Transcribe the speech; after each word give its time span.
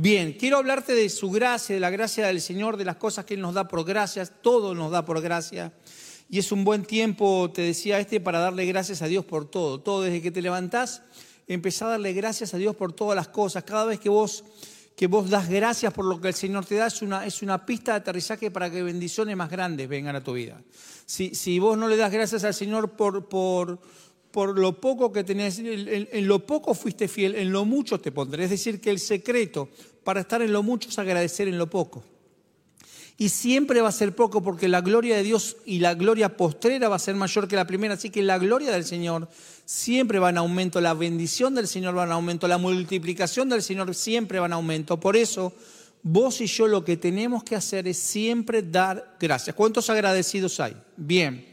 Bien, 0.00 0.34
quiero 0.34 0.58
hablarte 0.58 0.94
de 0.94 1.08
su 1.08 1.28
gracia, 1.28 1.74
de 1.74 1.80
la 1.80 1.90
gracia 1.90 2.28
del 2.28 2.40
Señor, 2.40 2.76
de 2.76 2.84
las 2.84 2.94
cosas 2.94 3.24
que 3.24 3.34
Él 3.34 3.40
nos 3.40 3.54
da 3.54 3.66
por 3.66 3.84
gracias, 3.84 4.32
todo 4.42 4.72
nos 4.72 4.92
da 4.92 5.04
por 5.04 5.20
gracia. 5.20 5.72
Y 6.30 6.38
es 6.38 6.52
un 6.52 6.62
buen 6.62 6.84
tiempo, 6.84 7.50
te 7.52 7.62
decía 7.62 7.98
este, 7.98 8.20
para 8.20 8.38
darle 8.38 8.64
gracias 8.64 9.02
a 9.02 9.08
Dios 9.08 9.24
por 9.24 9.50
todo. 9.50 9.80
Todo 9.80 10.02
desde 10.02 10.22
que 10.22 10.30
te 10.30 10.40
levantás, 10.40 11.02
empezá 11.48 11.86
a 11.86 11.88
darle 11.88 12.12
gracias 12.12 12.54
a 12.54 12.58
Dios 12.58 12.76
por 12.76 12.92
todas 12.92 13.16
las 13.16 13.26
cosas. 13.26 13.64
Cada 13.64 13.86
vez 13.86 13.98
que 13.98 14.08
vos, 14.08 14.44
que 14.94 15.08
vos 15.08 15.28
das 15.30 15.48
gracias 15.48 15.92
por 15.92 16.04
lo 16.04 16.20
que 16.20 16.28
el 16.28 16.34
Señor 16.34 16.64
te 16.64 16.76
da, 16.76 16.86
es 16.86 17.02
una, 17.02 17.26
es 17.26 17.42
una 17.42 17.66
pista 17.66 17.90
de 17.90 17.98
aterrizaje 17.98 18.52
para 18.52 18.70
que 18.70 18.84
bendiciones 18.84 19.36
más 19.36 19.50
grandes 19.50 19.88
vengan 19.88 20.14
a 20.14 20.22
tu 20.22 20.32
vida. 20.34 20.62
Si, 21.06 21.34
si 21.34 21.58
vos 21.58 21.76
no 21.76 21.88
le 21.88 21.96
das 21.96 22.12
gracias 22.12 22.44
al 22.44 22.54
Señor 22.54 22.92
por, 22.92 23.28
por, 23.28 23.80
por 24.30 24.58
lo 24.58 24.80
poco 24.80 25.12
que 25.12 25.24
tenés, 25.24 25.58
en, 25.58 25.66
en, 25.66 26.28
lo 26.28 26.46
poco 26.46 26.74
fuiste 26.74 27.08
fiel, 27.08 27.34
en 27.34 27.50
lo 27.50 27.64
mucho 27.64 28.00
te 28.00 28.12
pondré. 28.12 28.44
Es 28.44 28.50
decir, 28.50 28.80
que 28.80 28.90
el 28.90 28.98
secreto 28.98 29.68
para 30.04 30.20
estar 30.20 30.40
en 30.42 30.52
lo 30.52 30.62
mucho 30.62 30.88
es 30.88 30.98
agradecer 30.98 31.48
en 31.48 31.58
lo 31.58 31.68
poco. 31.68 32.02
Y 33.20 33.30
siempre 33.30 33.80
va 33.80 33.88
a 33.88 33.92
ser 33.92 34.14
poco 34.14 34.42
porque 34.42 34.68
la 34.68 34.80
gloria 34.80 35.16
de 35.16 35.24
Dios 35.24 35.56
y 35.66 35.80
la 35.80 35.94
gloria 35.94 36.36
postrera 36.36 36.88
va 36.88 36.96
a 36.96 37.00
ser 37.00 37.16
mayor 37.16 37.48
que 37.48 37.56
la 37.56 37.66
primera. 37.66 37.94
Así 37.94 38.10
que 38.10 38.22
la 38.22 38.38
gloria 38.38 38.70
del 38.70 38.84
Señor 38.84 39.28
siempre 39.64 40.20
va 40.20 40.30
en 40.30 40.38
aumento, 40.38 40.80
la 40.80 40.94
bendición 40.94 41.54
del 41.54 41.66
Señor 41.66 41.98
va 41.98 42.04
en 42.04 42.12
aumento, 42.12 42.46
la 42.46 42.58
multiplicación 42.58 43.48
del 43.48 43.62
Señor 43.62 43.92
siempre 43.94 44.38
va 44.38 44.46
en 44.46 44.52
aumento. 44.52 45.00
Por 45.00 45.16
eso, 45.16 45.52
vos 46.04 46.40
y 46.40 46.46
yo 46.46 46.68
lo 46.68 46.84
que 46.84 46.96
tenemos 46.96 47.42
que 47.42 47.56
hacer 47.56 47.88
es 47.88 47.98
siempre 47.98 48.62
dar 48.62 49.16
gracias. 49.18 49.56
¿Cuántos 49.56 49.90
agradecidos 49.90 50.60
hay? 50.60 50.76
Bien. 50.96 51.44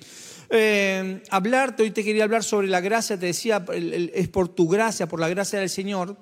Eh, 0.49 1.23
hablarte, 1.29 1.83
hoy 1.83 1.91
te 1.91 2.03
quería 2.03 2.23
hablar 2.23 2.43
sobre 2.43 2.67
la 2.67 2.81
gracia, 2.81 3.19
te 3.19 3.27
decía, 3.27 3.65
es 3.73 4.27
por 4.27 4.49
tu 4.49 4.67
gracia, 4.67 5.07
por 5.07 5.19
la 5.19 5.29
gracia 5.29 5.59
del 5.59 5.69
Señor. 5.69 6.17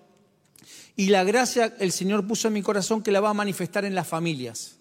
Y 0.95 1.07
la 1.07 1.23
gracia 1.23 1.73
el 1.79 1.91
Señor 1.91 2.25
puso 2.27 2.47
en 2.47 2.53
mi 2.53 2.61
corazón 2.61 3.01
que 3.01 3.11
la 3.11 3.19
va 3.19 3.31
a 3.31 3.33
manifestar 3.33 3.85
en 3.85 3.95
las 3.95 4.07
familias. 4.07 4.77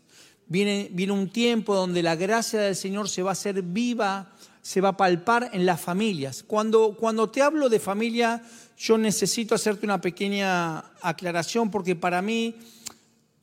Viene, 0.46 0.88
viene 0.92 1.12
un 1.12 1.30
tiempo 1.30 1.74
donde 1.74 2.02
la 2.02 2.16
gracia 2.16 2.60
del 2.60 2.76
Señor 2.76 3.08
se 3.08 3.22
va 3.22 3.30
a 3.30 3.32
hacer 3.32 3.62
viva, 3.62 4.32
se 4.60 4.80
va 4.80 4.90
a 4.90 4.96
palpar 4.96 5.50
en 5.52 5.64
las 5.64 5.80
familias. 5.80 6.42
Cuando, 6.42 6.96
cuando 6.98 7.30
te 7.30 7.40
hablo 7.40 7.68
de 7.68 7.80
familia, 7.80 8.42
yo 8.76 8.98
necesito 8.98 9.54
hacerte 9.54 9.86
una 9.86 10.00
pequeña 10.00 10.78
aclaración 11.00 11.70
porque 11.70 11.96
para 11.96 12.20
mí 12.20 12.56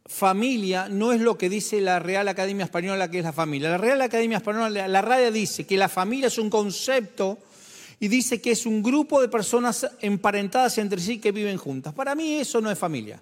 familia 0.10 0.90
no 0.90 1.14
es 1.14 1.22
lo 1.22 1.38
que 1.38 1.50
dice 1.50 1.80
la 1.80 2.00
Real 2.00 2.28
Academia 2.28 2.66
Española 2.66 3.12
que 3.12 3.20
es 3.20 3.24
la 3.24 3.32
familia. 3.32 3.70
La 3.70 3.78
Real 3.78 4.02
Academia 4.02 4.38
Española, 4.38 4.88
la 4.88 5.02
RAE 5.02 5.32
dice 5.32 5.68
que 5.68 5.78
la 5.78 5.88
familia 5.88 6.28
es 6.28 6.40
un 6.40 6.50
concepto 6.50 7.38
y 8.00 8.08
dice 8.08 8.42
que 8.42 8.52
es 8.52 8.66
un 8.66 8.82
grupo 8.82 9.22
de 9.22 9.30
personas 9.30 9.88
emparentadas 10.02 10.80
entre 10.80 11.00
sí 11.00 11.20
que 11.20 11.32
viven 11.32 11.58
juntas. 11.58 11.94
Para 11.94 12.16
mí 12.16 12.36
eso 12.36 12.60
no 12.60 12.72
es 12.72 12.78
familia. 12.78 13.22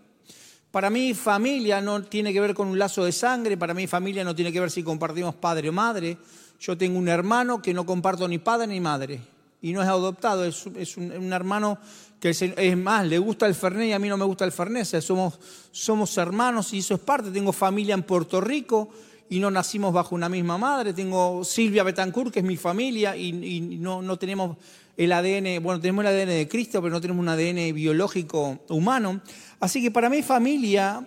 Para 0.71 0.89
mí 0.89 1.13
familia 1.13 1.81
no 1.81 2.03
tiene 2.03 2.31
que 2.31 2.39
ver 2.39 2.53
con 2.53 2.69
un 2.69 2.79
lazo 2.79 3.03
de 3.03 3.11
sangre, 3.11 3.57
para 3.57 3.73
mí 3.73 3.85
familia 3.85 4.23
no 4.23 4.33
tiene 4.33 4.53
que 4.53 4.59
ver 4.59 4.71
si 4.71 4.81
compartimos 4.81 5.35
padre 5.35 5.69
o 5.69 5.73
madre. 5.73 6.17
Yo 6.59 6.77
tengo 6.77 6.97
un 6.97 7.09
hermano 7.09 7.61
que 7.61 7.73
no 7.73 7.85
comparto 7.85 8.27
ni 8.27 8.37
padre 8.37 8.67
ni 8.67 8.79
madre 8.79 9.19
y 9.61 9.73
no 9.73 9.81
es 9.81 9.87
adoptado, 9.87 10.45
es, 10.45 10.97
un, 10.97 11.33
hermano 11.33 11.79
que 12.19 12.29
es 12.29 12.77
más, 12.77 13.05
le 13.05 13.19
gusta 13.19 13.45
el 13.45 13.53
Fernet 13.53 13.89
y 13.89 13.93
a 13.93 13.99
mí 13.99 14.09
no 14.09 14.17
me 14.17 14.25
gusta 14.25 14.43
el 14.43 14.51
Fernet, 14.51 14.85
somos, 15.01 15.39
somos 15.71 16.17
hermanos 16.17 16.73
y 16.73 16.79
eso 16.79 16.95
es 16.95 16.99
parte. 16.99 17.29
Tengo 17.29 17.53
familia 17.53 17.93
en 17.93 18.03
Puerto 18.03 18.41
Rico 18.41 18.89
y 19.29 19.39
no 19.39 19.51
nacimos 19.51 19.93
bajo 19.93 20.15
una 20.15 20.29
misma 20.29 20.57
madre. 20.57 20.93
Tengo 20.93 21.43
Silvia 21.43 21.83
Betancourt, 21.83 22.33
que 22.33 22.39
es 22.39 22.45
mi 22.45 22.57
familia, 22.57 23.15
y, 23.15 23.61
no, 23.79 24.01
no, 24.01 24.17
tenemos 24.17 24.57
el 24.95 25.11
ADN, 25.11 25.61
bueno, 25.61 25.79
tenemos 25.79 26.05
el 26.05 26.07
ADN 26.07 26.29
de 26.29 26.47
Cristo, 26.47 26.81
pero 26.81 26.91
no 26.91 27.01
tenemos 27.01 27.21
un 27.21 27.29
ADN 27.29 27.73
biológico 27.75 28.59
humano. 28.69 29.21
Así 29.59 29.81
que 29.81 29.91
para 29.91 30.09
mí 30.09 30.23
familia, 30.23 31.05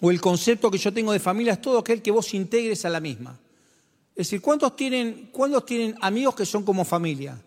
o 0.00 0.10
el 0.10 0.20
concepto 0.20 0.70
que 0.70 0.78
yo 0.78 0.92
tengo 0.92 1.12
de 1.12 1.20
familia, 1.20 1.54
es 1.54 1.62
todo 1.62 1.78
aquel 1.78 2.02
que 2.02 2.10
vos 2.10 2.34
integres 2.34 2.84
a 2.84 2.90
la 2.90 3.00
misma. 3.00 3.38
Es 4.10 4.26
decir, 4.26 4.42
¿cuántos 4.42 4.76
tienen, 4.76 5.30
¿cuántos 5.32 5.64
tienen 5.64 5.96
amigos 6.02 6.34
que 6.34 6.44
son 6.44 6.62
como 6.62 6.84
familia? 6.84 7.40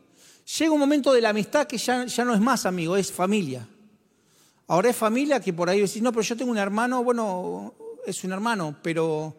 Llega 0.58 0.72
un 0.72 0.80
momento 0.80 1.12
de 1.12 1.22
la 1.22 1.30
amistad 1.30 1.66
que 1.66 1.78
ya, 1.78 2.06
ya 2.06 2.24
no 2.24 2.34
es 2.34 2.42
más 2.42 2.66
amigo, 2.66 2.96
es 2.96 3.12
familia. 3.12 3.68
Ahora 4.68 4.90
es 4.90 4.96
familia 4.96 5.40
que 5.40 5.54
por 5.54 5.70
ahí 5.70 5.82
decís, 5.82 6.02
no, 6.02 6.12
pero 6.12 6.24
yo 6.24 6.38
tengo 6.38 6.52
un 6.52 6.58
hermano, 6.58 7.04
bueno, 7.04 7.74
es 8.06 8.24
un 8.24 8.32
hermano, 8.32 8.76
pero 8.82 9.36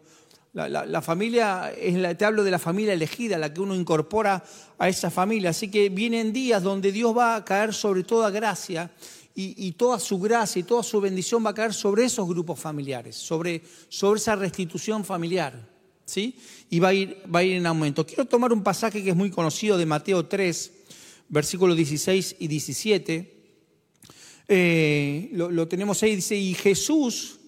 la, 0.52 1.02
familia, 1.02 1.70
es 1.76 2.16
te 2.16 2.24
hablo 2.24 2.42
de 2.42 2.50
la 2.50 2.58
familia 2.58 2.94
elegida, 2.94 3.36
la 3.36 3.52
que 3.52 3.60
uno 3.60 3.74
incorpora 3.74 4.42
a 4.78 4.88
esa 4.88 5.10
familia. 5.10 5.50
Así 5.50 5.70
que 5.70 5.90
vienen 5.90 6.32
días 6.32 6.62
donde 6.62 6.92
Dios 6.92 7.16
va 7.16 7.36
a 7.36 7.44
caer 7.44 7.74
sobre 7.74 8.04
toda 8.04 8.30
gracia 8.30 8.90
y, 9.34 9.72
toda 9.72 10.00
su 10.00 10.18
gracia 10.18 10.60
y 10.60 10.62
toda 10.62 10.82
su 10.82 10.98
bendición 10.98 11.44
va 11.44 11.50
a 11.50 11.54
caer 11.54 11.74
sobre 11.74 12.04
esos 12.04 12.26
grupos 12.26 12.58
familiares, 12.58 13.16
sobre, 13.16 13.62
sobre 13.90 14.18
esa 14.18 14.34
restitución 14.34 15.04
familiar. 15.04 15.52
¿sí? 16.06 16.38
Y 16.70 16.80
va 16.80 16.88
a, 16.88 16.94
ir, 16.94 17.22
va 17.32 17.40
a 17.40 17.42
ir 17.42 17.56
en 17.56 17.66
aumento. 17.66 18.06
Quiero 18.06 18.24
tomar 18.24 18.50
un 18.52 18.62
pasaje 18.62 19.04
que 19.04 19.10
es 19.10 19.16
muy 19.16 19.30
conocido 19.30 19.76
de 19.76 19.84
Mateo 19.84 20.24
3, 20.24 20.72
versículos 21.28 21.76
16 21.76 22.36
y 22.38 22.48
17. 22.48 23.34
Eh, 24.48 25.28
lo, 25.32 25.50
lo 25.50 25.68
tenemos 25.68 26.02
ahí, 26.02 26.16
dice, 26.16 26.36
y 26.36 26.54
Jesús 26.54 27.40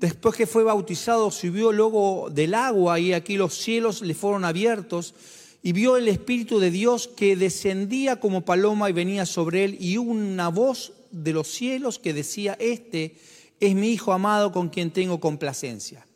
Después 0.00 0.34
que 0.34 0.46
fue 0.46 0.64
bautizado, 0.64 1.30
subió 1.30 1.72
luego 1.72 2.30
del 2.30 2.54
agua 2.54 2.98
y 2.98 3.12
aquí 3.12 3.36
los 3.36 3.54
cielos 3.54 4.00
le 4.00 4.14
fueron 4.14 4.46
abiertos 4.46 5.14
y 5.62 5.72
vio 5.72 5.98
el 5.98 6.08
Espíritu 6.08 6.58
de 6.58 6.70
Dios 6.70 7.06
que 7.06 7.36
descendía 7.36 8.18
como 8.18 8.42
paloma 8.46 8.88
y 8.88 8.94
venía 8.94 9.26
sobre 9.26 9.64
él 9.64 9.76
y 9.78 9.98
una 9.98 10.48
voz 10.48 10.94
de 11.10 11.34
los 11.34 11.48
cielos 11.48 11.98
que 11.98 12.14
decía, 12.14 12.56
este 12.58 13.16
es 13.60 13.74
mi 13.74 13.90
Hijo 13.90 14.14
amado 14.14 14.52
con 14.52 14.70
quien 14.70 14.90
tengo 14.90 15.20
complacencia. 15.20 16.06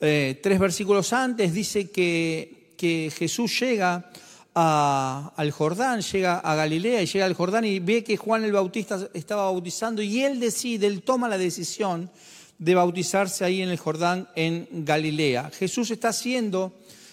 Eh, 0.00 0.40
tres 0.42 0.58
versículos 0.58 1.12
antes 1.12 1.52
dice 1.52 1.90
que, 1.90 2.72
que 2.78 3.12
Jesús 3.14 3.60
llega 3.60 4.10
al 4.58 5.50
Jordán, 5.50 6.00
llega 6.00 6.38
a 6.38 6.54
Galilea 6.54 7.02
y 7.02 7.06
llega 7.06 7.26
al 7.26 7.34
Jordán 7.34 7.66
y 7.66 7.78
ve 7.78 8.02
que 8.02 8.16
Juan 8.16 8.42
el 8.42 8.52
Bautista 8.52 9.06
estaba 9.12 9.44
bautizando 9.44 10.00
y 10.00 10.22
él 10.22 10.40
decide, 10.40 10.86
él 10.86 11.02
toma 11.02 11.28
la 11.28 11.36
decisión 11.36 12.10
de 12.58 12.74
bautizarse 12.74 13.44
ahí 13.44 13.60
en 13.60 13.68
el 13.68 13.76
Jordán, 13.76 14.28
en 14.34 14.66
Galilea. 14.72 15.50
Jesús 15.50 15.90
está 15.90 16.08
haciendo, 16.08 16.72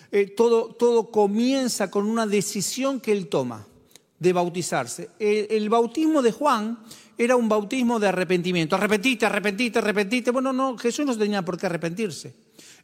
eh, 0.10 0.28
todo, 0.28 0.68
todo 0.68 1.12
comienza 1.12 1.92
con 1.92 2.06
una 2.06 2.26
decisión 2.26 3.02
que 3.02 3.12
él 3.12 3.28
toma 3.28 3.68
de 4.20 4.32
bautizarse. 4.32 5.10
El, 5.20 5.68
bautismo 5.68 6.22
de 6.22 6.32
Juan 6.32 6.80
era 7.18 7.36
un 7.36 7.50
bautismo 7.50 8.00
de 8.00 8.08
arrepentimiento. 8.08 8.78
Arrepentite, 8.78 9.26
arrepentite, 9.26 9.80
arrepentite. 9.80 10.32
Bueno, 10.32 10.54
no, 10.54 10.78
Jesús 10.78 11.06
no 11.06 11.18
tenía 11.18 11.44
por 11.44 11.58
qué 11.58 11.66
arrepentirse. 11.66 12.34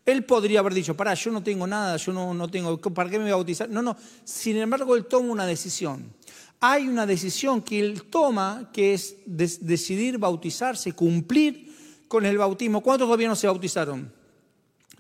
Él 0.06 0.24
podría 0.26 0.60
haber 0.60 0.74
dicho, 0.74 0.96
pará, 0.96 1.14
yo 1.14 1.32
no 1.32 1.44
tengo 1.44 1.68
nada, 1.68 1.98
yo 1.98 2.12
no, 2.12 2.34
no 2.34 2.50
tengo, 2.50 2.78
¿para 2.80 3.10
qué 3.10 3.20
me 3.20 3.30
a 3.30 3.36
bautizar? 3.36 3.70
No, 3.70 3.82
no. 3.82 3.96
Sin 4.24 4.58
embargo, 4.58 4.96
él 4.96 5.06
toma 5.06 5.32
una 5.32 5.46
decisión. 5.46 6.14
Hay 6.60 6.88
una 6.88 7.06
decisión 7.06 7.62
que 7.62 7.80
él 7.80 8.04
toma 8.04 8.70
que 8.74 8.94
es 8.94 9.16
decidir 9.26 10.18
bautizarse, 10.18 10.94
cumplir 10.94 11.74
con 12.08 12.26
el 12.26 12.38
bautismo. 12.38 12.82
¿Cuántos 12.82 13.08
todavía 13.08 13.30
no 13.30 13.36
se 13.36 13.48
bautizaron? 13.48 14.12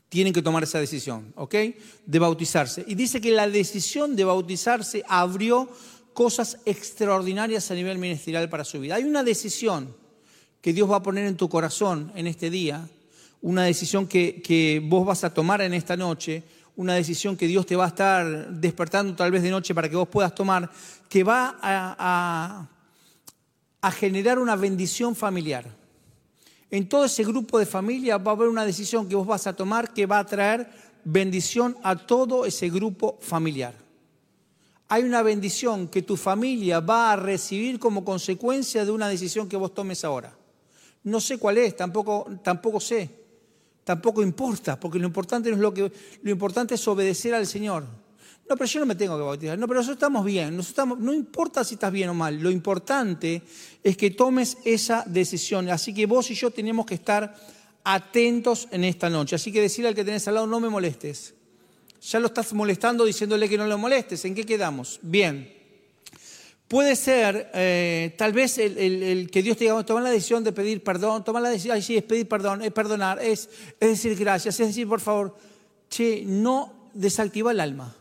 Tienen 0.07 0.31
que 0.31 0.41
tomar 0.41 0.63
esa 0.63 0.79
decisión, 0.79 1.33
¿ok? 1.35 1.55
De 2.05 2.19
bautizarse. 2.19 2.83
Y 2.87 2.95
dice 2.95 3.19
que 3.19 3.31
la 3.31 3.47
decisión 3.47 4.15
de 4.15 4.23
bautizarse 4.23 5.03
abrió 5.07 5.69
cosas 6.13 6.57
extraordinarias 6.65 7.69
a 7.71 7.75
nivel 7.75 7.97
ministerial 7.97 8.49
para 8.49 8.63
su 8.63 8.79
vida. 8.79 8.95
Hay 8.95 9.03
una 9.03 9.23
decisión 9.23 9.95
que 10.61 10.73
Dios 10.73 10.89
va 10.89 10.97
a 10.97 11.03
poner 11.03 11.25
en 11.25 11.37
tu 11.37 11.49
corazón 11.49 12.11
en 12.15 12.27
este 12.27 12.49
día, 12.49 12.89
una 13.41 13.63
decisión 13.63 14.07
que, 14.07 14.81
vos 14.85 15.05
vas 15.05 15.23
a 15.23 15.33
tomar 15.33 15.61
en 15.61 15.73
esta 15.73 15.95
noche, 15.95 16.43
una 16.75 16.95
decisión 16.95 17.35
que 17.35 17.47
Dios 17.47 17.65
te 17.65 17.75
va 17.75 17.85
a 17.85 17.89
estar 17.89 18.49
despertando 18.51 19.15
tal 19.15 19.31
vez 19.31 19.43
de 19.43 19.49
noche 19.49 19.75
para 19.75 19.89
que 19.89 19.95
vos 19.95 20.07
puedas 20.07 20.33
tomar, 20.33 20.69
que 21.09 21.23
va 21.23 21.57
a, 21.61 22.67
a 23.81 23.91
generar 23.91 24.39
una 24.39 24.55
bendición 24.55 25.15
familiar 25.15 25.79
en 26.71 26.87
todo 26.87 27.05
ese 27.05 27.23
grupo 27.23 27.57
de 27.57 27.65
familia 27.65 28.17
va 28.17 28.31
a 28.31 28.35
haber 28.35 28.47
una 28.47 28.65
decisión 28.65 29.07
que 29.07 29.15
vos 29.15 29.25
vas 29.25 29.47
a 29.47 29.55
tomar 29.55 29.93
que 29.93 30.05
va 30.05 30.19
a 30.19 30.25
traer 30.25 30.69
bendición 31.03 31.75
a 31.83 31.95
todo 31.95 32.45
ese 32.45 32.69
grupo 32.69 33.17
familiar. 33.21 33.73
Hay 34.87 35.03
una 35.03 35.21
bendición 35.21 35.87
que 35.87 36.01
tu 36.01 36.17
familia 36.17 36.79
va 36.79 37.11
a 37.11 37.15
recibir 37.15 37.79
como 37.79 38.03
consecuencia 38.03 38.85
de 38.85 38.91
una 38.91 39.07
decisión 39.07 39.47
que 39.47 39.57
vos 39.57 39.73
tomes 39.73 40.03
ahora. 40.03 40.35
No 41.03 41.19
sé 41.19 41.37
cuál 41.37 41.57
es, 41.57 41.75
tampoco, 41.75 42.27
tampoco 42.43 42.79
sé, 42.79 43.09
tampoco 43.83 44.21
importa, 44.21 44.79
porque 44.79 44.99
lo 44.99 45.07
importante, 45.07 45.49
no 45.49 45.55
es 45.55 45.61
lo, 45.61 45.73
que, 45.73 45.91
lo 46.21 46.31
importante 46.31 46.75
es 46.75 46.87
obedecer 46.87 47.33
al 47.33 47.47
Señor. 47.47 47.85
No, 48.49 48.55
pero 48.55 48.65
yo 48.65 48.79
no 48.79 48.87
me 48.87 48.95
tengo 48.95 49.15
que 49.15 49.23
bautizar. 49.23 49.59
No, 49.59 49.67
pero 49.67 49.79
nosotros 49.79 49.97
estamos 49.97 50.25
bien. 50.25 50.57
Nosotros 50.57 50.97
no 50.97 51.13
importa 51.13 51.63
si 51.63 51.75
estás 51.75 51.91
bien 51.91 52.09
o 52.09 52.15
mal. 52.15 52.39
Lo 52.39 52.49
importante 52.49 53.43
es 53.83 53.95
que 53.95 54.09
tomes 54.09 54.57
esa 54.65 55.03
decisión. 55.05 55.69
Así 55.69 55.93
que 55.93 56.07
vos 56.07 56.31
y 56.31 56.33
yo 56.33 56.49
tenemos 56.49 56.87
que 56.87 56.95
estar 56.95 57.35
atentos 57.83 58.67
en 58.71 58.85
esta 58.85 59.07
noche. 59.07 59.35
Así 59.35 59.51
que 59.51 59.61
decirle 59.61 59.89
al 59.89 59.95
que 59.95 60.03
tenés 60.03 60.27
al 60.27 60.33
lado, 60.33 60.47
no 60.47 60.59
me 60.59 60.67
molestes. 60.67 61.35
Ya 62.01 62.19
lo 62.19 62.25
estás 62.25 62.51
molestando 62.53 63.05
diciéndole 63.05 63.47
que 63.47 63.57
no 63.57 63.67
lo 63.67 63.77
molestes. 63.77 64.25
¿En 64.25 64.33
qué 64.33 64.43
quedamos? 64.43 64.99
Bien. 65.03 65.58
Puede 66.69 66.95
ser, 66.95 67.49
eh, 67.55 68.13
tal 68.15 68.31
vez, 68.31 68.59
el, 68.59 69.31
que 69.31 69.41
Dios 69.41 69.57
te 69.57 69.63
diga, 69.63 69.83
toma 69.83 70.01
la 70.01 70.11
decisión 70.11 70.43
de 70.43 70.51
pedir 70.51 70.83
perdón, 70.83 71.23
toma 71.23 71.39
la 71.39 71.49
decisión, 71.49 71.75
ay, 71.75 71.97
es 71.97 72.03
pedir 72.03 72.27
perdón, 72.29 72.61
es 72.61 72.71
perdonar, 72.71 73.19
es, 73.19 73.49
es 73.79 73.89
decir 73.89 74.15
gracias, 74.15 74.59
es 74.59 74.67
decir, 74.67 74.87
por 74.87 75.01
favor, 75.01 75.35
che, 75.89 76.23
no 76.27 76.91
desactiva 76.93 77.51
el 77.51 77.59
alma. 77.59 77.95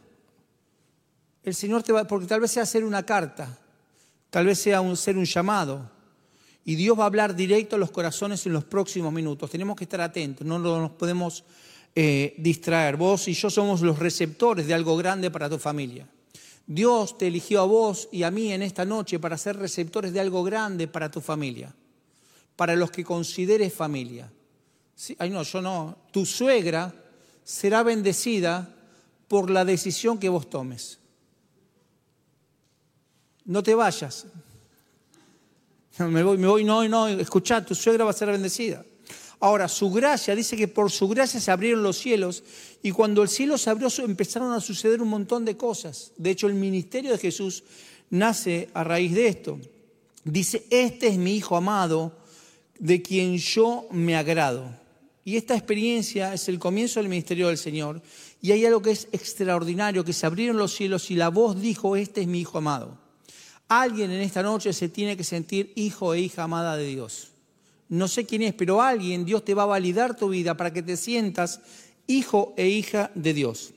El 1.42 1.54
Señor 1.54 1.82
te 1.82 1.92
va, 1.92 2.04
porque 2.04 2.26
tal 2.26 2.40
vez 2.40 2.50
sea 2.50 2.64
hacer 2.64 2.84
una 2.84 3.06
carta, 3.06 3.58
tal 4.28 4.44
vez 4.44 4.58
sea 4.58 4.82
un, 4.82 4.98
ser 4.98 5.16
un 5.16 5.24
llamado, 5.24 5.90
y 6.66 6.74
Dios 6.74 6.98
va 6.98 7.04
a 7.04 7.06
hablar 7.06 7.34
directo 7.34 7.76
a 7.76 7.78
los 7.78 7.90
corazones 7.90 8.44
en 8.44 8.52
los 8.52 8.64
próximos 8.64 9.10
minutos. 9.10 9.50
Tenemos 9.50 9.78
que 9.78 9.84
estar 9.84 10.02
atentos, 10.02 10.46
no 10.46 10.58
nos 10.58 10.90
podemos 10.90 11.42
eh, 11.94 12.34
distraer. 12.36 12.98
Vos 12.98 13.28
y 13.28 13.32
yo 13.32 13.48
somos 13.48 13.80
los 13.80 13.98
receptores 13.98 14.66
de 14.66 14.74
algo 14.74 14.94
grande 14.98 15.30
para 15.30 15.48
tu 15.48 15.58
familia. 15.58 16.06
Dios 16.68 17.16
te 17.16 17.28
eligió 17.28 17.62
a 17.62 17.64
vos 17.64 18.10
y 18.12 18.24
a 18.24 18.30
mí 18.30 18.52
en 18.52 18.62
esta 18.62 18.84
noche 18.84 19.18
para 19.18 19.38
ser 19.38 19.56
receptores 19.56 20.12
de 20.12 20.20
algo 20.20 20.44
grande 20.44 20.86
para 20.86 21.10
tu 21.10 21.22
familia, 21.22 21.74
para 22.56 22.76
los 22.76 22.90
que 22.90 23.02
consideres 23.02 23.72
familia. 23.72 24.30
ay, 25.18 25.30
no, 25.30 25.42
yo 25.42 25.62
no. 25.62 25.96
Tu 26.12 26.26
suegra 26.26 26.94
será 27.42 27.82
bendecida 27.82 28.68
por 29.28 29.48
la 29.48 29.64
decisión 29.64 30.18
que 30.18 30.28
vos 30.28 30.50
tomes. 30.50 30.98
No 33.46 33.62
te 33.62 33.74
vayas. 33.74 34.26
Me 35.98 36.22
voy, 36.22 36.38
me 36.38 36.46
voy, 36.46 36.62
no, 36.62 36.86
no, 36.86 37.08
escuchá, 37.08 37.64
tu 37.64 37.74
suegra 37.74 38.04
va 38.04 38.10
a 38.10 38.14
ser 38.14 38.30
bendecida. 38.30 38.84
Ahora, 39.40 39.68
su 39.68 39.90
gracia, 39.90 40.34
dice 40.34 40.56
que 40.56 40.66
por 40.66 40.90
su 40.90 41.08
gracia 41.08 41.40
se 41.40 41.50
abrieron 41.50 41.82
los 41.82 41.98
cielos 41.98 42.42
y 42.82 42.90
cuando 42.90 43.22
el 43.22 43.28
cielo 43.28 43.56
se 43.56 43.70
abrió 43.70 43.88
empezaron 43.98 44.52
a 44.52 44.60
suceder 44.60 45.00
un 45.00 45.08
montón 45.08 45.44
de 45.44 45.56
cosas. 45.56 46.12
De 46.16 46.30
hecho, 46.30 46.48
el 46.48 46.54
ministerio 46.54 47.12
de 47.12 47.18
Jesús 47.18 47.62
nace 48.10 48.68
a 48.74 48.82
raíz 48.82 49.14
de 49.14 49.28
esto. 49.28 49.60
Dice, 50.24 50.66
este 50.70 51.06
es 51.06 51.18
mi 51.18 51.36
Hijo 51.36 51.56
amado, 51.56 52.18
de 52.80 53.00
quien 53.00 53.38
yo 53.38 53.86
me 53.92 54.16
agrado. 54.16 54.76
Y 55.24 55.36
esta 55.36 55.54
experiencia 55.54 56.34
es 56.34 56.48
el 56.48 56.58
comienzo 56.58 56.98
del 56.98 57.08
ministerio 57.08 57.48
del 57.48 57.58
Señor. 57.58 58.02
Y 58.42 58.50
hay 58.50 58.66
algo 58.66 58.82
que 58.82 58.90
es 58.90 59.08
extraordinario, 59.12 60.04
que 60.04 60.12
se 60.12 60.26
abrieron 60.26 60.56
los 60.56 60.74
cielos 60.74 61.10
y 61.10 61.14
la 61.14 61.28
voz 61.28 61.60
dijo, 61.60 61.94
este 61.94 62.22
es 62.22 62.26
mi 62.26 62.40
Hijo 62.40 62.58
amado. 62.58 62.98
Alguien 63.68 64.10
en 64.10 64.20
esta 64.20 64.42
noche 64.42 64.72
se 64.72 64.88
tiene 64.88 65.16
que 65.16 65.24
sentir 65.24 65.72
hijo 65.76 66.14
e 66.14 66.20
hija 66.20 66.44
amada 66.44 66.76
de 66.76 66.86
Dios 66.86 67.27
no 67.88 68.08
sé 68.08 68.26
quién 68.26 68.42
es, 68.42 68.54
pero 68.54 68.82
alguien, 68.82 69.24
Dios 69.24 69.44
te 69.44 69.54
va 69.54 69.62
a 69.62 69.66
validar 69.66 70.16
tu 70.16 70.28
vida 70.28 70.56
para 70.56 70.72
que 70.72 70.82
te 70.82 70.96
sientas 70.96 71.60
hijo 72.06 72.54
e 72.56 72.68
hija 72.68 73.10
de 73.14 73.34
Dios. 73.34 73.72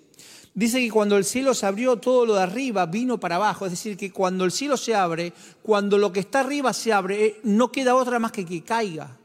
Dice 0.54 0.80
que 0.82 0.92
cuando 0.92 1.16
el 1.16 1.24
cielo 1.24 1.54
se 1.54 1.66
abrió, 1.66 1.98
todo 1.98 2.26
lo 2.26 2.36
de 2.36 2.42
arriba 2.42 2.86
vino 2.86 3.20
para 3.20 3.38
abajo. 3.38 3.66
Es 3.66 3.72
decir, 3.72 3.96
que 3.96 4.12
cuando 4.12 4.44
el 4.44 4.52
cielo 4.52 4.76
se 4.76 4.94
abre, 4.94 5.32
cuando 5.62 5.98
lo 5.98 6.12
que 6.12 6.20
está 6.20 6.42
arriba 6.42 6.74
se 6.74 6.92
abre, 6.92 7.26
eh, 7.26 7.40
no 7.44 7.72
queda 7.72 7.96
otra 7.96 8.20
más 8.20 8.34
que 8.34 8.46
que 8.46 8.62
caiga. 8.62 9.18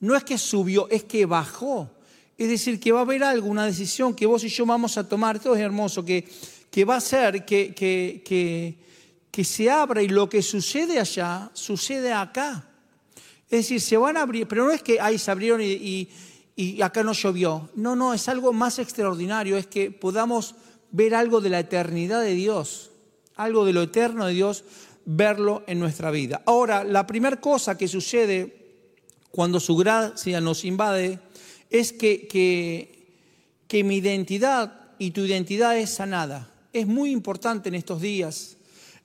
No 0.00 0.16
es 0.16 0.24
que 0.24 0.38
subió, 0.38 0.88
es 0.90 1.04
que 1.04 1.24
bajó. 1.24 1.88
Es 2.36 2.48
decir, 2.48 2.80
que 2.80 2.90
va 2.90 3.00
a 3.00 3.02
haber 3.02 3.22
algo, 3.22 3.46
una 3.48 3.66
decisión 3.66 4.14
que 4.14 4.26
vos 4.26 4.42
y 4.42 4.48
yo 4.48 4.66
vamos 4.66 4.98
a 4.98 5.08
tomar. 5.08 5.36
Esto 5.36 5.54
es 5.54 5.60
hermoso, 5.60 6.04
que, 6.04 6.28
que 6.68 6.84
va 6.84 6.96
a 6.96 7.00
ser 7.00 7.44
que, 7.44 7.72
que, 7.72 8.76
que 9.30 9.44
se 9.44 9.70
abra 9.70 10.02
y 10.02 10.08
lo 10.08 10.28
que 10.28 10.42
sucede 10.42 10.98
allá, 10.98 11.48
sucede 11.54 12.12
acá. 12.12 12.71
Es 13.52 13.68
decir, 13.68 13.82
se 13.82 13.98
van 13.98 14.16
a 14.16 14.22
abrir, 14.22 14.48
pero 14.48 14.64
no 14.64 14.72
es 14.72 14.82
que 14.82 14.98
ahí 14.98 15.18
se 15.18 15.30
abrieron 15.30 15.60
y, 15.60 16.08
acá 16.80 17.02
no 17.02 17.12
llovió. 17.12 17.68
No, 17.74 17.94
no, 17.94 18.14
es 18.14 18.26
algo 18.30 18.50
más 18.54 18.78
extraordinario, 18.78 19.58
es 19.58 19.66
que 19.66 19.90
podamos 19.90 20.54
ver 20.90 21.14
algo 21.14 21.42
de 21.42 21.50
la 21.50 21.60
eternidad 21.60 22.22
de 22.22 22.32
Dios, 22.32 22.92
algo 23.36 23.66
de 23.66 23.74
lo 23.74 23.82
eterno 23.82 24.24
de 24.24 24.32
Dios, 24.32 24.64
verlo 25.04 25.64
en 25.66 25.80
nuestra 25.80 26.10
vida. 26.10 26.40
Ahora, 26.46 26.82
la 26.82 27.06
primera 27.06 27.38
cosa 27.42 27.76
que 27.76 27.88
sucede 27.88 28.56
cuando 29.30 29.60
su 29.60 29.76
gracia 29.76 30.40
nos 30.40 30.64
invade 30.64 31.20
es 31.68 31.92
que, 31.92 32.26
que, 33.68 33.84
mi 33.84 33.96
identidad 33.96 34.94
y 34.98 35.10
tu 35.10 35.26
identidad 35.26 35.76
es 35.76 35.90
sanada. 35.90 36.50
Es 36.72 36.86
muy 36.86 37.10
importante 37.10 37.68
en 37.68 37.74
estos 37.74 38.00
días 38.00 38.56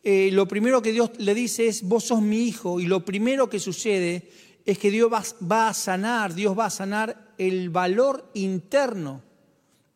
eh, 0.03 0.29
lo 0.31 0.47
primero 0.47 0.81
que 0.81 0.91
Dios 0.91 1.11
le 1.17 1.33
dice 1.33 1.67
es, 1.67 1.83
vos 1.83 2.05
sos 2.05 2.21
mi 2.21 2.43
hijo, 2.47 2.79
y 2.79 2.85
lo 2.85 3.03
primero 3.03 3.49
que 3.49 3.59
sucede 3.59 4.29
es 4.65 4.77
que 4.77 4.91
Dios 4.91 5.09
va, 5.11 5.69
a 5.69 5.73
sanar, 5.73 6.33
Dios 6.33 6.57
va 6.57 6.65
a 6.65 6.69
sanar 6.69 7.33
el 7.37 7.69
valor 7.69 8.29
interno 8.33 9.23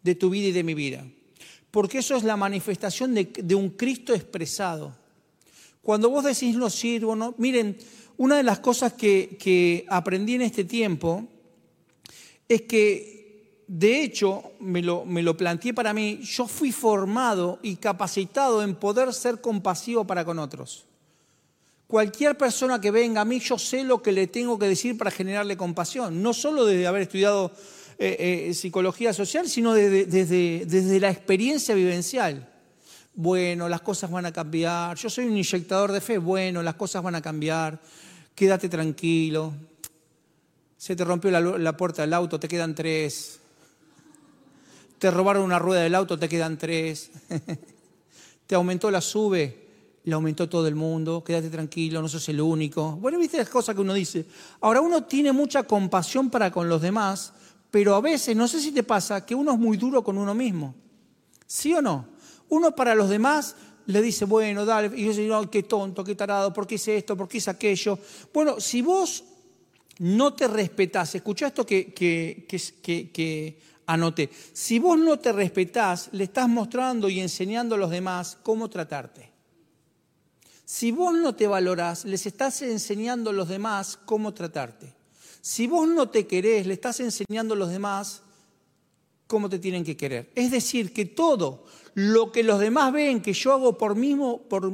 de 0.02 0.16
tu 0.16 0.30
vida 0.30 0.48
y 0.48 0.52
de 0.54 0.64
mi 0.64 0.74
vida. 0.74 1.06
Porque 1.72 2.00
eso 2.00 2.16
es 2.16 2.24
la 2.24 2.38
manifestación 2.38 3.14
de, 3.14 3.56
un 3.56 3.72
Cristo 3.72 4.14
expresado. 4.14 4.96
Cuando 5.82 6.10
vos 6.10 6.24
decís 6.24 6.56
no 6.56 6.70
sirvo, 6.70 7.16
no, 7.16 7.36
miren, 7.38 7.78
una 8.18 8.38
de 8.38 8.44
las 8.44 8.60
cosas 8.60 8.94
que, 8.94 9.38
que 9.40 9.86
aprendí 9.90 10.36
en 10.36 10.44
este 10.44 10.64
tiempo 10.64 11.28
es 12.48 12.62
que 12.64 13.21
de 13.74 14.04
hecho, 14.04 14.52
me 14.60 14.82
lo, 14.82 15.06
me 15.06 15.24
lo 15.24 15.38
planteé 15.38 15.74
para 15.74 15.94
mí, 15.94 16.20
yo 16.24 16.46
fui 16.46 16.74
formado 16.74 17.58
y 17.62 17.78
capacitado 17.78 18.62
en 18.64 18.76
poder 18.76 19.14
ser 19.14 19.40
compasivo 19.40 20.04
para 20.04 20.26
con 20.26 20.40
otros. 20.40 20.84
Cualquier 21.88 22.38
persona 22.38 22.82
que 22.82 22.92
venga 22.92 23.22
a 23.22 23.26
mí, 23.26 23.40
yo 23.40 23.58
sé 23.58 23.86
lo 23.86 24.02
que 24.02 24.12
le 24.12 24.28
tengo 24.28 24.60
que 24.60 24.68
decir 24.68 24.98
para 24.98 25.10
generarle 25.10 25.56
compasión, 25.56 26.22
no 26.22 26.34
solo 26.34 26.66
desde 26.66 26.86
haber 26.86 27.04
estudiado 27.04 27.54
eh, 27.98 28.50
eh, 28.50 28.54
psicología 28.54 29.14
social, 29.14 29.48
sino 29.48 29.74
desde, 29.74 30.66
desde 30.66 31.00
la 31.00 31.10
experiencia 31.10 31.74
vivencial. 31.74 32.50
Bueno, 33.16 33.70
las 33.70 33.80
cosas 33.80 34.12
van 34.12 34.26
a 34.26 34.34
cambiar, 34.34 34.98
yo 34.98 35.10
soy 35.10 35.28
un 35.28 35.38
inyectador 35.38 35.94
de 35.94 36.02
fe, 36.02 36.18
bueno, 36.18 36.62
las 36.62 36.76
cosas 36.76 37.02
van 37.02 37.16
a 37.16 37.22
cambiar, 37.22 37.80
quédate 38.36 38.68
tranquilo, 38.68 39.54
se 40.76 40.94
te 40.94 41.06
rompió 41.06 41.32
la, 41.32 41.40
la 41.40 41.78
puerta 41.78 42.02
del 42.02 42.14
auto, 42.14 42.38
te 42.38 42.50
quedan 42.50 42.76
tres, 42.76 43.41
te 45.02 45.10
robaron 45.10 45.42
una 45.42 45.58
rueda 45.58 45.82
del 45.82 45.96
auto, 45.96 46.20
te 46.20 46.30
quedan 46.30 46.60
tres. 46.60 47.10
te 48.46 48.54
aumentó 48.54 48.92
la 48.92 49.02
sube, 49.02 50.00
le 50.04 50.14
aumentó 50.14 50.48
todo 50.48 50.68
el 50.68 50.76
mundo, 50.76 51.24
quédate 51.24 51.50
tranquilo, 51.50 52.04
no 52.04 52.08
sos 52.08 52.30
el 52.30 52.40
único. 52.40 52.98
Bueno, 52.98 53.18
viste 53.18 53.40
las 53.40 53.50
cosas 53.50 53.74
que 53.74 53.82
uno 53.82 53.96
dice. 53.96 54.28
Ahora 54.60 54.80
uno 54.80 55.06
tiene 55.06 55.32
mucha 55.32 55.64
compasión 55.64 56.30
para 56.30 56.52
con 56.52 56.70
los 56.70 56.84
demás, 56.84 57.34
pero 57.72 57.96
a 57.96 58.02
veces, 58.02 58.36
no 58.36 58.48
sé 58.48 58.62
si 58.62 58.72
te 58.72 58.84
pasa, 58.84 59.26
que 59.26 59.34
uno 59.34 59.54
es 59.54 59.58
muy 59.58 59.76
duro 59.76 60.04
con 60.04 60.20
uno 60.20 60.36
mismo. 60.36 60.76
¿Sí 61.48 61.74
o 61.74 61.82
no? 61.82 62.06
Uno 62.50 62.76
para 62.76 62.94
los 62.94 63.10
demás 63.10 63.56
le 63.88 64.04
dice, 64.04 64.26
bueno, 64.26 64.66
dale, 64.66 64.96
y 64.96 65.06
yo 65.06 65.10
dice, 65.10 65.26
no, 65.26 65.50
qué 65.50 65.64
tonto, 65.64 66.04
qué 66.04 66.14
tarado, 66.14 66.54
¿por 66.54 66.68
qué 66.68 66.76
hice 66.76 66.96
esto? 66.96 67.18
¿Por 67.18 67.28
qué 67.28 67.40
hice 67.40 67.50
aquello? 67.50 67.98
Bueno, 68.32 68.60
si 68.60 68.84
vos 68.84 69.24
no 69.98 70.36
te 70.36 70.48
respetás, 70.48 71.16
escucha 71.16 71.48
esto 71.48 71.66
que, 71.66 71.92
que, 71.92 72.46
que 72.48 73.72
Anote, 73.92 74.30
si 74.54 74.80
vos 74.80 74.98
no 74.98 75.20
te 75.20 75.34
respetás, 75.34 76.10
le 76.14 76.24
estás 76.24 76.48
mostrando 76.48 77.10
y 77.10 77.20
enseñando 77.20 77.76
a 77.76 77.78
los 77.78 77.90
demás 77.90 78.38
cómo 78.42 78.70
tratarte. 78.70 79.30
Si 80.64 80.94
vos 80.94 81.14
no 81.14 81.36
te 81.36 81.46
valorás, 81.46 82.06
les 82.06 82.26
estás 82.26 82.62
enseñando 82.62 83.32
a 83.32 83.34
los 83.34 83.50
demás 83.50 84.00
cómo 84.06 84.34
tratarte. 84.34 84.94
Si 85.42 85.68
vos 85.68 85.90
no 85.90 86.10
te 86.10 86.26
querés, 86.26 86.66
le 86.68 86.76
estás 86.76 87.02
enseñando 87.02 87.56
a 87.56 87.58
los 87.58 87.70
demás 87.70 88.22
cómo 89.28 89.50
te 89.50 89.60
tienen 89.60 89.84
que 89.84 89.98
querer. 89.98 90.32
Es 90.36 90.52
decir, 90.52 90.94
que 90.94 91.06
todo 91.06 91.66
lo 91.94 92.32
que 92.32 92.44
los 92.44 92.60
demás 92.60 92.94
ven 92.94 93.22
que 93.22 93.34
yo 93.34 93.52
hago 93.52 93.78
por 93.78 93.96
mismo, 93.96 94.44
por 94.44 94.72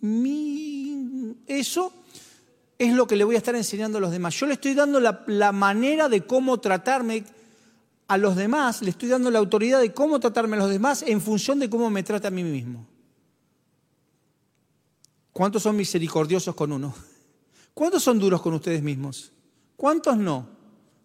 mí, 0.00 1.36
eso 1.46 1.92
es 2.76 2.92
lo 2.92 3.06
que 3.06 3.14
le 3.14 3.22
voy 3.22 3.36
a 3.36 3.38
estar 3.38 3.54
enseñando 3.54 3.98
a 3.98 4.00
los 4.00 4.10
demás. 4.10 4.34
Yo 4.34 4.46
le 4.46 4.54
estoy 4.54 4.74
dando 4.74 4.98
la, 4.98 5.22
la 5.28 5.52
manera 5.52 6.08
de 6.08 6.26
cómo 6.26 6.58
tratarme 6.58 7.22
a 8.12 8.18
los 8.18 8.36
demás, 8.36 8.82
le 8.82 8.90
estoy 8.90 9.08
dando 9.08 9.30
la 9.30 9.38
autoridad 9.38 9.80
de 9.80 9.94
cómo 9.94 10.20
tratarme 10.20 10.56
a 10.56 10.58
los 10.58 10.68
demás 10.68 11.02
en 11.02 11.18
función 11.18 11.58
de 11.58 11.70
cómo 11.70 11.88
me 11.88 12.02
trata 12.02 12.28
a 12.28 12.30
mí 12.30 12.44
mismo. 12.44 12.86
¿Cuántos 15.32 15.62
son 15.62 15.76
misericordiosos 15.76 16.54
con 16.54 16.72
uno? 16.72 16.94
¿Cuántos 17.72 18.02
son 18.02 18.18
duros 18.18 18.42
con 18.42 18.52
ustedes 18.52 18.82
mismos? 18.82 19.32
¿Cuántos 19.78 20.18
no? 20.18 20.46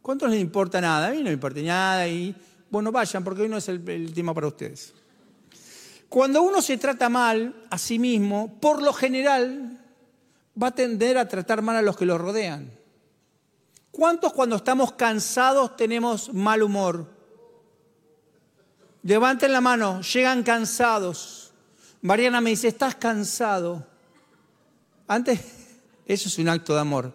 ¿Cuántos 0.01 0.29
les 0.29 0.41
importa 0.41 0.81
nada? 0.81 1.07
A 1.07 1.11
mí 1.11 1.19
no 1.19 1.23
me 1.25 1.31
importa 1.31 1.61
nada 1.61 2.05
y 2.09 2.35
bueno, 2.69 2.91
vayan 2.91 3.23
porque 3.23 3.43
hoy 3.43 3.47
no 3.47 3.55
es 3.55 3.69
el, 3.69 3.87
el 3.87 4.13
tema 4.13 4.33
para 4.33 4.47
ustedes. 4.47 4.93
Cuando 6.09 6.41
uno 6.41 6.61
se 6.61 6.77
trata 6.77 7.07
mal 7.07 7.67
a 7.69 7.77
sí 7.77 7.99
mismo, 7.99 8.59
por 8.59 8.81
lo 8.81 8.91
general 8.91 9.79
va 10.61 10.67
a 10.67 10.75
tender 10.75 11.17
a 11.17 11.29
tratar 11.29 11.61
mal 11.61 11.77
a 11.77 11.81
los 11.81 11.95
que 11.95 12.05
lo 12.05 12.17
rodean. 12.17 12.76
¿Cuántos 13.98 14.32
cuando 14.32 14.58
estamos 14.58 14.92
cansados 14.92 15.75
tenemos 15.75 16.32
mal 16.32 16.62
humor? 16.62 17.08
Levanten 19.01 19.51
la 19.51 19.60
mano, 19.60 20.01
llegan 20.01 20.44
cansados. 20.44 21.51
Mariana 22.04 22.39
me 22.39 22.51
dice, 22.51 22.68
estás 22.68 22.94
cansado. 22.94 23.88
Antes, 25.08 25.39
eso 26.06 26.30
es 26.30 26.38
un 26.38 26.48
acto 26.48 26.75
de 26.75 26.82
amor. 26.82 27.12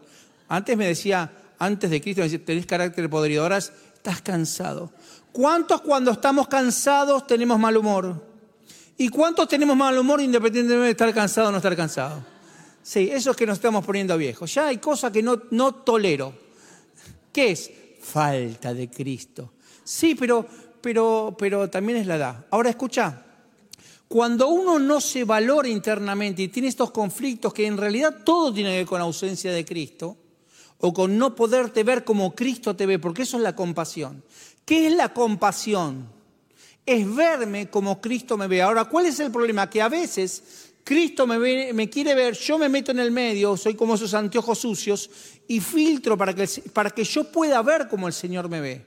Antes 0.48 0.76
me 0.76 0.88
decía, 0.88 1.30
antes 1.56 1.88
de 1.88 2.00
Cristo, 2.00 2.20
me 2.20 2.24
decía, 2.24 2.44
tenés 2.44 2.66
carácter 2.66 3.08
podrido, 3.08 3.44
ahora 3.44 3.58
estás 3.58 4.20
cansado. 4.20 4.90
¿Cuántos 5.30 5.82
cuando 5.82 6.10
estamos 6.10 6.48
cansados 6.48 7.28
tenemos 7.28 7.60
mal 7.60 7.76
humor? 7.76 8.26
¿Y 8.98 9.08
cuántos 9.08 9.46
tenemos 9.46 9.76
mal 9.76 9.96
humor 9.96 10.20
independientemente 10.20 10.84
de 10.86 10.90
estar 10.90 11.14
cansado 11.14 11.50
o 11.50 11.52
no 11.52 11.58
estar 11.58 11.76
cansado? 11.76 12.24
Sí, 12.82 13.08
eso 13.12 13.30
es 13.30 13.36
que 13.36 13.46
nos 13.46 13.58
estamos 13.58 13.86
poniendo 13.86 14.18
viejos. 14.18 14.52
Ya 14.52 14.66
hay 14.66 14.78
cosas 14.78 15.12
que 15.12 15.22
no, 15.22 15.42
no 15.52 15.76
tolero. 15.76 16.41
¿Qué 17.32 17.52
es? 17.52 17.70
Falta 18.00 18.74
de 18.74 18.90
Cristo. 18.90 19.52
Sí, 19.82 20.14
pero, 20.14 20.46
pero, 20.80 21.34
pero 21.38 21.70
también 21.70 21.98
es 21.98 22.06
la 22.06 22.16
edad. 22.16 22.46
Ahora 22.50 22.70
escucha, 22.70 23.24
cuando 24.08 24.48
uno 24.48 24.78
no 24.78 25.00
se 25.00 25.24
valora 25.24 25.68
internamente 25.68 26.42
y 26.42 26.48
tiene 26.48 26.68
estos 26.68 26.90
conflictos 26.90 27.54
que 27.54 27.66
en 27.66 27.78
realidad 27.78 28.18
todo 28.24 28.52
tiene 28.52 28.70
que 28.70 28.76
ver 28.78 28.86
con 28.86 29.00
ausencia 29.00 29.52
de 29.52 29.64
Cristo, 29.64 30.18
o 30.84 30.92
con 30.92 31.16
no 31.16 31.34
poderte 31.34 31.84
ver 31.84 32.04
como 32.04 32.34
Cristo 32.34 32.74
te 32.74 32.86
ve, 32.86 32.98
porque 32.98 33.22
eso 33.22 33.36
es 33.36 33.42
la 33.42 33.54
compasión. 33.54 34.22
¿Qué 34.64 34.88
es 34.88 34.92
la 34.92 35.14
compasión? 35.14 36.08
Es 36.84 37.14
verme 37.14 37.70
como 37.70 38.00
Cristo 38.00 38.36
me 38.36 38.48
ve. 38.48 38.62
Ahora, 38.62 38.86
¿cuál 38.86 39.06
es 39.06 39.20
el 39.20 39.30
problema? 39.30 39.70
Que 39.70 39.80
a 39.80 39.88
veces 39.88 40.72
Cristo 40.82 41.24
me, 41.24 41.72
me 41.72 41.88
quiere 41.88 42.16
ver, 42.16 42.36
yo 42.36 42.58
me 42.58 42.68
meto 42.68 42.90
en 42.90 42.98
el 42.98 43.12
medio, 43.12 43.56
soy 43.56 43.74
como 43.74 43.94
esos 43.94 44.12
anteojos 44.12 44.58
sucios 44.58 45.08
y 45.52 45.60
filtro 45.60 46.16
para 46.16 46.34
que, 46.34 46.48
para 46.72 46.88
que 46.88 47.04
yo 47.04 47.24
pueda 47.24 47.60
ver 47.60 47.86
como 47.86 48.06
el 48.06 48.14
Señor 48.14 48.48
me 48.48 48.62
ve. 48.62 48.86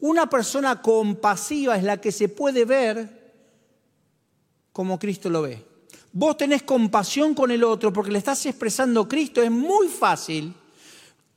Una 0.00 0.26
persona 0.26 0.80
compasiva 0.80 1.76
es 1.76 1.84
la 1.84 2.00
que 2.00 2.12
se 2.12 2.30
puede 2.30 2.64
ver 2.64 3.34
como 4.72 4.98
Cristo 4.98 5.28
lo 5.28 5.42
ve. 5.42 5.62
Vos 6.10 6.38
tenés 6.38 6.62
compasión 6.62 7.34
con 7.34 7.50
el 7.50 7.62
otro 7.62 7.92
porque 7.92 8.10
le 8.10 8.16
estás 8.16 8.46
expresando 8.46 9.06
Cristo. 9.06 9.42
Es 9.42 9.50
muy 9.50 9.88
fácil 9.88 10.54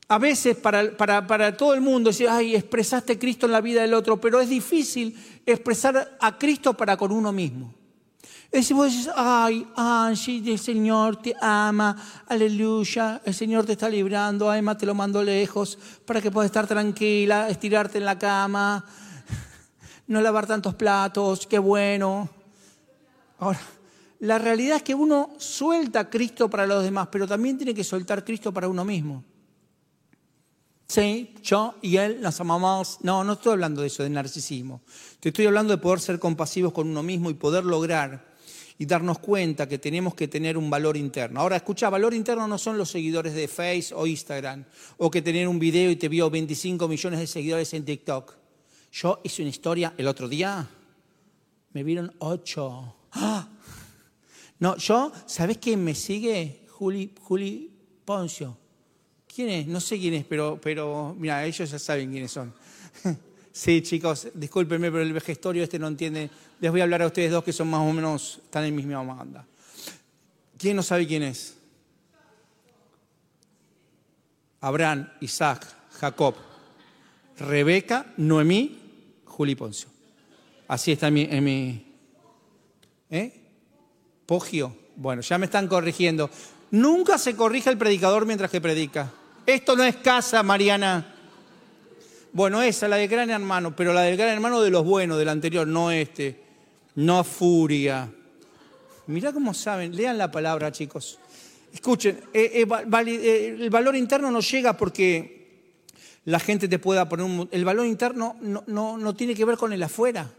a 0.07 0.17
veces 0.17 0.55
para, 0.55 0.95
para, 0.95 1.57
todo 1.57 1.73
el 1.73 1.81
mundo 1.81 2.09
decir, 2.09 2.29
ay, 2.29 2.55
expresaste 2.55 3.19
Cristo 3.19 3.47
en 3.47 3.51
la 3.51 3.59
vida 3.59 3.81
del 3.81 3.93
otro, 3.93 4.21
pero 4.21 4.39
es 4.39 4.47
difícil 4.47 5.17
expresar 5.45 6.17
a 6.21 6.37
Cristo 6.37 6.77
para 6.77 6.95
con 6.95 7.11
uno 7.11 7.33
mismo. 7.33 7.73
Decir, 8.51 8.75
vos 8.75 8.91
decís, 8.91 9.09
ay, 9.15 9.65
Angie, 9.77 10.51
el 10.51 10.59
Señor 10.59 11.21
te 11.21 11.33
ama, 11.39 11.95
aleluya, 12.27 13.21
el 13.23 13.33
Señor 13.33 13.65
te 13.65 13.71
está 13.71 13.87
librando, 13.87 14.53
Emma 14.53 14.77
te 14.77 14.85
lo 14.85 14.93
mando 14.93 15.23
lejos 15.23 15.79
para 16.05 16.21
que 16.21 16.31
puedas 16.31 16.47
estar 16.47 16.67
tranquila, 16.67 17.47
estirarte 17.47 17.99
en 17.99 18.03
la 18.03 18.19
cama, 18.19 18.83
no 20.07 20.19
lavar 20.19 20.47
tantos 20.47 20.75
platos, 20.75 21.47
qué 21.47 21.59
bueno. 21.59 22.29
Ahora, 23.39 23.61
la 24.19 24.37
realidad 24.37 24.77
es 24.77 24.83
que 24.83 24.95
uno 24.95 25.29
suelta 25.37 26.09
Cristo 26.09 26.49
para 26.49 26.67
los 26.67 26.83
demás, 26.83 27.07
pero 27.09 27.25
también 27.25 27.57
tiene 27.57 27.73
que 27.73 27.85
soltar 27.85 28.25
Cristo 28.25 28.51
para 28.51 28.67
uno 28.67 28.83
mismo. 28.83 29.23
Sí, 30.87 31.35
yo 31.41 31.75
y 31.81 31.95
él 31.95 32.19
nos 32.19 32.41
amamos. 32.41 32.97
No, 33.01 33.23
no 33.23 33.33
estoy 33.33 33.53
hablando 33.53 33.79
de 33.79 33.87
eso, 33.87 34.03
de 34.03 34.09
narcisismo. 34.09 34.81
Te 35.21 35.29
estoy 35.29 35.45
hablando 35.45 35.71
de 35.71 35.81
poder 35.81 36.01
ser 36.01 36.19
compasivos 36.19 36.73
con 36.73 36.89
uno 36.89 37.01
mismo 37.01 37.29
y 37.29 37.33
poder 37.33 37.63
lograr 37.63 38.30
y 38.81 38.85
darnos 38.87 39.19
cuenta 39.19 39.69
que 39.69 39.77
tenemos 39.77 40.15
que 40.15 40.27
tener 40.27 40.57
un 40.57 40.67
valor 40.67 40.97
interno. 40.97 41.39
Ahora, 41.39 41.55
escucha, 41.55 41.87
valor 41.91 42.15
interno 42.15 42.47
no 42.47 42.57
son 42.57 42.79
los 42.79 42.89
seguidores 42.89 43.35
de 43.35 43.47
Facebook 43.47 44.01
o 44.01 44.07
Instagram, 44.07 44.65
o 44.97 45.11
que 45.11 45.21
tener 45.21 45.47
un 45.47 45.59
video 45.59 45.91
y 45.91 45.97
te 45.97 46.09
vio 46.09 46.31
25 46.31 46.87
millones 46.87 47.19
de 47.19 47.27
seguidores 47.27 47.71
en 47.75 47.85
TikTok. 47.85 48.33
Yo 48.91 49.21
hice 49.23 49.43
una 49.43 49.49
historia 49.49 49.93
el 49.99 50.07
otro 50.07 50.27
día, 50.27 50.67
me 51.73 51.83
vieron 51.83 52.11
8. 52.17 52.95
¡Ah! 53.11 53.49
No, 54.57 54.75
yo, 54.77 55.11
¿sabes 55.27 55.59
quién 55.59 55.83
me 55.83 55.93
sigue? 55.93 56.65
Juli, 56.71 57.13
Juli 57.21 57.71
Poncio. 58.03 58.57
¿Quién 59.27 59.49
es? 59.49 59.67
No 59.67 59.79
sé 59.79 59.99
quién 59.99 60.15
es, 60.15 60.25
pero, 60.25 60.59
pero 60.59 61.15
mira, 61.19 61.45
ellos 61.45 61.69
ya 61.69 61.77
saben 61.77 62.09
quiénes 62.09 62.31
son. 62.31 62.51
sí, 63.51 63.81
chicos, 63.81 64.27
discúlpenme, 64.33 64.91
pero 64.91 65.03
el 65.03 65.13
vejestorio 65.13 65.63
este 65.63 65.79
no 65.79 65.87
entiende. 65.87 66.29
Les 66.59 66.71
voy 66.71 66.81
a 66.81 66.83
hablar 66.83 67.01
a 67.01 67.07
ustedes 67.07 67.31
dos 67.31 67.43
que 67.43 67.53
son 67.53 67.69
más 67.69 67.81
o 67.81 67.91
menos, 67.91 68.39
están 68.43 68.65
en 68.65 68.75
mi 68.75 68.83
misma 68.83 69.03
banda. 69.03 69.45
¿Quién 70.57 70.75
no 70.75 70.83
sabe 70.83 71.07
quién 71.07 71.23
es? 71.23 71.57
Abraham, 74.59 75.09
Isaac, 75.21 75.67
Jacob, 75.99 76.35
Rebeca, 77.37 78.13
Noemí, 78.17 78.79
Juli 79.25 79.55
Poncio. 79.55 79.89
Así 80.67 80.91
está 80.91 81.07
en 81.07 81.13
mi... 81.13 81.23
En 81.23 81.43
mi 81.43 81.85
¿Eh? 83.09 83.41
Pogio. 84.25 84.73
Bueno, 84.95 85.21
ya 85.21 85.37
me 85.37 85.45
están 85.45 85.67
corrigiendo. 85.67 86.29
Nunca 86.71 87.17
se 87.17 87.35
corrige 87.35 87.69
el 87.69 87.77
predicador 87.77 88.25
mientras 88.25 88.49
que 88.49 88.61
predica. 88.61 89.11
Esto 89.45 89.75
no 89.75 89.83
es 89.83 89.97
casa, 89.97 90.41
Mariana. 90.43 91.10
Bueno, 92.33 92.61
esa, 92.61 92.87
la 92.87 92.95
del 92.95 93.09
gran 93.09 93.29
hermano, 93.29 93.75
pero 93.75 93.93
la 93.93 94.01
del 94.03 94.15
gran 94.15 94.29
hermano 94.29 94.61
de 94.61 94.69
los 94.69 94.85
buenos, 94.85 95.17
del 95.17 95.29
anterior, 95.29 95.67
no 95.67 95.91
este. 95.91 96.39
No 96.95 97.23
furia. 97.23 98.09
Mirá 99.07 99.33
cómo 99.33 99.53
saben, 99.53 99.95
lean 99.95 100.17
la 100.17 100.31
palabra, 100.31 100.71
chicos. 100.71 101.19
Escuchen, 101.73 102.19
eh, 102.33 102.63
eh, 102.63 102.67
eh, 102.67 103.57
el 103.59 103.69
valor 103.69 103.95
interno 103.95 104.31
no 104.31 104.39
llega 104.39 104.77
porque 104.77 105.81
la 106.25 106.39
gente 106.39 106.67
te 106.67 106.79
pueda 106.79 107.09
poner 107.09 107.25
un... 107.25 107.49
El 107.51 107.65
valor 107.65 107.85
interno 107.85 108.37
no, 108.41 108.63
no, 108.67 108.97
no 108.97 109.15
tiene 109.15 109.35
que 109.35 109.45
ver 109.45 109.57
con 109.57 109.73
el 109.73 109.83
afuera, 109.83 110.31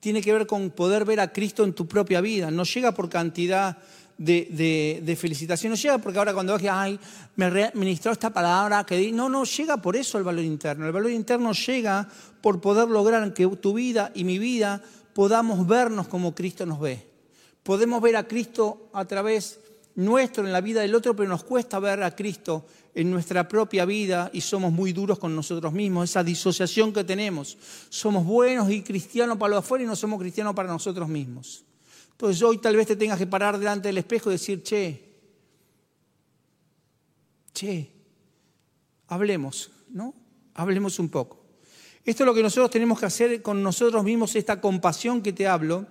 tiene 0.00 0.22
que 0.22 0.32
ver 0.32 0.46
con 0.46 0.70
poder 0.70 1.04
ver 1.04 1.20
a 1.20 1.32
Cristo 1.32 1.64
en 1.64 1.72
tu 1.72 1.86
propia 1.86 2.20
vida. 2.20 2.50
No 2.50 2.64
llega 2.64 2.92
por 2.92 3.08
cantidad 3.08 3.78
de, 4.18 5.00
de, 5.02 5.16
felicitación. 5.16 5.70
No 5.70 5.76
llega 5.76 5.98
porque 5.98 6.18
ahora 6.18 6.32
cuando 6.32 6.56
que 6.58 6.70
ay, 6.70 6.98
me 7.36 7.70
ministró 7.74 8.12
esta 8.12 8.30
palabra, 8.30 8.84
que 8.84 9.12
no, 9.12 9.28
no 9.28 9.44
llega 9.44 9.76
por 9.76 9.96
eso 9.96 10.18
el 10.18 10.24
valor 10.24 10.44
interno. 10.44 10.86
El 10.86 10.92
valor 10.92 11.10
interno 11.10 11.52
llega 11.52 12.08
por 12.40 12.60
poder 12.60 12.88
lograr 12.88 13.32
que 13.34 13.46
tu 13.46 13.74
vida 13.74 14.10
y 14.14 14.24
mi 14.24 14.38
vida 14.38 14.82
podamos 15.12 15.66
vernos 15.66 16.08
como 16.08 16.34
Cristo 16.34 16.66
nos 16.66 16.80
ve. 16.80 17.06
Podemos 17.62 18.00
ver 18.00 18.16
a 18.16 18.28
Cristo 18.28 18.88
a 18.92 19.04
través 19.04 19.60
nuestro 19.96 20.44
en 20.46 20.52
la 20.52 20.60
vida 20.60 20.82
del 20.82 20.94
otro, 20.94 21.16
pero 21.16 21.28
nos 21.28 21.42
cuesta 21.42 21.78
ver 21.78 22.02
a 22.02 22.14
Cristo 22.14 22.64
en 22.94 23.10
nuestra 23.10 23.46
propia 23.48 23.84
vida 23.84 24.30
y 24.32 24.40
somos 24.40 24.72
muy 24.72 24.92
duros 24.92 25.18
con 25.18 25.34
nosotros 25.34 25.72
mismos, 25.72 26.10
esa 26.10 26.22
disociación 26.22 26.92
que 26.92 27.04
tenemos. 27.04 27.58
Somos 27.88 28.24
buenos 28.24 28.70
y 28.70 28.82
cristianos 28.82 29.36
para 29.36 29.54
los 29.54 29.58
afuera 29.64 29.84
y 29.84 29.86
no 29.86 29.96
somos 29.96 30.20
cristianos 30.20 30.54
para 30.54 30.68
nosotros 30.68 31.08
mismos. 31.08 31.64
Entonces 32.16 32.42
hoy 32.42 32.56
tal 32.56 32.74
vez 32.74 32.86
te 32.86 32.96
tengas 32.96 33.18
que 33.18 33.26
parar 33.26 33.58
delante 33.58 33.88
del 33.88 33.98
espejo 33.98 34.30
y 34.30 34.32
decir, 34.32 34.62
che, 34.62 35.02
che, 37.52 37.92
hablemos, 39.08 39.70
¿no? 39.90 40.14
Hablemos 40.54 40.98
un 40.98 41.10
poco. 41.10 41.44
Esto 42.06 42.22
es 42.22 42.26
lo 42.26 42.32
que 42.32 42.42
nosotros 42.42 42.70
tenemos 42.70 42.98
que 42.98 43.04
hacer 43.04 43.42
con 43.42 43.62
nosotros 43.62 44.02
mismos, 44.02 44.34
esta 44.34 44.62
compasión 44.62 45.20
que 45.20 45.34
te 45.34 45.46
hablo, 45.46 45.86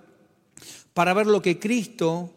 para 0.94 1.14
ver 1.14 1.28
lo 1.28 1.40
que 1.40 1.60
Cristo, 1.60 2.32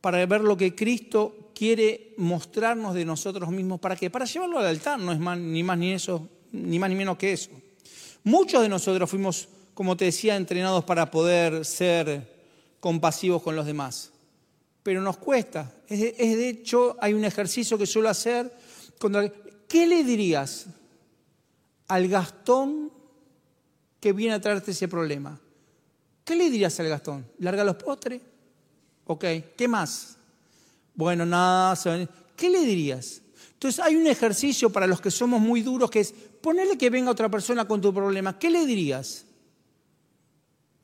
para 0.00 0.24
ver 0.24 0.40
lo 0.40 0.56
que 0.56 0.74
Cristo 0.74 1.50
quiere 1.54 2.14
mostrarnos 2.16 2.94
de 2.94 3.04
nosotros 3.04 3.50
mismos. 3.50 3.80
¿Para 3.80 3.96
qué? 3.96 4.08
Para 4.08 4.24
llevarlo 4.24 4.60
al 4.60 4.66
altar, 4.66 4.98
no 4.98 5.12
es 5.12 5.18
más, 5.18 5.38
ni 5.38 5.62
más 5.62 5.76
ni 5.76 5.92
eso, 5.92 6.26
ni 6.52 6.78
más 6.78 6.88
ni 6.88 6.96
menos 6.96 7.18
que 7.18 7.34
eso. 7.34 7.50
Muchos 8.24 8.62
de 8.62 8.70
nosotros 8.70 9.10
fuimos, 9.10 9.46
como 9.74 9.94
te 9.94 10.06
decía, 10.06 10.36
entrenados 10.36 10.84
para 10.84 11.10
poder 11.10 11.66
ser 11.66 12.39
compasivos 12.80 13.42
con 13.42 13.54
los 13.54 13.66
demás. 13.66 14.10
Pero 14.82 15.02
nos 15.02 15.18
cuesta. 15.18 15.72
Es 15.88 16.00
de, 16.00 16.48
hecho, 16.48 16.96
hay 17.00 17.12
un 17.14 17.24
ejercicio 17.24 17.78
que 17.78 17.86
suelo 17.86 18.08
hacer. 18.08 18.52
¿Qué 19.68 19.86
le 19.86 20.02
dirías 20.02 20.66
al 21.88 22.08
Gastón 22.08 22.90
que 24.00 24.12
viene 24.12 24.34
a 24.34 24.40
traerte 24.40 24.70
ese 24.70 24.88
problema? 24.88 25.38
¿Qué 26.24 26.34
le 26.34 26.50
dirías 26.50 26.80
al 26.80 26.88
Gastón? 26.88 27.26
¿Larga 27.38 27.64
los 27.64 27.76
postres? 27.76 28.20
Ok, 29.06 29.24
¿qué 29.56 29.68
más? 29.68 30.16
Bueno, 30.94 31.26
nada, 31.26 31.78
¿qué 32.36 32.48
le 32.48 32.60
dirías? 32.60 33.20
Entonces 33.52 33.84
hay 33.84 33.96
un 33.96 34.06
ejercicio 34.06 34.70
para 34.70 34.86
los 34.86 35.00
que 35.00 35.10
somos 35.10 35.40
muy 35.40 35.60
duros 35.60 35.90
que 35.90 36.00
es 36.00 36.12
ponerle 36.12 36.78
que 36.78 36.88
venga 36.88 37.10
otra 37.10 37.28
persona 37.28 37.66
con 37.66 37.80
tu 37.80 37.92
problema. 37.92 38.38
¿Qué 38.38 38.48
le 38.48 38.64
dirías? 38.64 39.26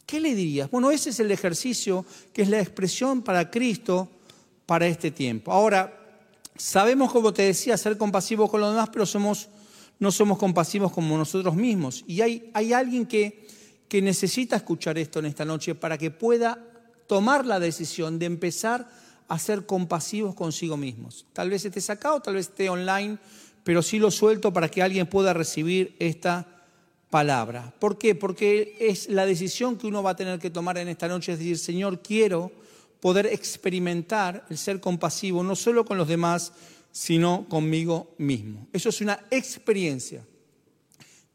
¿Qué 0.06 0.20
le 0.20 0.36
dirías? 0.36 0.70
Bueno, 0.70 0.92
ese 0.92 1.10
es 1.10 1.18
el 1.18 1.32
ejercicio 1.32 2.06
que 2.32 2.42
es 2.42 2.48
la 2.48 2.60
expresión 2.60 3.22
para 3.22 3.50
Cristo 3.50 4.08
para 4.64 4.86
este 4.86 5.10
tiempo. 5.10 5.52
Ahora, 5.52 5.98
sabemos, 6.56 7.10
como 7.10 7.32
te 7.32 7.42
decía, 7.42 7.76
ser 7.76 7.98
compasivos 7.98 8.48
con 8.48 8.60
los 8.60 8.70
demás, 8.70 8.88
pero 8.92 9.04
somos, 9.04 9.48
no 9.98 10.12
somos 10.12 10.38
compasivos 10.38 10.92
como 10.92 11.18
nosotros 11.18 11.56
mismos. 11.56 12.04
Y 12.06 12.20
hay, 12.20 12.72
alguien 12.72 13.06
que, 13.06 13.48
que 13.88 14.00
necesita 14.00 14.54
escuchar 14.54 14.96
esto 14.96 15.18
en 15.18 15.26
esta 15.26 15.44
noche 15.44 15.74
para 15.74 15.98
que 15.98 16.12
pueda 16.12 16.62
tomar 17.08 17.44
la 17.44 17.58
decisión 17.58 18.20
de 18.20 18.26
empezar 18.26 18.88
a 19.26 19.38
ser 19.40 19.66
compasivos 19.66 20.36
consigo 20.36 20.76
mismos. 20.76 21.26
Tal 21.32 21.50
vez 21.50 21.64
esté 21.64 21.80
sacado, 21.80 22.20
tal 22.20 22.34
vez 22.34 22.48
esté 22.48 22.68
online, 22.68 23.18
pero 23.64 23.82
sí 23.82 23.98
lo 23.98 24.12
suelto 24.12 24.52
para 24.52 24.68
que 24.68 24.82
alguien 24.82 25.08
pueda 25.08 25.32
recibir 25.32 25.96
esta 25.98 26.46
palabra. 27.10 27.74
¿Por 27.78 27.98
qué? 27.98 28.14
Porque 28.14 28.76
es 28.80 29.08
la 29.08 29.26
decisión 29.26 29.76
que 29.76 29.86
uno 29.86 30.02
va 30.02 30.10
a 30.10 30.16
tener 30.16 30.38
que 30.38 30.50
tomar 30.50 30.78
en 30.78 30.88
esta 30.88 31.08
noche, 31.08 31.32
es 31.32 31.38
decir, 31.38 31.58
Señor, 31.58 32.02
quiero 32.02 32.50
poder 33.00 33.26
experimentar 33.26 34.44
el 34.50 34.58
ser 34.58 34.80
compasivo, 34.80 35.42
no 35.42 35.54
solo 35.54 35.84
con 35.84 35.98
los 35.98 36.08
demás, 36.08 36.52
sino 36.90 37.46
conmigo 37.48 38.14
mismo. 38.18 38.66
Eso 38.72 38.88
es 38.88 39.00
una 39.00 39.20
experiencia. 39.30 40.24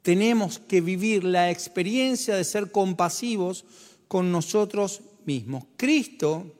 Tenemos 0.01 0.57
que 0.59 0.81
vivir 0.81 1.23
la 1.23 1.51
experiencia 1.51 2.35
de 2.35 2.43
ser 2.43 2.71
compasivos 2.71 3.65
con 4.07 4.31
nosotros 4.31 5.01
mismos. 5.25 5.65
Cristo 5.77 6.51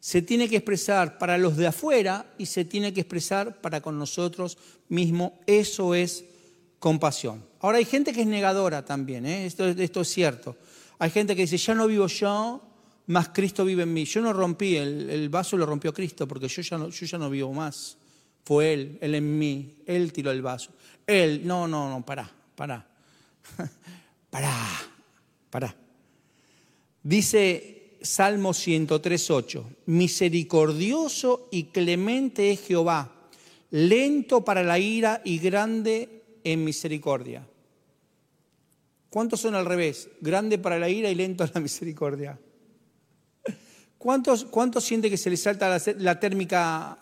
se 0.00 0.22
tiene 0.22 0.48
que 0.48 0.56
expresar 0.56 1.18
para 1.18 1.38
los 1.38 1.56
de 1.56 1.68
afuera 1.68 2.34
y 2.38 2.46
se 2.46 2.64
tiene 2.64 2.92
que 2.92 3.00
expresar 3.00 3.60
para 3.60 3.80
con 3.80 3.98
nosotros 3.98 4.58
mismos. 4.88 5.32
Eso 5.46 5.94
es 5.94 6.24
compasión. 6.78 7.44
Ahora 7.60 7.78
hay 7.78 7.84
gente 7.84 8.12
que 8.12 8.22
es 8.22 8.26
negadora 8.26 8.84
también, 8.84 9.26
¿eh? 9.26 9.46
esto, 9.46 9.66
es 9.66 10.08
cierto. 10.08 10.56
Hay 10.98 11.10
gente 11.10 11.34
que 11.34 11.42
dice, 11.42 11.56
ya 11.56 11.74
no 11.74 11.86
vivo 11.86 12.06
yo, 12.06 12.62
más 13.06 13.30
Cristo 13.30 13.64
vive 13.64 13.82
en 13.84 13.92
mí. 13.92 14.04
Yo 14.04 14.20
no 14.20 14.32
rompí, 14.32 14.76
el, 14.76 15.28
vaso 15.28 15.56
lo 15.56 15.66
rompió 15.66 15.92
Cristo 15.92 16.26
porque 16.26 16.48
yo 16.48 16.62
ya, 16.62 16.78
no, 16.78 16.88
yo 16.88 17.06
ya 17.06 17.18
no 17.18 17.30
vivo 17.30 17.52
más. 17.52 17.96
Fue 18.44 18.72
Él, 18.72 18.98
Él 19.00 19.14
en 19.14 19.38
mí, 19.38 19.82
Él 19.86 20.12
tiró 20.12 20.30
el 20.30 20.42
vaso. 20.42 20.72
Él, 21.06 21.42
no, 21.44 21.66
no, 21.66 21.88
no, 21.88 22.04
pará, 22.04 22.30
pará. 22.54 22.86
pará, 24.30 24.54
pará. 25.50 25.74
Dice 27.02 27.98
Salmo 28.02 28.50
103.8, 28.50 29.64
misericordioso 29.86 31.48
y 31.50 31.64
clemente 31.64 32.50
es 32.50 32.60
Jehová, 32.66 33.12
lento 33.70 34.44
para 34.44 34.62
la 34.62 34.78
ira 34.78 35.22
y 35.24 35.38
grande 35.38 36.17
en 36.52 36.64
misericordia. 36.64 37.46
¿Cuántos 39.10 39.40
son 39.40 39.54
al 39.54 39.66
revés? 39.66 40.08
Grande 40.20 40.58
para 40.58 40.78
la 40.78 40.88
ira 40.88 41.10
y 41.10 41.14
lento 41.14 41.44
a 41.44 41.50
la 41.54 41.60
misericordia. 41.60 42.38
¿Cuántos, 43.98 44.44
cuántos 44.44 44.84
siente 44.84 45.10
que 45.10 45.16
se 45.16 45.28
les 45.28 45.42
salta 45.42 45.78
la, 45.98 46.20
térmica, 46.20 46.98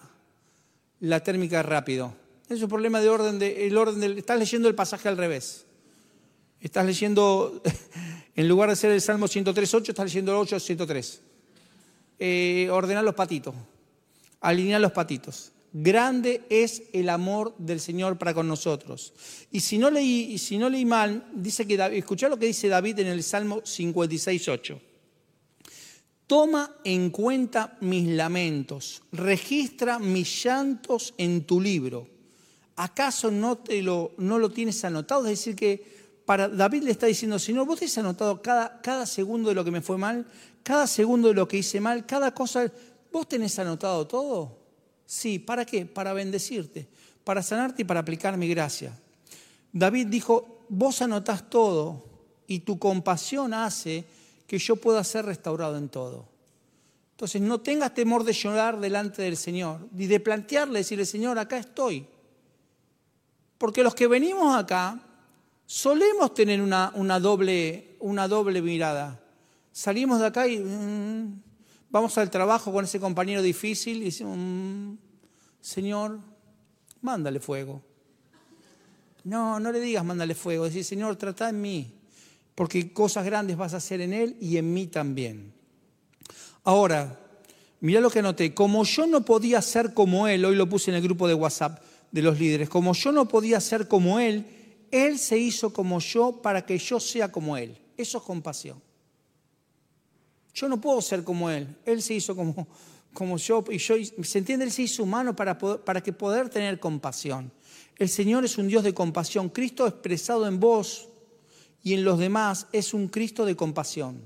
la 1.00 1.20
térmica 1.20 1.62
rápido? 1.62 2.14
Es 2.48 2.62
un 2.62 2.68
problema 2.68 3.00
de 3.00 3.08
orden, 3.08 3.38
de, 3.38 3.66
el 3.66 3.76
orden 3.76 4.18
estás 4.18 4.38
leyendo 4.38 4.68
el 4.68 4.74
pasaje 4.74 5.08
al 5.08 5.16
revés. 5.16 5.66
Estás 6.60 6.86
leyendo, 6.86 7.62
en 8.34 8.48
lugar 8.48 8.70
de 8.70 8.76
ser 8.76 8.92
el 8.92 9.00
Salmo 9.00 9.26
103.8, 9.26 9.90
estás 9.90 10.06
leyendo 10.06 10.32
el 10.40 10.48
8.103. 10.48 11.20
Eh, 12.18 12.68
ordenar 12.72 13.04
los 13.04 13.14
patitos, 13.14 13.54
alinear 14.40 14.80
los 14.80 14.92
patitos. 14.92 15.52
Grande 15.78 16.46
es 16.48 16.84
el 16.94 17.10
amor 17.10 17.54
del 17.58 17.80
Señor 17.80 18.16
para 18.16 18.32
con 18.32 18.48
nosotros. 18.48 19.12
Y 19.52 19.60
si 19.60 19.76
no 19.76 19.90
leí, 19.90 20.84
mal, 20.86 21.28
dice 21.34 21.66
que 21.66 21.74
escuchá 21.98 22.30
lo 22.30 22.38
que 22.38 22.46
dice 22.46 22.68
David 22.68 23.00
en 23.00 23.08
el 23.08 23.22
Salmo 23.22 23.60
56.8. 23.60 24.80
Toma 26.26 26.76
en 26.82 27.10
cuenta 27.10 27.76
mis 27.82 28.08
lamentos, 28.08 29.02
registra 29.12 29.98
mis 29.98 30.42
llantos 30.42 31.12
en 31.18 31.44
tu 31.44 31.60
libro. 31.60 32.08
¿Acaso 32.76 33.30
no, 33.30 33.58
te 33.58 33.82
lo, 33.82 34.12
no 34.16 34.38
lo 34.38 34.48
tienes 34.48 34.82
anotado? 34.82 35.26
Es 35.26 35.40
decir, 35.40 35.54
que 35.54 35.84
para 36.24 36.48
David 36.48 36.84
le 36.84 36.92
está 36.92 37.04
diciendo, 37.04 37.38
Señor, 37.38 37.66
vos 37.66 37.80
te 37.80 37.84
has 37.84 37.98
anotado 37.98 38.40
cada, 38.40 38.80
cada 38.80 39.04
segundo 39.04 39.50
de 39.50 39.54
lo 39.54 39.62
que 39.62 39.70
me 39.70 39.82
fue 39.82 39.98
mal, 39.98 40.26
cada 40.62 40.86
segundo 40.86 41.28
de 41.28 41.34
lo 41.34 41.46
que 41.46 41.58
hice 41.58 41.82
mal, 41.82 42.06
cada 42.06 42.32
cosa, 42.32 42.72
¿vos 43.12 43.28
tenés 43.28 43.58
anotado 43.58 44.06
todo? 44.06 44.55
Sí, 45.06 45.38
¿para 45.38 45.64
qué? 45.64 45.86
Para 45.86 46.12
bendecirte, 46.12 46.88
para 47.24 47.42
sanarte 47.42 47.82
y 47.82 47.84
para 47.84 48.00
aplicar 48.00 48.36
mi 48.36 48.48
gracia. 48.48 48.92
David 49.72 50.08
dijo, 50.08 50.64
vos 50.68 51.00
anotás 51.00 51.48
todo 51.48 52.04
y 52.46 52.60
tu 52.60 52.78
compasión 52.78 53.54
hace 53.54 54.04
que 54.46 54.58
yo 54.58 54.76
pueda 54.76 55.02
ser 55.04 55.26
restaurado 55.26 55.76
en 55.76 55.88
todo. 55.88 56.28
Entonces 57.12 57.40
no 57.40 57.60
tengas 57.60 57.94
temor 57.94 58.24
de 58.24 58.32
llorar 58.32 58.78
delante 58.78 59.22
del 59.22 59.36
Señor, 59.36 59.88
ni 59.92 60.06
de 60.06 60.20
plantearle, 60.20 60.80
decirle, 60.80 61.06
Señor, 61.06 61.38
acá 61.38 61.56
estoy. 61.56 62.06
Porque 63.58 63.82
los 63.82 63.94
que 63.94 64.06
venimos 64.06 64.54
acá 64.54 65.00
solemos 65.64 66.34
tener 66.34 66.60
una, 66.60 66.92
una, 66.94 67.18
doble, 67.18 67.96
una 68.00 68.28
doble 68.28 68.60
mirada. 68.60 69.20
Salimos 69.72 70.20
de 70.20 70.26
acá 70.26 70.46
y 70.46 70.58
mm, 70.58 71.42
vamos 71.96 72.18
al 72.18 72.30
trabajo 72.30 72.70
con 72.72 72.84
ese 72.84 73.00
compañero 73.00 73.40
difícil 73.40 74.02
y 74.02 74.06
decimos, 74.06 74.36
mm, 74.38 74.94
Señor, 75.62 76.20
mándale 77.00 77.40
fuego. 77.40 77.80
No, 79.24 79.58
no 79.58 79.72
le 79.72 79.80
digas 79.80 80.04
mándale 80.04 80.34
fuego, 80.34 80.64
decir, 80.64 80.84
Señor, 80.84 81.16
trata 81.16 81.48
en 81.48 81.60
mí 81.60 81.92
porque 82.54 82.92
cosas 82.92 83.24
grandes 83.24 83.56
vas 83.56 83.72
a 83.72 83.78
hacer 83.78 84.02
en 84.02 84.12
Él 84.12 84.36
y 84.40 84.58
en 84.58 84.72
mí 84.72 84.86
también. 84.88 85.52
Ahora, 86.64 87.18
mira 87.80 88.00
lo 88.00 88.10
que 88.10 88.18
anoté, 88.18 88.52
como 88.52 88.84
yo 88.84 89.06
no 89.06 89.24
podía 89.24 89.62
ser 89.62 89.94
como 89.94 90.28
Él, 90.28 90.44
hoy 90.44 90.54
lo 90.54 90.68
puse 90.68 90.90
en 90.90 90.96
el 90.96 91.02
grupo 91.02 91.26
de 91.26 91.34
WhatsApp 91.34 91.82
de 92.12 92.22
los 92.22 92.38
líderes, 92.38 92.68
como 92.68 92.92
yo 92.92 93.10
no 93.10 93.26
podía 93.26 93.58
ser 93.60 93.88
como 93.88 94.20
Él, 94.20 94.44
Él 94.90 95.18
se 95.18 95.38
hizo 95.38 95.72
como 95.72 95.98
yo 95.98 96.42
para 96.42 96.66
que 96.66 96.76
yo 96.76 97.00
sea 97.00 97.32
como 97.32 97.56
Él. 97.56 97.78
Eso 97.96 98.18
es 98.18 98.24
compasión. 98.24 98.85
Yo 100.56 100.70
no 100.70 100.80
puedo 100.80 101.02
ser 101.02 101.22
como 101.22 101.50
Él, 101.50 101.68
Él 101.84 102.00
se 102.00 102.14
hizo 102.14 102.34
como, 102.34 102.66
como 103.12 103.36
yo, 103.36 103.62
y 103.70 103.76
yo, 103.76 103.94
se 104.22 104.38
entiende, 104.38 104.64
Él 104.64 104.72
se 104.72 104.82
hizo 104.82 105.02
humano 105.02 105.36
para, 105.36 105.58
para 105.58 106.02
que 106.02 106.14
poder 106.14 106.48
tener 106.48 106.80
compasión. 106.80 107.52
El 107.98 108.08
Señor 108.08 108.42
es 108.46 108.56
un 108.56 108.66
Dios 108.66 108.82
de 108.82 108.94
compasión. 108.94 109.50
Cristo 109.50 109.86
expresado 109.86 110.46
en 110.46 110.58
vos 110.58 111.08
y 111.82 111.92
en 111.92 112.04
los 112.04 112.18
demás 112.18 112.68
es 112.72 112.94
un 112.94 113.08
Cristo 113.08 113.44
de 113.44 113.54
compasión. 113.54 114.18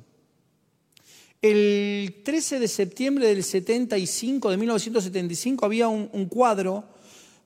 El 1.42 2.22
13 2.24 2.60
de 2.60 2.68
septiembre 2.68 3.26
del 3.26 3.42
75, 3.42 4.50
de 4.50 4.56
1975, 4.56 5.66
había 5.66 5.88
un, 5.88 6.26
cuadro 6.26 6.84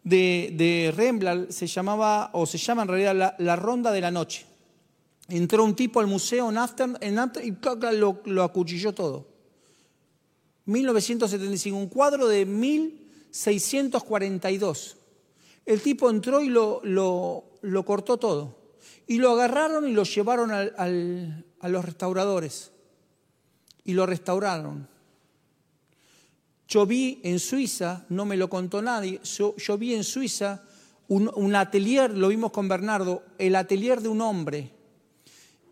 de, 0.02 0.52
de, 0.56 0.92
Rembrandt, 0.94 1.50
se 1.50 1.66
llamaba, 1.66 2.30
o 2.34 2.44
se 2.44 2.58
llama 2.58 2.82
en 2.82 2.88
realidad 2.88 3.34
la, 3.38 3.56
Ronda 3.56 3.92
de 3.92 4.00
la 4.02 4.10
Noche. 4.10 4.44
Entró 5.28 5.64
un 5.64 5.74
tipo 5.74 6.00
al 6.00 6.06
museo 6.06 6.50
en 6.50 6.58
y 7.42 7.56
lo, 7.96 8.42
acuchilló 8.42 8.92
todo. 8.92 9.26
1975, 10.66 11.76
un 11.76 11.88
cuadro 11.88 12.28
de 12.28 12.46
1642. 12.46 14.96
El 15.66 15.80
tipo 15.80 16.10
entró 16.10 16.42
y 16.42 16.48
lo, 16.48 16.82
cortó 17.84 18.18
todo. 18.18 18.62
Y 19.06 19.18
lo 19.18 19.30
agarraron 19.30 19.88
y 19.88 19.92
lo 19.92 20.02
llevaron 20.04 20.50
a 20.52 21.68
los 21.68 21.84
restauradores. 21.84 22.72
Y 23.84 23.92
lo 23.94 24.06
restauraron. 24.06 24.88
Yo 26.68 26.86
vi 26.86 27.20
en 27.22 27.38
Suiza, 27.38 28.04
no 28.08 28.24
me 28.24 28.36
lo 28.36 28.48
contó 28.48 28.80
nadie, 28.80 29.20
yo, 29.22 29.78
vi 29.78 29.94
en 29.94 30.04
Suiza 30.04 30.62
un, 31.08 31.54
atelier, 31.54 32.16
lo 32.16 32.28
vimos 32.28 32.52
con 32.52 32.68
Bernardo, 32.68 33.22
el 33.38 33.56
atelier 33.56 34.00
de 34.00 34.08
un 34.08 34.22
hombre. 34.22 34.70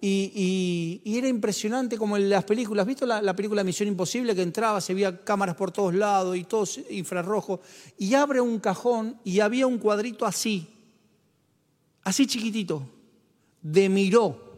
Y, 0.05 1.01
era 1.05 1.29
impresionante 1.29 1.97
como 1.97 2.17
en 2.17 2.29
las 2.29 2.43
películas, 2.43 2.83
¿has 2.83 2.89
visto 2.89 3.07
la, 3.07 3.23
la, 3.23 3.37
película 3.37 3.63
Misión 3.63 3.89
Imposible 3.89 4.35
que 4.35 4.43
entraba, 4.43 4.81
se 4.81 4.95
veía 4.95 5.23
cámaras 5.23 5.55
por 5.55 5.71
todos 5.71 5.95
lados 5.95 6.37
y 6.37 6.43
todo 6.43 6.65
infrarrojo? 6.91 7.61
Y 7.99 8.15
abre 8.15 8.41
un 8.41 8.59
cajón 8.59 9.17
y 9.23 9.39
había 9.39 9.69
un 9.69 9.79
cuadrito 9.79 10.27
así, 10.27 10.67
así 12.03 12.27
chiquitito 12.27 12.83
de 13.63 13.89
Miró. 13.89 14.51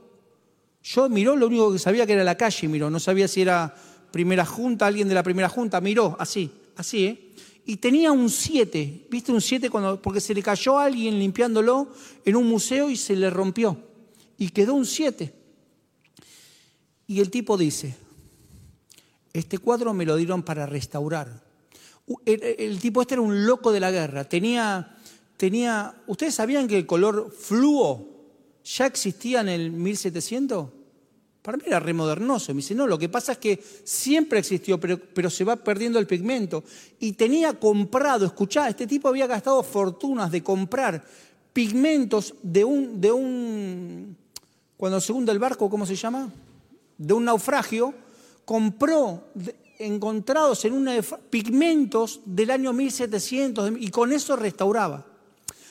Yo 0.83 1.11
Miró 1.11 1.37
lo 1.37 1.49
único 1.49 1.71
que 1.75 1.79
sabía 1.79 2.07
que 2.07 2.15
era 2.15 2.25
la 2.25 2.39
calle 2.39 2.67
Miró, 2.67 2.89
no 2.89 2.99
sabía 2.99 3.29
si 3.29 3.43
era 3.43 3.75
primera 4.11 4.47
junta, 4.47 4.87
alguien 4.87 5.09
de 5.09 5.15
la 5.15 5.23
primera 5.23 5.51
junta, 5.51 5.79
Miró, 5.83 6.17
así, 6.19 6.51
así, 6.77 7.05
¿eh? 7.05 7.31
Y 7.67 7.77
tenía 7.77 8.13
un 8.13 8.31
7, 8.31 9.09
¿viste 9.11 9.31
un 9.31 9.43
7? 9.43 9.71
Porque 10.03 10.21
se 10.21 10.33
le 10.33 10.43
cayó 10.43 10.79
a 10.79 10.85
alguien 10.85 11.19
limpiándolo 11.19 11.89
en 12.25 12.37
un 12.37 12.47
museo 12.47 12.89
y 12.89 12.97
se 12.97 13.15
le 13.15 13.29
rompió. 13.29 13.94
Y 14.39 14.49
quedó 14.51 14.75
un 14.75 14.87
7. 14.87 15.33
Y 17.07 17.21
el 17.21 17.31
tipo 17.31 17.57
dice, 17.57 17.95
este 19.33 19.59
cuadro 19.59 19.93
me 19.93 20.07
lo 20.07 20.17
dieron 20.17 20.43
para 20.43 20.67
restaurar. 20.67 21.43
El, 22.25 22.79
tipo 22.81 23.01
este 23.01 23.15
era 23.15 23.23
un 23.23 23.47
loco 23.47 23.73
de 23.73 23.81
la 23.81 23.91
guerra. 23.91 24.25
Tenía, 24.25 24.97
tenía, 25.37 25.95
¿ustedes 26.07 26.35
sabían 26.35 26.69
que 26.69 26.79
el 26.79 26.87
color 26.87 27.31
fluo 27.31 28.09
ya 28.65 28.87
existía 28.87 29.41
en 29.41 29.49
el 29.49 29.71
1700? 29.71 30.69
Para 31.43 31.59
mí 31.59 31.65
era 31.67 31.81
remodernoso. 31.81 32.55
Me 32.55 32.59
dice, 32.59 32.75
no, 32.75 32.87
lo 32.87 32.99
que 32.99 33.09
pasa 33.11 33.33
es 33.33 33.39
que 33.39 33.63
siempre 33.85 34.39
existió, 34.39 34.81
pero, 34.81 34.99
pero 34.99 35.29
se 35.29 35.45
va 35.45 35.57
perdiendo 35.57 35.99
el 35.99 36.07
pigmento. 36.07 36.65
Y 37.01 37.13
tenía 37.13 37.53
comprado, 37.59 38.25
escuchá, 38.25 38.69
este 38.69 38.87
tipo 38.87 39.09
había 39.09 39.27
gastado 39.27 39.63
fortunas 39.63 40.31
de 40.31 40.43
comprar 40.43 41.05
pigmentos 41.53 42.35
de 42.43 42.65
un, 42.65 43.01
de 43.01 43.13
un, 43.13 44.17
cuando 44.77 45.01
se 45.01 45.13
hunde 45.13 45.33
el 45.33 45.39
barco, 45.39 45.71
¿cómo 45.71 45.87
se 45.87 45.97
llama? 45.97 46.33
De 46.99 47.15
un 47.15 47.25
naufragio, 47.25 47.95
compró 48.45 49.25
encontrados 49.79 50.65
en 50.65 50.75
un 50.75 50.89
pigmentos 51.31 52.21
del 52.25 52.51
año 52.51 52.73
1700 52.73 53.73
y 53.79 53.89
con 53.91 54.13
eso 54.13 54.37
restauraba. 54.37 55.07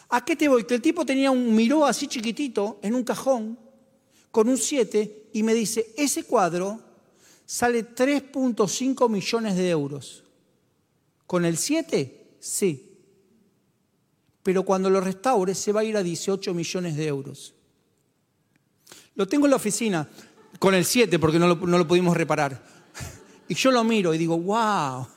¿A 0.10 0.24
qué 0.24 0.36
te 0.36 0.48
voy? 0.48 0.66
Que 0.66 0.76
el 0.76 0.82
tipo 0.82 1.06
tenía 1.06 1.32
un 1.32 1.56
miró 1.56 1.86
así 1.86 2.08
chiquitito 2.08 2.80
en 2.82 2.96
un 2.96 3.04
cajón 3.04 3.58
con 4.32 4.50
un 4.50 4.58
7 4.58 5.30
y 5.34 5.44
me 5.44 5.54
dice, 5.54 5.94
ese 5.98 6.24
cuadro 6.24 6.80
sale 7.46 7.88
3.5 7.96 9.10
millones 9.10 9.56
de 9.56 9.70
euros. 9.70 10.24
¿Con 11.28 11.46
el 11.46 11.58
7? 11.58 12.38
Sí. 12.40 12.98
Pero 14.44 14.64
cuando 14.64 14.90
lo 14.90 15.02
restaure 15.02 15.56
se 15.56 15.72
va 15.72 15.82
a 15.82 15.84
ir 15.84 15.98
a 15.98 16.04
18 16.04 16.54
millones 16.54 16.96
de 16.96 17.08
euros. 17.08 17.54
Lo 19.16 19.28
tengo 19.28 19.46
en 19.46 19.52
la 19.52 19.58
oficina 19.58 20.08
con 20.60 20.74
el 20.74 20.86
7 20.86 21.20
porque 21.20 21.40
no 21.40 21.48
lo, 21.48 21.88
pudimos 21.88 22.16
reparar. 22.16 22.62
Y 23.48 23.56
yo 23.56 23.72
lo 23.72 23.84
miro 23.84 24.14
y 24.14 24.18
digo, 24.18 24.38
wow. 24.38 25.08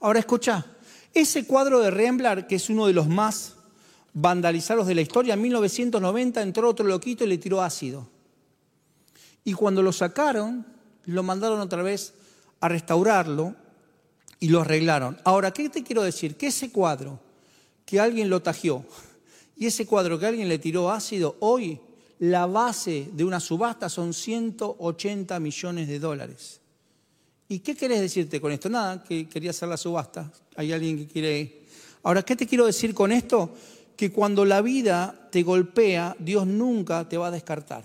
Ahora 0.00 0.18
escucha, 0.18 0.64
ese 1.12 1.46
cuadro 1.46 1.80
de 1.80 1.90
Rembrandt, 1.90 2.46
que 2.46 2.56
es 2.56 2.68
uno 2.70 2.86
de 2.86 2.92
los 2.92 3.08
más 3.08 3.54
vandalizados 4.14 4.86
de 4.86 4.94
la 4.94 5.02
historia, 5.02 5.34
en 5.34 5.42
1990 5.42 6.42
entró 6.42 6.68
otro 6.68 6.86
loquito 6.86 7.24
y 7.24 7.28
le 7.28 7.38
tiró 7.38 7.62
ácido. 7.62 8.08
Y 9.44 9.52
cuando 9.52 9.82
lo 9.82 9.92
sacaron, 9.92 10.66
lo 11.04 11.22
mandaron 11.22 11.60
otra 11.60 11.82
vez 11.82 12.14
a 12.60 12.68
restaurarlo 12.68 13.54
y 14.40 14.48
lo 14.48 14.62
arreglaron. 14.62 15.18
Ahora, 15.24 15.52
¿qué 15.52 15.68
te 15.68 15.82
quiero 15.82 16.02
decir? 16.02 16.36
Que 16.36 16.48
ese 16.48 16.70
cuadro 16.70 17.20
que 17.84 18.00
alguien 18.00 18.28
lo 18.28 18.42
tajió 18.42 18.84
y 19.56 19.66
ese 19.66 19.86
cuadro 19.86 20.18
que 20.18 20.26
alguien 20.26 20.48
le 20.48 20.58
tiró 20.58 20.90
ácido, 20.90 21.36
hoy 21.40 21.80
la 22.18 22.46
base 22.46 23.10
de 23.12 23.24
una 23.24 23.40
subasta 23.40 23.88
son 23.88 24.14
180 24.14 25.38
millones 25.40 25.88
de 25.88 25.98
dólares. 25.98 26.60
¿Y 27.48 27.60
qué 27.60 27.76
querés 27.76 28.00
decirte 28.00 28.40
con 28.40 28.52
esto? 28.52 28.68
Nada, 28.68 29.02
que 29.04 29.28
quería 29.28 29.50
hacer 29.50 29.68
la 29.68 29.76
subasta. 29.76 30.32
Hay 30.56 30.72
alguien 30.72 30.98
que 30.98 31.06
quiere... 31.06 31.62
Ahora, 32.02 32.22
¿qué 32.22 32.34
te 32.34 32.46
quiero 32.46 32.66
decir 32.66 32.94
con 32.94 33.12
esto? 33.12 33.54
Que 33.96 34.10
cuando 34.10 34.44
la 34.44 34.62
vida 34.62 35.28
te 35.30 35.42
golpea, 35.42 36.16
Dios 36.18 36.46
nunca 36.46 37.08
te 37.08 37.16
va 37.16 37.28
a 37.28 37.30
descartar. 37.30 37.84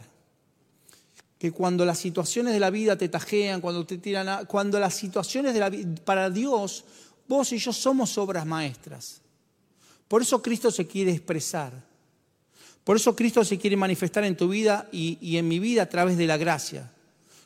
Que 1.37 1.51
cuando 1.51 1.85
las 1.85 1.99
situaciones 1.99 2.53
de 2.53 2.59
la 2.59 2.69
vida 2.69 2.97
te 2.97 3.09
tajean, 3.09 3.61
cuando 3.61 3.85
te 3.85 3.97
tiran, 3.97 4.29
a... 4.29 4.45
cuando 4.45 4.79
las 4.79 4.95
situaciones 4.95 5.53
de 5.53 5.59
la 5.59 5.69
vida, 5.69 5.89
para 6.05 6.29
Dios, 6.29 6.83
vos 7.27 7.51
y 7.51 7.57
yo 7.57 7.73
somos 7.73 8.17
obras 8.17 8.45
maestras. 8.45 9.21
Por 10.07 10.21
eso 10.21 10.41
Cristo 10.41 10.71
se 10.71 10.87
quiere 10.87 11.11
expresar. 11.11 11.90
Por 12.83 12.95
eso 12.95 13.15
Cristo 13.15 13.43
se 13.45 13.57
quiere 13.57 13.77
manifestar 13.77 14.23
en 14.23 14.35
tu 14.35 14.49
vida 14.49 14.87
y, 14.91 15.37
en 15.37 15.47
mi 15.47 15.59
vida 15.59 15.83
a 15.83 15.89
través 15.89 16.17
de 16.17 16.27
la 16.27 16.37
gracia 16.37 16.91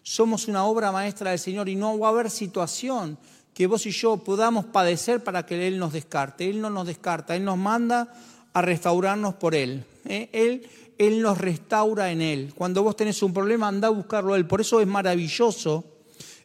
somos 0.07 0.47
una 0.47 0.65
obra 0.65 0.91
maestra 0.91 1.31
del 1.31 1.39
Señor 1.39 1.67
y 1.67 1.75
no 1.75 1.97
va 1.97 2.09
a 2.09 2.11
haber 2.11 2.29
situación 2.29 3.17
que 3.55 3.65
vos 3.65 3.87
y 3.87 3.91
yo 3.91 4.17
podamos 4.17 4.65
padecer 4.65 5.23
para 5.23 5.47
que 5.47 5.67
Él 5.67 5.79
nos 5.79 5.93
descarte. 5.93 6.47
Él 6.47 6.61
no 6.61 6.69
nos 6.69 6.85
descarta, 6.85 7.35
Él 7.35 7.43
nos 7.43 7.57
manda 7.57 8.13
a 8.53 8.61
restaurarnos 8.61 9.33
por 9.33 9.55
Él. 9.55 9.83
¿eh? 10.05 10.29
Él, 10.31 10.69
Él 10.99 11.23
nos 11.23 11.39
restaura 11.39 12.11
en 12.11 12.21
Él. 12.21 12.53
Cuando 12.53 12.83
vos 12.83 12.95
tenés 12.95 13.23
un 13.23 13.33
problema, 13.33 13.67
anda 13.67 13.87
a 13.87 13.91
buscarlo 13.91 14.35
a 14.35 14.37
Él. 14.37 14.45
Por 14.45 14.61
eso 14.61 14.79
es 14.79 14.85
maravilloso, 14.85 15.83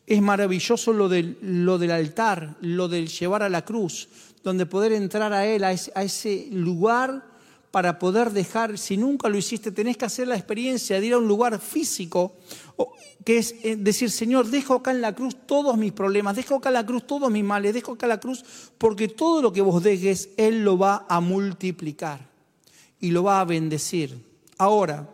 es 0.07 0.22
maravilloso 0.22 0.94
lo 0.94 1.11
del, 1.11 1.37
lo 1.42 1.76
del 1.76 1.90
altar, 1.90 2.57
lo 2.62 2.88
del 2.88 3.09
llevar 3.09 3.42
a 3.42 3.50
la 3.50 3.62
cruz, 3.62 4.09
donde 4.42 4.64
poder 4.64 4.92
entrar 4.92 5.35
a 5.35 5.44
Él, 5.46 5.64
a 5.64 5.72
ese 5.72 6.48
lugar 6.50 7.30
para 7.71 7.99
poder 7.99 8.31
dejar, 8.31 8.79
si 8.79 8.97
nunca 8.97 9.29
lo 9.29 9.39
hiciste, 9.39 9.71
tenés 9.71 9.97
que 9.97 10.05
hacer 10.05 10.27
la 10.27 10.35
experiencia 10.35 10.99
de 10.99 11.07
ir 11.07 11.13
a 11.13 11.19
un 11.19 11.29
lugar 11.29 11.59
físico, 11.61 12.37
que 13.25 13.39
es 13.39 13.55
eh, 13.63 13.77
decir, 13.77 14.11
Señor, 14.11 14.47
dejo 14.47 14.75
acá 14.75 14.91
en 14.91 15.01
la 15.01 15.15
cruz 15.15 15.37
todos 15.47 15.77
mis 15.77 15.93
problemas, 15.93 16.35
dejo 16.35 16.57
acá 16.57 16.71
en 16.71 16.75
la 16.75 16.87
cruz 16.87 17.07
todos 17.07 17.31
mis 17.31 17.45
males, 17.45 17.75
dejo 17.75 17.93
acá 17.93 18.07
en 18.07 18.11
la 18.11 18.21
cruz, 18.21 18.45
porque 18.77 19.09
todo 19.09 19.41
lo 19.41 19.53
que 19.53 19.61
vos 19.61 19.83
dejes, 19.83 20.31
Él 20.37 20.65
lo 20.65 20.79
va 20.79 21.07
a 21.09 21.21
multiplicar 21.21 22.29
y 22.99 23.13
lo 23.13 23.23
va 23.23 23.41
a 23.41 23.45
bendecir. 23.45 24.19
Ahora, 24.59 25.09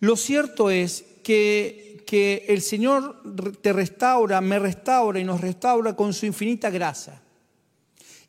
lo 0.00 0.16
cierto 0.16 0.70
es 0.70 1.04
que, 1.22 2.04
que 2.06 2.44
el 2.48 2.60
Señor 2.60 3.22
te 3.62 3.72
restaura, 3.72 4.40
me 4.42 4.58
restaura 4.58 5.18
y 5.18 5.24
nos 5.24 5.40
restaura 5.40 5.96
con 5.96 6.12
su 6.12 6.26
infinita 6.26 6.68
gracia. 6.68 7.22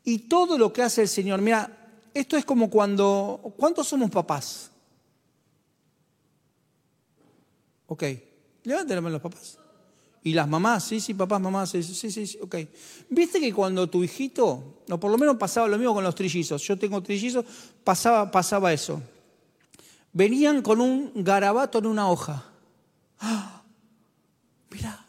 Y 0.04 0.20
todo 0.20 0.56
lo 0.56 0.72
que 0.72 0.82
hace 0.82 1.02
el 1.02 1.08
Señor, 1.08 1.40
mira, 1.40 1.83
esto 2.14 2.36
es 2.36 2.44
como 2.44 2.70
cuando, 2.70 3.54
¿cuántos 3.58 3.88
somos 3.88 4.10
papás? 4.10 4.70
Ok, 7.88 8.04
levanten 8.62 9.12
los 9.12 9.20
papás. 9.20 9.58
Y 10.22 10.32
las 10.32 10.48
mamás, 10.48 10.84
sí, 10.84 11.00
sí, 11.00 11.12
papás, 11.12 11.38
mamás, 11.38 11.70
sí, 11.70 11.82
sí, 11.82 12.10
sí, 12.10 12.38
ok. 12.40 12.56
¿Viste 13.10 13.38
que 13.38 13.52
cuando 13.52 13.90
tu 13.90 14.02
hijito, 14.02 14.80
o 14.88 14.98
por 14.98 15.10
lo 15.10 15.18
menos 15.18 15.36
pasaba 15.36 15.68
lo 15.68 15.76
mismo 15.76 15.92
con 15.92 16.02
los 16.02 16.14
trillizos, 16.14 16.62
yo 16.62 16.78
tengo 16.78 17.02
trillizos, 17.02 17.44
pasaba, 17.84 18.30
pasaba 18.30 18.72
eso. 18.72 19.02
Venían 20.14 20.62
con 20.62 20.80
un 20.80 21.12
garabato 21.16 21.78
en 21.78 21.86
una 21.86 22.08
hoja. 22.08 22.42
¡Ah! 23.20 23.62
Mira, 24.70 25.04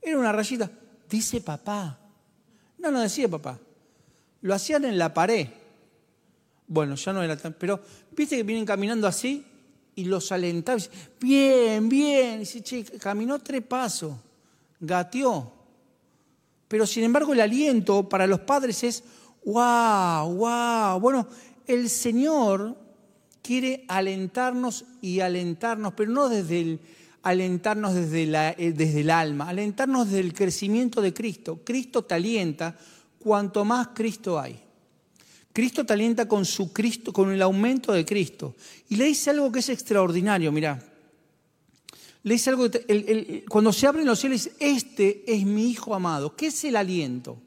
era 0.00 0.18
una 0.18 0.30
rayita. 0.30 0.70
Dice 1.10 1.40
papá. 1.40 1.98
No, 2.78 2.90
no 2.90 3.00
decía 3.00 3.28
papá. 3.28 3.58
Lo 4.42 4.54
hacían 4.54 4.84
en 4.84 4.98
la 4.98 5.12
pared. 5.12 5.48
Bueno, 6.68 6.94
ya 6.94 7.12
no 7.12 7.22
era 7.22 7.36
tan. 7.36 7.54
Pero, 7.54 7.80
viste 8.16 8.36
que 8.36 8.42
vienen 8.42 8.64
caminando 8.64 9.06
así 9.06 9.44
y 9.94 10.04
los 10.04 10.30
alentaba. 10.32 10.78
bien, 11.20 11.88
bien. 11.88 12.40
dice, 12.40 12.62
che, 12.62 12.84
caminó 12.84 13.38
tres 13.38 13.62
pasos, 13.62 14.14
gateó. 14.80 15.52
Pero 16.68 16.86
sin 16.86 17.04
embargo, 17.04 17.32
el 17.32 17.40
aliento 17.40 18.08
para 18.08 18.26
los 18.26 18.40
padres 18.40 18.82
es, 18.82 19.04
wow, 19.44 20.34
wow. 20.34 21.00
Bueno, 21.00 21.26
el 21.66 21.88
Señor 21.88 22.76
quiere 23.42 23.84
alentarnos 23.88 24.84
y 25.00 25.20
alentarnos, 25.20 25.92
pero 25.94 26.10
no 26.10 26.28
desde 26.28 26.60
el 26.60 26.80
alentarnos 27.26 27.92
desde, 27.92 28.24
la, 28.24 28.50
eh, 28.52 28.70
desde 28.70 29.00
el 29.00 29.10
alma, 29.10 29.48
alentarnos 29.48 30.06
desde 30.06 30.20
el 30.20 30.32
crecimiento 30.32 31.02
de 31.02 31.12
Cristo. 31.12 31.60
Cristo 31.64 32.04
te 32.04 32.14
alienta 32.14 32.76
cuanto 33.18 33.64
más 33.64 33.88
Cristo 33.88 34.38
hay. 34.38 34.65
Cristo 35.56 35.86
te 35.86 35.94
alienta 35.94 36.28
con 36.28 36.44
su 36.44 36.70
Cristo, 36.70 37.14
con 37.14 37.32
el 37.32 37.40
aumento 37.40 37.90
de 37.90 38.04
Cristo. 38.04 38.56
Y 38.90 38.96
le 38.96 39.06
dice 39.06 39.30
algo 39.30 39.50
que 39.50 39.60
es 39.60 39.70
extraordinario, 39.70 40.52
mirá. 40.52 40.86
Le 42.24 42.34
dice 42.34 42.50
algo, 42.50 42.66
cuando 43.48 43.72
se 43.72 43.86
abren 43.86 44.04
los 44.04 44.20
cielos, 44.20 44.50
este 44.60 45.24
es 45.26 45.46
mi 45.46 45.70
Hijo 45.70 45.94
amado. 45.94 46.36
¿Qué 46.36 46.48
es 46.48 46.64
el 46.64 46.76
aliento? 46.76 47.38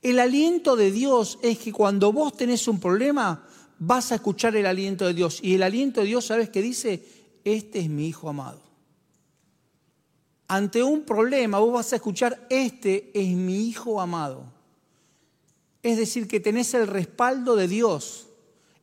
El 0.00 0.18
aliento 0.18 0.76
de 0.76 0.92
Dios 0.92 1.38
es 1.42 1.58
que 1.58 1.72
cuando 1.72 2.10
vos 2.10 2.34
tenés 2.38 2.66
un 2.68 2.80
problema, 2.80 3.46
vas 3.78 4.12
a 4.12 4.14
escuchar 4.14 4.56
el 4.56 4.64
aliento 4.64 5.06
de 5.06 5.12
Dios. 5.12 5.38
Y 5.42 5.52
el 5.52 5.62
aliento 5.62 6.00
de 6.00 6.06
Dios, 6.06 6.24
¿sabes 6.24 6.48
qué 6.48 6.62
dice? 6.62 7.04
Este 7.44 7.80
es 7.80 7.90
mi 7.90 8.08
Hijo 8.08 8.30
amado. 8.30 8.62
Ante 10.48 10.82
un 10.82 11.02
problema, 11.02 11.58
vos 11.58 11.74
vas 11.74 11.92
a 11.92 11.96
escuchar, 11.96 12.46
este 12.48 13.10
es 13.12 13.28
mi 13.36 13.68
Hijo 13.68 14.00
amado. 14.00 14.61
Es 15.82 15.96
decir, 15.96 16.28
que 16.28 16.40
tenés 16.40 16.74
el 16.74 16.86
respaldo 16.86 17.56
de 17.56 17.66
Dios, 17.66 18.28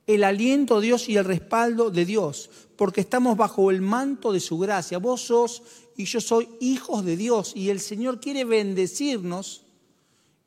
el 0.06 0.24
aliento 0.24 0.80
de 0.80 0.88
Dios 0.88 1.08
y 1.08 1.18
el 1.18 1.26
respaldo 1.26 1.92
de 1.92 2.06
Dios, 2.06 2.50
porque 2.76 3.02
estamos 3.02 3.38
bajo 3.38 3.72
el 3.72 3.82
manto 3.82 4.34
de 4.34 4.40
su 4.40 4.58
gracia. 4.58 4.98
Vos 4.98 5.22
sos 5.22 5.64
y 5.96 6.06
yo 6.06 6.20
soy 6.20 6.50
hijos 6.60 7.06
de 7.06 7.16
Dios 7.16 7.54
y 7.56 7.70
el 7.70 7.80
Señor 7.80 8.20
quiere 8.20 8.44
bendecirnos 8.44 9.64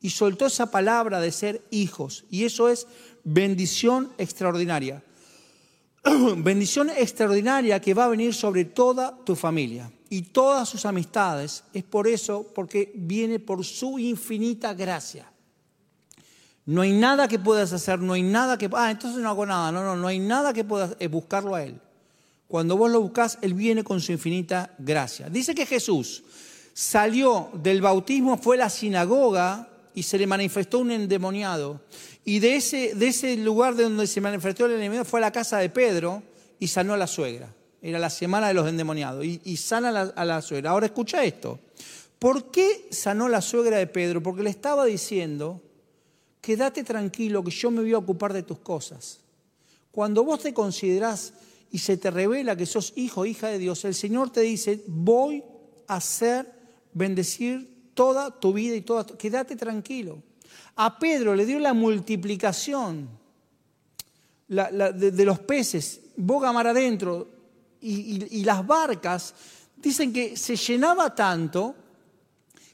y 0.01 0.09
soltó 0.09 0.47
esa 0.47 0.69
palabra 0.69 1.21
de 1.21 1.31
ser 1.31 1.63
hijos. 1.71 2.25
Y 2.29 2.43
eso 2.43 2.69
es 2.69 2.87
bendición 3.23 4.11
extraordinaria. 4.17 5.03
bendición 6.37 6.89
extraordinaria 6.89 7.79
que 7.79 7.93
va 7.93 8.05
a 8.05 8.09
venir 8.09 8.33
sobre 8.33 8.65
toda 8.65 9.17
tu 9.23 9.35
familia 9.35 9.91
y 10.09 10.23
todas 10.23 10.67
sus 10.67 10.85
amistades. 10.85 11.63
Es 11.73 11.83
por 11.83 12.07
eso, 12.07 12.45
porque 12.53 12.91
viene 12.93 13.39
por 13.39 13.63
su 13.63 13.97
infinita 13.97 14.73
gracia. 14.73 15.32
No 16.65 16.81
hay 16.81 16.93
nada 16.93 17.27
que 17.27 17.39
puedas 17.39 17.73
hacer, 17.73 17.99
no 17.99 18.13
hay 18.13 18.23
nada 18.23 18.57
que... 18.57 18.69
Ah, 18.73 18.91
entonces 18.91 19.21
no 19.21 19.29
hago 19.29 19.45
nada. 19.45 19.71
No, 19.71 19.83
no, 19.83 19.95
no 19.95 20.07
hay 20.07 20.19
nada 20.19 20.53
que 20.53 20.63
puedas 20.63 20.95
eh, 20.99 21.07
buscarlo 21.07 21.55
a 21.55 21.63
Él. 21.63 21.79
Cuando 22.47 22.77
vos 22.77 22.89
lo 22.89 23.01
buscas, 23.01 23.37
Él 23.41 23.53
viene 23.53 23.83
con 23.83 23.99
su 23.99 24.11
infinita 24.11 24.73
gracia. 24.77 25.29
Dice 25.29 25.53
que 25.53 25.65
Jesús 25.65 26.23
salió 26.73 27.49
del 27.53 27.81
bautismo, 27.81 28.37
fue 28.37 28.55
a 28.55 28.59
la 28.59 28.69
sinagoga 28.69 29.67
y 29.93 30.03
se 30.03 30.17
le 30.17 30.25
manifestó 30.25 30.79
un 30.79 30.91
endemoniado. 30.91 31.81
Y 32.25 32.39
de 32.39 32.55
ese, 32.55 32.95
de 32.95 33.07
ese 33.07 33.35
lugar 33.37 33.75
de 33.75 33.83
donde 33.83 34.07
se 34.07 34.21
manifestó 34.21 34.65
el 34.65 34.73
endemoniado 34.73 35.05
fue 35.05 35.19
a 35.19 35.21
la 35.21 35.31
casa 35.31 35.57
de 35.57 35.69
Pedro 35.69 36.23
y 36.59 36.67
sanó 36.67 36.93
a 36.93 36.97
la 36.97 37.07
suegra. 37.07 37.53
Era 37.81 37.99
la 37.99 38.09
semana 38.09 38.47
de 38.47 38.53
los 38.53 38.67
endemoniados. 38.67 39.25
Y, 39.25 39.57
sana 39.57 40.13
a 40.15 40.23
la 40.23 40.41
suegra. 40.41 40.69
Ahora 40.69 40.85
escucha 40.85 41.25
esto. 41.25 41.59
¿Por 42.17 42.49
qué 42.49 42.87
sanó 42.91 43.27
la 43.27 43.41
suegra 43.41 43.77
de 43.77 43.87
Pedro? 43.87 44.23
Porque 44.23 44.43
le 44.43 44.49
estaba 44.49 44.85
diciendo 44.85 45.61
quédate 46.43 46.83
tranquilo 46.83 47.41
que 47.41 47.51
yo 47.51 47.71
me 47.71 47.81
voy 47.81 47.93
a 47.93 47.97
ocupar 47.97 48.33
de 48.33 48.43
tus 48.43 48.59
cosas. 48.59 49.21
Cuando 49.91 50.25
vos 50.25 50.41
te 50.41 50.53
considerás 50.53 51.31
y 51.71 51.77
se 51.79 51.95
te 51.95 52.11
revela 52.11 52.57
que 52.57 52.65
sos 52.65 52.91
hijo 52.97 53.25
hija 53.25 53.47
de 53.47 53.59
Dios, 53.59 53.85
el 53.85 53.95
Señor 53.95 54.29
te 54.29 54.41
dice, 54.41 54.83
voy 54.87 55.41
a 55.87 55.95
hacer 55.95 56.51
bendecir 56.93 57.91
toda 57.93 58.29
tu 58.29 58.51
vida 58.51 58.75
y 58.75 58.81
toda 58.81 59.05
tu... 59.05 59.15
Quédate 59.15 59.55
tranquilo. 59.55 60.21
A 60.75 60.99
Pedro 60.99 61.33
le 61.33 61.45
dio 61.45 61.59
la 61.59 61.73
multiplicación 61.73 63.07
de, 64.49 65.25
los 65.25 65.39
peces, 65.39 66.01
boga 66.17 66.51
mar 66.51 66.67
adentro, 66.67 67.29
y 67.79 68.43
las 68.43 68.67
barcas, 68.67 69.33
dicen 69.77 70.11
que 70.11 70.35
se 70.35 70.57
llenaba 70.57 71.15
tanto 71.15 71.75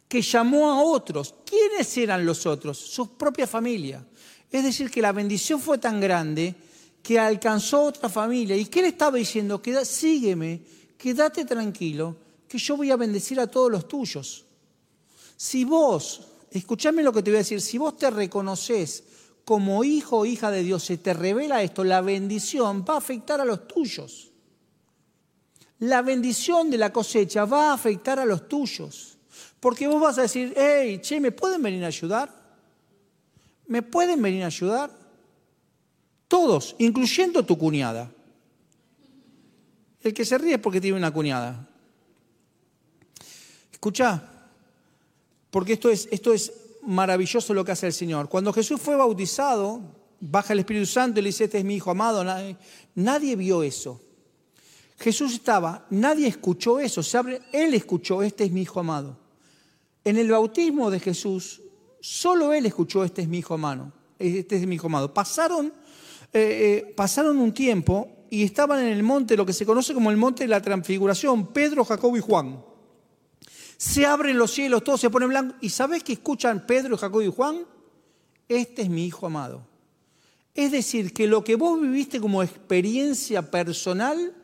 que 0.09 0.23
llamó 0.23 0.71
a 0.71 0.81
otros. 0.81 1.35
¿Quiénes 1.45 1.95
eran 1.95 2.25
los 2.25 2.45
otros? 2.47 2.77
Su 2.77 3.15
propia 3.15 3.45
familia. 3.45 4.03
Es 4.51 4.63
decir, 4.63 4.89
que 4.89 5.03
la 5.03 5.11
bendición 5.11 5.61
fue 5.61 5.77
tan 5.77 6.01
grande 6.01 6.55
que 7.03 7.19
alcanzó 7.19 7.83
otra 7.83 8.09
familia. 8.09 8.57
¿Y 8.57 8.65
qué 8.65 8.81
le 8.81 8.87
estaba 8.89 9.17
diciendo? 9.17 9.61
sígueme, 9.83 10.61
quédate 10.97 11.45
tranquilo, 11.45 12.15
que 12.47 12.57
yo 12.57 12.75
voy 12.75 12.89
a 12.89 12.95
bendecir 12.95 13.39
a 13.39 13.45
todos 13.45 13.71
los 13.71 13.87
tuyos. 13.87 14.45
Si 15.37 15.63
vos, 15.63 16.21
escúchame 16.49 17.03
lo 17.03 17.13
que 17.13 17.21
te 17.21 17.29
voy 17.29 17.35
a 17.35 17.45
decir, 17.45 17.61
si 17.61 17.77
vos 17.77 17.95
te 17.95 18.09
reconoces 18.09 19.03
como 19.45 19.83
hijo 19.83 20.17
o 20.17 20.25
hija 20.25 20.49
de 20.49 20.63
Dios, 20.63 20.83
se 20.83 20.97
te 20.97 21.13
revela 21.13 21.61
esto, 21.61 21.83
la 21.83 22.01
bendición 22.01 22.83
va 22.87 22.95
a 22.95 22.97
afectar 22.97 23.39
a 23.39 23.45
los 23.45 23.67
tuyos. 23.67 24.31
La 25.77 26.01
bendición 26.01 26.71
de 26.71 26.79
la 26.79 26.91
cosecha 26.91 27.45
va 27.45 27.69
a 27.69 27.73
afectar 27.73 28.19
a 28.19 28.25
los 28.25 28.49
tuyos. 28.49 29.18
Porque 29.59 29.87
vos 29.87 30.01
vas 30.01 30.17
a 30.17 30.23
decir, 30.23 30.53
hey, 30.55 30.99
che, 31.01 31.19
¿me 31.19 31.31
pueden 31.31 31.61
venir 31.61 31.83
a 31.83 31.87
ayudar? 31.87 32.33
¿Me 33.67 33.81
pueden 33.81 34.21
venir 34.21 34.43
a 34.43 34.47
ayudar? 34.47 34.91
Todos, 36.27 36.75
incluyendo 36.79 37.43
tu 37.43 37.57
cuñada. 37.57 38.11
El 40.01 40.13
que 40.13 40.23
se 40.23 40.37
ríe 40.37 40.53
es 40.53 40.59
porque 40.59 40.79
tiene 40.79 40.97
una 40.97 41.11
cuñada. 41.11 41.67
Escucha, 43.71 44.23
porque 45.51 45.73
esto 45.73 45.89
es, 45.89 46.07
esto 46.11 46.33
es 46.33 46.51
maravilloso 46.83 47.53
lo 47.53 47.65
que 47.65 47.71
hace 47.71 47.87
el 47.87 47.93
Señor. 47.93 48.29
Cuando 48.29 48.53
Jesús 48.53 48.79
fue 48.79 48.95
bautizado, 48.95 49.81
baja 50.19 50.53
el 50.53 50.59
Espíritu 50.59 50.85
Santo 50.85 51.19
y 51.19 51.23
le 51.23 51.29
dice, 51.29 51.45
este 51.45 51.59
es 51.59 51.65
mi 51.65 51.75
Hijo 51.75 51.91
amado. 51.91 52.23
Nadie, 52.95 53.35
vio 53.35 53.63
eso. 53.63 54.01
Jesús 54.97 55.33
estaba, 55.33 55.85
nadie 55.89 56.27
escuchó 56.27 56.79
eso. 56.79 57.01
Él 57.51 57.73
escuchó, 57.73 58.21
este 58.21 58.45
es 58.45 58.51
mi 58.51 58.61
Hijo 58.61 58.79
amado. 58.79 59.18
En 60.03 60.17
el 60.17 60.31
bautismo 60.31 60.89
de 60.89 60.99
Jesús, 60.99 61.61
solo 61.99 62.53
él 62.53 62.65
escuchó, 62.65 63.03
este 63.03 63.21
es 63.21 63.27
mi 63.27 63.39
Hijo 63.39 63.53
amado. 63.53 63.91
Este 64.19 64.57
es 64.57 64.67
mi. 64.67 64.77
Pasaron, 65.13 65.67
eh, 66.33 66.83
eh, 66.87 66.93
pasaron 66.95 67.39
un 67.39 67.53
tiempo 67.53 68.25
y 68.29 68.43
estaban 68.43 68.79
en 68.81 68.89
el 68.89 69.01
monte, 69.01 69.37
lo 69.37 69.45
que 69.45 69.53
se 69.53 69.65
conoce 69.65 69.93
como 69.93 70.11
el 70.11 70.17
monte 70.17 70.43
de 70.43 70.49
la 70.49 70.61
transfiguración, 70.61 71.47
Pedro, 71.47 71.85
Jacobo 71.85 72.17
y 72.17 72.21
Juan. 72.21 72.61
Se 73.77 74.05
abren 74.05 74.37
los 74.37 74.51
cielos, 74.51 74.83
todo 74.83 74.97
se 74.97 75.09
pone 75.09 75.25
blanco. 75.25 75.55
¿Y 75.61 75.69
sabes 75.69 76.03
qué 76.03 76.13
escuchan 76.13 76.67
Pedro, 76.67 76.97
Jacobo 76.97 77.21
y 77.21 77.31
Juan? 77.31 77.65
Este 78.49 78.81
es 78.81 78.89
mi 78.89 79.05
hijo 79.05 79.25
amado. 79.25 79.65
Es 80.53 80.71
decir, 80.73 81.13
que 81.13 81.27
lo 81.27 81.45
que 81.45 81.55
vos 81.55 81.79
viviste 81.79 82.19
como 82.19 82.43
experiencia 82.43 83.49
personal, 83.49 84.35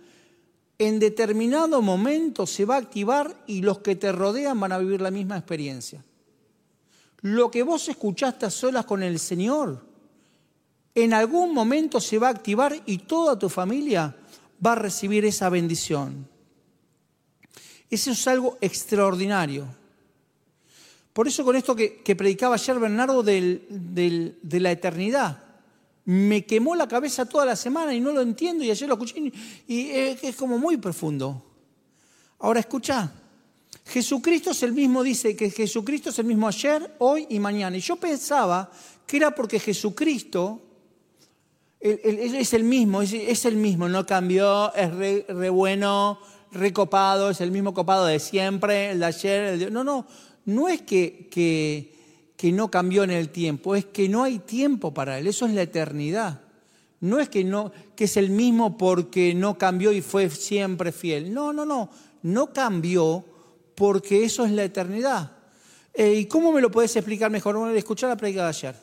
en 0.77 0.99
determinado 0.99 1.81
momento 1.81 2.45
se 2.45 2.65
va 2.65 2.75
a 2.75 2.79
activar 2.79 3.35
y 3.47 3.61
los 3.61 3.79
que 3.79 3.95
te 3.95 4.11
rodean 4.11 4.59
van 4.59 4.73
a 4.73 4.77
vivir 4.77 5.01
la 5.01 5.11
misma 5.11 5.37
experiencia. 5.37 6.03
Lo 7.21 7.49
que 7.49 7.63
vos 7.63 7.87
escuchaste 7.87 8.45
a 8.45 8.49
solas 8.49 8.85
con 8.85 9.01
el 9.01 9.19
Señor, 9.19 9.85
en 10.93 11.13
algún 11.13 11.53
momento 11.53 11.99
se 11.99 12.19
va 12.19 12.27
a 12.27 12.31
activar 12.31 12.81
y 12.85 12.99
toda 12.99 13.39
tu 13.39 13.49
familia 13.49 14.15
va 14.65 14.73
a 14.73 14.75
recibir 14.75 15.25
esa 15.25 15.49
bendición. 15.49 16.27
Eso 17.89 18.11
es 18.11 18.27
algo 18.27 18.57
extraordinario. 18.61 19.67
Por 21.13 21.27
eso 21.27 21.45
con 21.45 21.55
esto 21.55 21.75
que, 21.75 22.15
predicaba 22.17 22.55
ayer 22.55 22.77
Bernardo 22.77 23.23
de 23.23 24.35
la 24.41 24.71
eternidad, 24.71 25.44
me 26.05 26.45
quemó 26.45 26.75
la 26.75 26.87
cabeza 26.87 27.25
toda 27.25 27.45
la 27.45 27.55
semana 27.55 27.93
y 27.93 27.99
no 27.99 28.11
lo 28.11 28.21
entiendo 28.21 28.63
y 28.63 28.71
ayer 28.71 28.87
lo 28.87 28.93
escuché 28.95 29.31
y 29.67 29.89
es, 29.89 30.35
como 30.35 30.57
muy 30.57 30.77
profundo. 30.77 31.43
Ahora 32.39 32.59
escucha, 32.59 33.11
Jesucristo 33.85 34.51
es 34.51 34.63
el 34.63 34.73
mismo, 34.73 35.03
dice 35.03 35.35
que 35.35 35.49
Jesucristo 35.49 36.11
es 36.11 36.19
el 36.19 36.25
mismo 36.25 36.47
ayer, 36.47 36.95
hoy 36.99 37.25
y 37.29 37.39
mañana. 37.39 37.75
Y 37.77 37.81
yo 37.81 37.95
pensaba 37.95 38.71
que 39.07 39.17
era 39.17 39.33
porque 39.33 39.59
Jesucristo 39.59 40.61
es 41.79 42.53
el 42.53 42.63
mismo, 42.63 43.01
es, 43.01 43.45
el 43.45 43.57
mismo, 43.57 43.87
no 43.87 44.05
cambió, 44.05 44.73
es 44.73 44.93
re, 44.93 45.49
bueno, 45.49 46.19
recopado, 46.51 47.29
es 47.29 47.41
el 47.41 47.51
mismo 47.51 47.73
copado 47.73 48.05
de 48.05 48.19
siempre, 48.19 48.91
el 48.91 48.99
de 48.99 49.05
ayer, 49.05 49.43
el 49.45 49.59
de... 49.59 49.71
No, 49.71 49.83
no, 49.83 50.07
no 50.45 50.67
es 50.67 50.81
que, 50.81 51.94
que 52.37 52.51
no 52.51 52.69
cambió 52.69 53.03
en 53.03 53.11
el 53.11 53.29
tiempo, 53.29 53.75
es 53.75 53.85
que 53.85 54.09
no 54.09 54.23
hay 54.23 54.39
tiempo 54.39 54.93
para 54.93 55.17
él, 55.19 55.27
eso 55.27 55.45
es 55.45 55.53
la 55.53 55.61
eternidad. 55.61 56.41
No 57.01 57.19
es 57.19 57.29
que, 57.29 57.43
no, 57.43 57.71
que 57.95 58.05
es 58.05 58.17
el 58.17 58.29
mismo 58.29 58.77
porque 58.77 59.33
no 59.33 59.57
cambió 59.57 59.91
y 59.91 60.01
fue 60.01 60.29
siempre 60.29 60.91
fiel. 60.91 61.33
No, 61.33 61.53
no, 61.53 61.65
no, 61.65 61.89
no 62.23 62.53
cambió 62.53 63.23
porque 63.75 64.23
eso 64.23 64.45
es 64.45 64.51
la 64.51 64.63
eternidad. 64.63 65.31
Eh, 65.93 66.15
¿Y 66.19 66.25
cómo 66.25 66.51
me 66.51 66.61
lo 66.61 66.71
puedes 66.71 66.95
explicar 66.95 67.29
mejor? 67.29 67.57
Bueno, 67.57 67.73
escuchar 67.75 68.09
la 68.09 68.17
predica 68.17 68.43
de 68.43 68.49
ayer. 68.49 68.75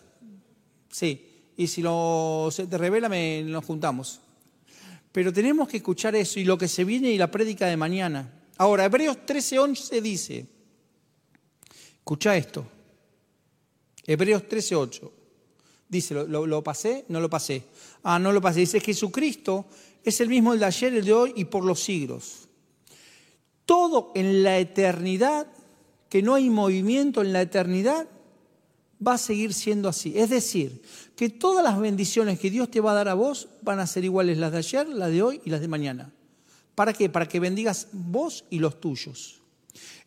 Sí 0.90 1.28
y 1.56 1.66
si 1.66 1.82
lo, 1.82 2.48
se 2.50 2.66
te 2.66 2.78
revela 2.78 3.08
nos 3.08 3.64
juntamos. 3.64 4.20
Pero 5.10 5.32
tenemos 5.32 5.68
que 5.68 5.78
escuchar 5.78 6.14
eso 6.16 6.40
y 6.40 6.44
lo 6.44 6.56
que 6.56 6.68
se 6.68 6.84
viene 6.84 7.10
y 7.10 7.18
la 7.18 7.30
prédica 7.30 7.66
de 7.66 7.76
mañana. 7.76 8.32
Ahora, 8.56 8.84
Hebreos 8.84 9.18
13:11 9.26 10.00
dice, 10.00 10.46
escucha 11.98 12.36
esto, 12.36 12.66
Hebreos 14.06 14.42
13:8, 14.48 15.10
dice, 15.88 16.14
¿lo, 16.14 16.46
¿lo, 16.46 16.64
pasé? 16.64 17.04
No 17.08 17.20
lo 17.20 17.30
pasé. 17.30 17.64
Ah, 18.02 18.18
no 18.18 18.32
lo 18.32 18.40
pasé. 18.40 18.60
Dice, 18.60 18.80
Jesucristo 18.80 19.66
es 20.02 20.20
el 20.20 20.28
mismo 20.28 20.52
el 20.52 20.60
de 20.60 20.66
ayer, 20.66 20.94
el 20.94 21.04
de 21.04 21.12
hoy 21.12 21.32
y 21.36 21.44
por 21.44 21.64
los 21.64 21.80
siglos. 21.80 22.48
Todo 23.64 24.10
en 24.14 24.42
la 24.42 24.58
eternidad, 24.58 25.46
que 26.08 26.22
no 26.22 26.34
hay 26.34 26.50
movimiento 26.50 27.22
en 27.22 27.32
la 27.32 27.42
eternidad, 27.42 28.08
va 29.06 29.14
a 29.14 29.18
seguir 29.18 29.52
siendo 29.52 29.88
así. 29.88 30.14
Es 30.16 30.30
decir, 30.30 30.82
que 31.16 31.28
todas 31.28 31.64
las 31.64 31.78
bendiciones 31.78 32.38
que 32.38 32.50
Dios 32.50 32.70
te 32.70 32.80
va 32.80 32.92
a 32.92 32.94
dar 32.94 33.08
a 33.08 33.14
vos 33.14 33.48
van 33.62 33.80
a 33.80 33.86
ser 33.86 34.04
iguales 34.04 34.38
las 34.38 34.52
de 34.52 34.58
ayer, 34.58 34.88
las 34.88 35.10
de 35.10 35.22
hoy 35.22 35.40
y 35.44 35.50
las 35.50 35.60
de 35.60 35.68
mañana. 35.68 36.12
¿Para 36.74 36.92
qué? 36.92 37.08
Para 37.08 37.28
que 37.28 37.40
bendigas 37.40 37.88
vos 37.92 38.44
y 38.50 38.58
los 38.58 38.80
tuyos. 38.80 39.40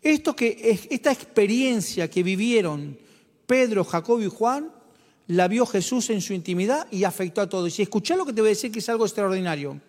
Esto 0.02 0.36
que, 0.36 0.80
esta 0.90 1.12
experiencia 1.12 2.10
que 2.10 2.24
vivieron 2.24 2.98
Pedro, 3.46 3.84
Jacobo 3.84 4.22
y 4.22 4.28
Juan, 4.30 4.72
la 5.28 5.48
vio 5.48 5.66
Jesús 5.66 6.10
en 6.10 6.22
su 6.22 6.34
intimidad 6.34 6.88
y 6.92 7.04
afectó 7.04 7.42
a 7.42 7.50
todos. 7.50 7.78
Y 7.80 7.82
escuchá 7.82 8.16
lo 8.16 8.26
que 8.26 8.34
te 8.34 8.42
voy 8.42 8.50
a 8.50 8.52
decir 8.52 8.72
que 8.72 8.80
es 8.80 8.90
algo 8.90 9.06
extraordinario. 9.06 9.82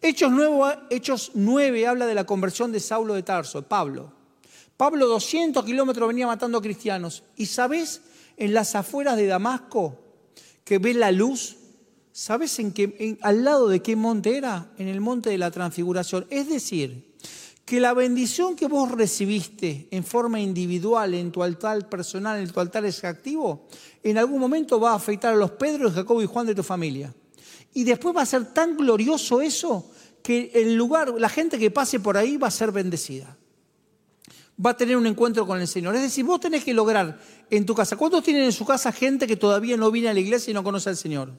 Hechos 0.00 0.30
9, 0.32 0.78
Hechos 0.90 1.30
9 1.34 1.86
habla 1.86 2.06
de 2.06 2.14
la 2.14 2.24
conversión 2.24 2.72
de 2.72 2.80
Saulo 2.80 3.14
de 3.14 3.22
Tarso, 3.22 3.62
Pablo. 3.62 4.12
Pablo 4.76 5.06
200 5.06 5.64
kilómetros 5.64 6.08
venía 6.08 6.26
matando 6.26 6.60
cristianos. 6.60 7.22
¿Y 7.36 7.46
sabes 7.46 8.02
en 8.36 8.54
las 8.54 8.74
afueras 8.74 9.16
de 9.16 9.26
Damasco, 9.26 9.98
que 10.64 10.78
ve 10.78 10.94
la 10.94 11.12
luz, 11.12 11.56
¿sabes 12.12 12.58
en 12.58 13.18
al 13.22 13.44
lado 13.44 13.68
de 13.68 13.80
qué 13.80 13.96
monte 13.96 14.36
era? 14.36 14.72
En 14.78 14.88
el 14.88 15.00
monte 15.00 15.30
de 15.30 15.38
la 15.38 15.50
transfiguración. 15.50 16.26
Es 16.30 16.48
decir, 16.48 17.11
que 17.72 17.80
la 17.80 17.94
bendición 17.94 18.54
que 18.54 18.66
vos 18.66 18.90
recibiste 18.90 19.88
en 19.90 20.04
forma 20.04 20.38
individual, 20.38 21.14
en 21.14 21.32
tu 21.32 21.42
altar 21.42 21.88
personal, 21.88 22.38
en 22.38 22.50
tu 22.50 22.60
altar 22.60 22.84
activo, 22.84 23.66
en 24.02 24.18
algún 24.18 24.40
momento 24.40 24.78
va 24.78 24.90
a 24.90 24.96
afectar 24.96 25.32
a 25.32 25.36
los 25.38 25.52
Pedro, 25.52 25.90
Jacobo 25.90 26.20
y 26.20 26.26
Juan 26.26 26.46
de 26.46 26.54
tu 26.54 26.62
familia. 26.62 27.14
Y 27.72 27.84
después 27.84 28.14
va 28.14 28.20
a 28.20 28.26
ser 28.26 28.52
tan 28.52 28.76
glorioso 28.76 29.40
eso 29.40 29.90
que 30.22 30.50
el 30.54 30.74
lugar, 30.74 31.14
la 31.18 31.30
gente 31.30 31.58
que 31.58 31.70
pase 31.70 31.98
por 31.98 32.18
ahí 32.18 32.36
va 32.36 32.48
a 32.48 32.50
ser 32.50 32.72
bendecida 32.72 33.38
va 34.62 34.72
a 34.72 34.76
tener 34.76 34.98
un 34.98 35.06
encuentro 35.06 35.46
con 35.46 35.58
el 35.58 35.66
Señor. 35.66 35.94
Es 35.94 36.02
decir, 36.02 36.26
vos 36.26 36.40
tenés 36.40 36.62
que 36.62 36.74
lograr 36.74 37.18
en 37.48 37.64
tu 37.64 37.74
casa. 37.74 37.96
¿Cuántos 37.96 38.22
tienen 38.22 38.42
en 38.42 38.52
su 38.52 38.66
casa 38.66 38.92
gente 38.92 39.26
que 39.26 39.36
todavía 39.36 39.78
no 39.78 39.90
viene 39.90 40.10
a 40.10 40.12
la 40.12 40.20
iglesia 40.20 40.50
y 40.50 40.54
no 40.54 40.62
conoce 40.62 40.90
al 40.90 40.98
Señor? 40.98 41.32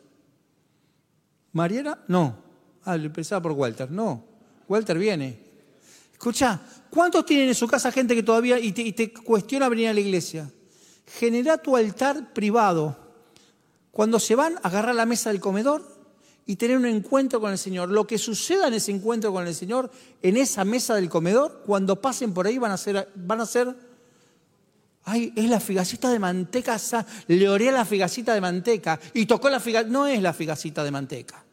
¿Mariela? 1.52 2.04
No. 2.08 2.38
Ah, 2.86 2.98
lo 2.98 3.14
pensaba 3.14 3.40
por 3.40 3.52
Walter. 3.52 3.92
No. 3.92 4.26
Walter 4.68 4.98
viene. 4.98 5.43
Escucha, 6.24 6.58
¿cuántos 6.90 7.26
tienen 7.26 7.50
en 7.50 7.54
su 7.54 7.68
casa 7.68 7.92
gente 7.92 8.16
que 8.16 8.24
todavía 8.24 8.58
y 8.58 8.72
te, 8.72 9.12
cuestiona 9.12 9.68
venir 9.68 9.90
a 9.90 9.94
la 9.94 10.00
iglesia? 10.00 10.50
Genera 11.20 11.58
tu 11.58 11.76
altar 11.76 12.32
privado. 12.32 12.98
Cuando 13.92 14.22
se 14.22 14.34
van, 14.34 14.56
agarrar 14.64 14.96
la 14.96 15.06
mesa 15.06 15.32
del 15.32 15.42
comedor 15.42 15.86
y 16.46 16.56
tener 16.56 16.78
un 16.78 16.86
encuentro 16.86 17.42
con 17.42 17.52
el 17.52 17.58
Señor. 17.58 17.90
Lo 17.90 18.08
que 18.08 18.18
suceda 18.18 18.70
en 18.70 18.76
ese 18.76 18.92
encuentro 18.92 19.34
con 19.34 19.46
el 19.46 19.54
Señor, 19.54 19.92
en 20.22 20.38
esa 20.38 20.64
mesa 20.64 20.96
del 20.96 21.10
comedor, 21.10 21.62
cuando 21.66 22.00
pasen 22.00 22.34
por 22.34 22.48
ahí 22.48 22.58
van 22.58 22.72
a 22.72 22.78
ser, 22.78 23.12
van 23.16 23.42
a 23.42 23.46
ser 23.46 23.76
ay, 25.04 25.34
es 25.36 25.50
la 25.50 25.60
figacita 25.60 26.10
de 26.10 26.20
manteca, 26.20 26.80
le 27.28 27.50
oré 27.50 27.68
a 27.68 27.74
la 27.74 27.84
figacita 27.84 28.34
de 28.34 28.40
manteca 28.40 28.98
y 29.14 29.26
tocó 29.26 29.50
la 29.50 29.60
figacita, 29.60 29.92
no 29.92 30.08
es 30.08 30.22
la 30.22 30.32
figacita 30.32 30.86
de 30.86 30.92
manteca. 30.92 31.44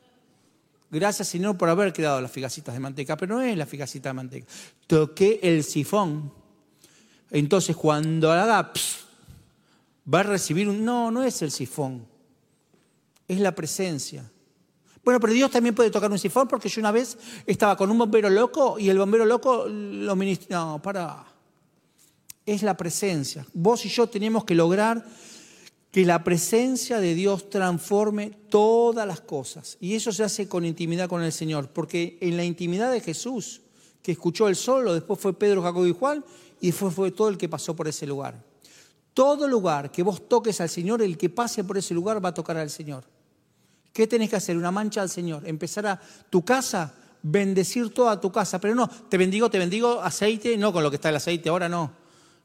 Gracias 0.90 1.28
Señor 1.28 1.56
por 1.56 1.68
haber 1.68 1.92
quedado 1.92 2.20
las 2.20 2.32
figacitas 2.32 2.74
de 2.74 2.80
manteca, 2.80 3.16
pero 3.16 3.36
no 3.36 3.42
es 3.42 3.56
la 3.56 3.66
figacita 3.66 4.08
de 4.08 4.12
manteca. 4.14 4.46
Toqué 4.86 5.38
el 5.42 5.62
sifón. 5.62 6.32
Entonces 7.30 7.76
cuando 7.76 8.32
haga, 8.32 8.72
va 10.12 10.20
a 10.20 10.22
recibir 10.24 10.68
un... 10.68 10.84
No, 10.84 11.10
no 11.10 11.22
es 11.22 11.42
el 11.42 11.52
sifón, 11.52 12.06
es 13.28 13.38
la 13.38 13.54
presencia. 13.54 14.28
Bueno, 15.04 15.20
pero 15.20 15.32
Dios 15.32 15.50
también 15.50 15.74
puede 15.74 15.90
tocar 15.90 16.10
un 16.10 16.18
sifón 16.18 16.46
porque 16.46 16.68
yo 16.68 16.80
una 16.80 16.92
vez 16.92 17.16
estaba 17.46 17.76
con 17.76 17.90
un 17.90 17.98
bombero 17.98 18.28
loco 18.28 18.78
y 18.78 18.90
el 18.90 18.98
bombero 18.98 19.24
loco 19.24 19.66
lo 19.68 20.14
ministró. 20.16 20.56
No, 20.56 20.82
para. 20.82 21.24
Es 22.44 22.62
la 22.62 22.76
presencia. 22.76 23.46
Vos 23.52 23.84
y 23.86 23.88
yo 23.88 24.08
tenemos 24.08 24.44
que 24.44 24.54
lograr 24.54 25.04
que 25.90 26.04
la 26.04 26.22
presencia 26.22 27.00
de 27.00 27.14
Dios 27.14 27.50
transforme 27.50 28.30
todas 28.48 29.06
las 29.06 29.20
cosas. 29.20 29.76
Y 29.80 29.94
eso 29.94 30.12
se 30.12 30.22
hace 30.22 30.48
con 30.48 30.64
intimidad 30.64 31.08
con 31.08 31.22
el 31.22 31.32
Señor, 31.32 31.68
porque 31.68 32.16
en 32.20 32.36
la 32.36 32.44
intimidad 32.44 32.92
de 32.92 33.00
Jesús, 33.00 33.62
que 34.02 34.12
escuchó 34.12 34.48
el 34.48 34.56
solo, 34.56 34.94
después 34.94 35.18
fue 35.18 35.32
Pedro, 35.32 35.62
Jacobo 35.62 35.86
y 35.86 35.92
Juan, 35.92 36.24
y 36.60 36.68
después 36.68 36.94
fue 36.94 37.10
todo 37.10 37.28
el 37.28 37.38
que 37.38 37.48
pasó 37.48 37.74
por 37.74 37.88
ese 37.88 38.06
lugar. 38.06 38.42
Todo 39.14 39.48
lugar 39.48 39.90
que 39.90 40.02
vos 40.02 40.28
toques 40.28 40.60
al 40.60 40.68
Señor, 40.68 41.02
el 41.02 41.18
que 41.18 41.28
pase 41.28 41.64
por 41.64 41.76
ese 41.76 41.94
lugar 41.94 42.24
va 42.24 42.28
a 42.28 42.34
tocar 42.34 42.56
al 42.56 42.70
Señor. 42.70 43.04
¿Qué 43.92 44.06
tenés 44.06 44.30
que 44.30 44.36
hacer? 44.36 44.56
Una 44.56 44.70
mancha 44.70 45.02
al 45.02 45.10
Señor. 45.10 45.46
Empezar 45.48 45.86
a 45.86 46.00
tu 46.30 46.44
casa, 46.44 46.94
bendecir 47.22 47.92
toda 47.92 48.20
tu 48.20 48.30
casa. 48.30 48.60
Pero 48.60 48.76
no, 48.76 48.88
te 48.88 49.18
bendigo, 49.18 49.50
te 49.50 49.58
bendigo 49.58 50.00
aceite, 50.00 50.56
no 50.56 50.72
con 50.72 50.84
lo 50.84 50.90
que 50.90 50.96
está 50.96 51.08
el 51.08 51.16
aceite, 51.16 51.48
ahora 51.48 51.68
no. 51.68 51.92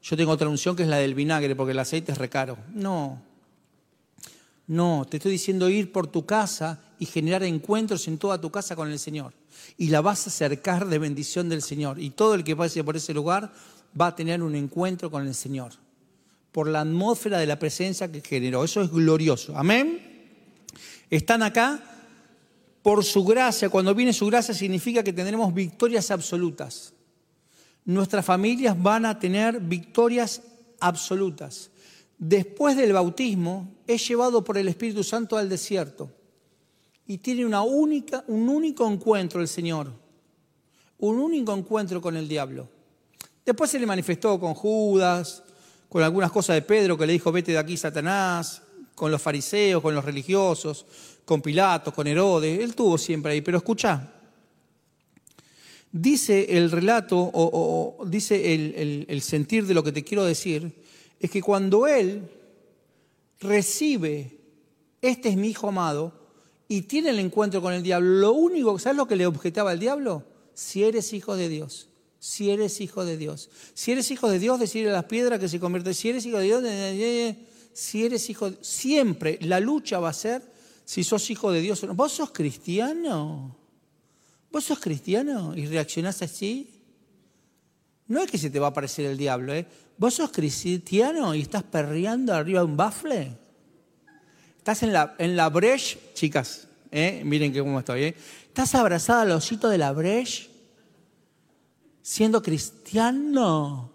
Yo 0.02 0.16
tengo 0.16 0.32
otra 0.32 0.48
unción 0.48 0.74
que 0.74 0.82
es 0.82 0.88
la 0.88 0.96
del 0.96 1.14
vinagre, 1.14 1.54
porque 1.54 1.72
el 1.72 1.78
aceite 1.78 2.12
es 2.12 2.18
recaro. 2.18 2.58
No. 2.74 3.22
No, 4.66 5.06
te 5.08 5.18
estoy 5.18 5.32
diciendo 5.32 5.68
ir 5.68 5.92
por 5.92 6.08
tu 6.08 6.26
casa 6.26 6.80
y 6.98 7.06
generar 7.06 7.42
encuentros 7.44 8.08
en 8.08 8.18
toda 8.18 8.40
tu 8.40 8.50
casa 8.50 8.74
con 8.74 8.90
el 8.90 8.98
Señor. 8.98 9.32
Y 9.76 9.88
la 9.88 10.00
vas 10.00 10.26
a 10.26 10.30
acercar 10.30 10.86
de 10.86 10.98
bendición 10.98 11.48
del 11.48 11.62
Señor. 11.62 12.00
Y 12.00 12.10
todo 12.10 12.34
el 12.34 12.42
que 12.42 12.56
pase 12.56 12.82
por 12.82 12.96
ese 12.96 13.14
lugar 13.14 13.52
va 13.98 14.08
a 14.08 14.16
tener 14.16 14.42
un 14.42 14.54
encuentro 14.54 15.10
con 15.10 15.26
el 15.26 15.34
Señor. 15.34 15.72
Por 16.50 16.68
la 16.68 16.80
atmósfera 16.80 17.38
de 17.38 17.46
la 17.46 17.58
presencia 17.58 18.10
que 18.10 18.20
generó. 18.20 18.64
Eso 18.64 18.82
es 18.82 18.90
glorioso. 18.90 19.56
Amén. 19.56 20.16
Están 21.10 21.42
acá 21.42 21.80
por 22.82 23.04
su 23.04 23.24
gracia. 23.24 23.68
Cuando 23.68 23.94
viene 23.94 24.12
su 24.12 24.26
gracia 24.26 24.54
significa 24.54 25.02
que 25.02 25.12
tendremos 25.12 25.54
victorias 25.54 26.10
absolutas. 26.10 26.92
Nuestras 27.84 28.24
familias 28.24 28.80
van 28.82 29.06
a 29.06 29.18
tener 29.18 29.60
victorias 29.60 30.42
absolutas. 30.80 31.70
Después 32.18 32.76
del 32.76 32.92
bautismo 32.92 33.74
es 33.86 34.06
llevado 34.06 34.42
por 34.42 34.58
el 34.58 34.68
Espíritu 34.68 35.04
Santo 35.04 35.36
al 35.36 35.48
desierto 35.48 36.10
y 37.06 37.18
tiene 37.18 37.44
un 37.46 38.48
único 38.48 38.90
encuentro 38.90 39.40
el 39.40 39.48
Señor, 39.48 39.92
un 40.98 41.18
único 41.18 41.54
encuentro 41.54 42.00
con 42.00 42.16
el 42.16 42.26
diablo. 42.26 42.68
Después 43.44 43.70
se 43.70 43.78
le 43.78 43.86
manifestó 43.86 44.40
con 44.40 44.54
Judas, 44.54 45.42
con 45.88 46.02
algunas 46.02 46.32
cosas 46.32 46.56
de 46.56 46.62
Pedro 46.62 46.98
que 46.98 47.06
le 47.06 47.12
dijo, 47.12 47.30
vete 47.30 47.52
de 47.52 47.58
aquí, 47.58 47.76
Satanás, 47.76 48.62
con 48.94 49.10
los 49.10 49.22
fariseos, 49.22 49.82
con 49.82 49.94
los 49.94 50.04
religiosos, 50.04 50.86
con 51.24 51.42
Pilato, 51.42 51.92
con 51.92 52.06
Herodes, 52.06 52.60
él 52.60 52.74
tuvo 52.74 52.96
siempre 52.96 53.32
ahí, 53.32 53.40
pero 53.42 53.58
escucha, 53.58 54.12
dice 55.92 56.56
el 56.56 56.70
relato 56.70 57.18
o, 57.18 58.04
dice 58.06 58.54
el, 59.08 59.20
sentir 59.22 59.66
de 59.66 59.74
lo 59.74 59.82
que 59.82 59.92
te 59.92 60.04
quiero 60.04 60.24
decir, 60.24 60.84
es 61.20 61.30
que 61.30 61.42
cuando 61.42 61.86
él 61.86 62.28
recibe, 63.40 64.38
este 65.00 65.30
es 65.30 65.36
mi 65.36 65.48
hijo 65.48 65.68
amado, 65.68 66.12
y 66.68 66.82
tiene 66.82 67.10
el 67.10 67.18
encuentro 67.18 67.62
con 67.62 67.72
el 67.72 67.82
diablo, 67.82 68.08
lo 68.08 68.32
único, 68.32 68.78
¿sabes 68.78 68.96
lo 68.96 69.06
que 69.06 69.16
le 69.16 69.26
objetaba 69.26 69.70
al 69.70 69.78
diablo? 69.78 70.24
Si 70.54 70.84
eres 70.84 71.12
hijo 71.12 71.36
de 71.36 71.48
Dios, 71.48 71.88
si 72.18 72.50
eres 72.50 72.80
hijo 72.80 73.04
de 73.04 73.16
Dios. 73.16 73.50
Si 73.74 73.92
eres 73.92 74.10
hijo 74.10 74.28
de 74.28 74.38
Dios, 74.38 74.58
decirle 74.58 74.90
a 74.90 74.94
las 74.94 75.04
piedras 75.04 75.38
que 75.38 75.48
se 75.48 75.60
convierten, 75.60 75.94
si 75.94 76.08
eres 76.08 76.26
hijo 76.26 76.38
de 76.38 76.44
Dios, 76.44 76.64
si 77.72 78.04
eres 78.04 78.28
hijo, 78.30 78.50
de... 78.50 78.58
siempre 78.62 79.38
la 79.42 79.60
lucha 79.60 80.00
va 80.00 80.08
a 80.08 80.14
ser 80.14 80.42
si 80.84 81.04
sos 81.04 81.30
hijo 81.30 81.52
de 81.52 81.60
Dios 81.60 81.82
o 81.82 81.86
no. 81.88 81.94
¿Vos 81.94 82.12
sos 82.12 82.30
cristiano? 82.30 83.56
¿Vos 84.50 84.64
sos 84.64 84.78
cristiano 84.78 85.54
y 85.56 85.66
reaccionás 85.66 86.22
así? 86.22 86.70
No 88.08 88.22
es 88.22 88.30
que 88.30 88.38
se 88.38 88.50
te 88.50 88.58
va 88.58 88.68
a 88.68 88.70
aparecer 88.70 89.06
el 89.06 89.18
diablo, 89.18 89.52
¿eh? 89.52 89.66
¿Vos 89.98 90.14
sos 90.14 90.30
cristiano 90.30 91.34
y 91.34 91.40
estás 91.40 91.62
perreando 91.62 92.34
arriba 92.34 92.60
de 92.60 92.66
un 92.66 92.76
bafle? 92.76 93.38
Estás 94.58 94.82
en 94.82 94.92
la, 94.92 95.14
en 95.18 95.36
la 95.36 95.48
breche, 95.48 95.98
chicas, 96.14 96.68
¿eh? 96.90 97.22
miren 97.24 97.52
que 97.52 97.60
cómo 97.60 97.78
estoy, 97.78 98.02
¿eh? 98.02 98.16
Estás 98.48 98.74
abrazada 98.74 99.22
al 99.22 99.32
osito 99.32 99.68
de 99.68 99.78
la 99.78 99.92
breche, 99.92 100.50
siendo 102.02 102.42
cristiano. 102.42 103.92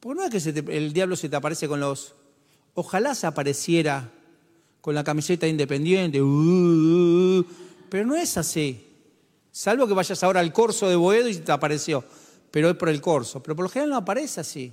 Porque 0.00 0.20
no 0.20 0.26
es 0.26 0.44
que 0.44 0.76
el 0.76 0.92
diablo 0.92 1.16
se 1.16 1.28
te 1.28 1.36
aparece 1.36 1.66
con 1.66 1.80
los 1.80 2.14
Ojalá 2.74 3.14
se 3.14 3.26
apareciera 3.26 4.10
con 4.80 4.94
la 4.94 5.04
camiseta 5.04 5.46
independiente, 5.46 6.20
uh, 6.20 6.26
uh, 6.26 7.38
uh, 7.38 7.46
pero 7.88 8.04
no 8.04 8.16
es 8.16 8.36
así. 8.36 8.84
Salvo 9.50 9.86
que 9.86 9.94
vayas 9.94 10.22
ahora 10.24 10.40
al 10.40 10.52
corso 10.52 10.88
de 10.88 10.96
Boedo 10.96 11.28
y 11.28 11.36
te 11.36 11.52
apareció, 11.52 12.04
pero 12.50 12.70
es 12.70 12.76
por 12.76 12.88
el 12.88 13.00
corso. 13.00 13.40
Pero 13.42 13.54
por 13.54 13.64
lo 13.64 13.68
general 13.68 13.90
no 13.90 13.96
aparece 13.96 14.40
así. 14.40 14.72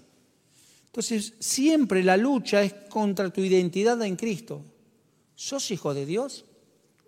Entonces, 0.91 1.35
siempre 1.39 2.03
la 2.03 2.17
lucha 2.17 2.61
es 2.63 2.73
contra 2.89 3.31
tu 3.31 3.41
identidad 3.41 4.01
en 4.03 4.17
Cristo. 4.17 4.61
¿Sos 5.35 5.71
hijo 5.71 5.93
de 5.93 6.05
Dios? 6.05 6.43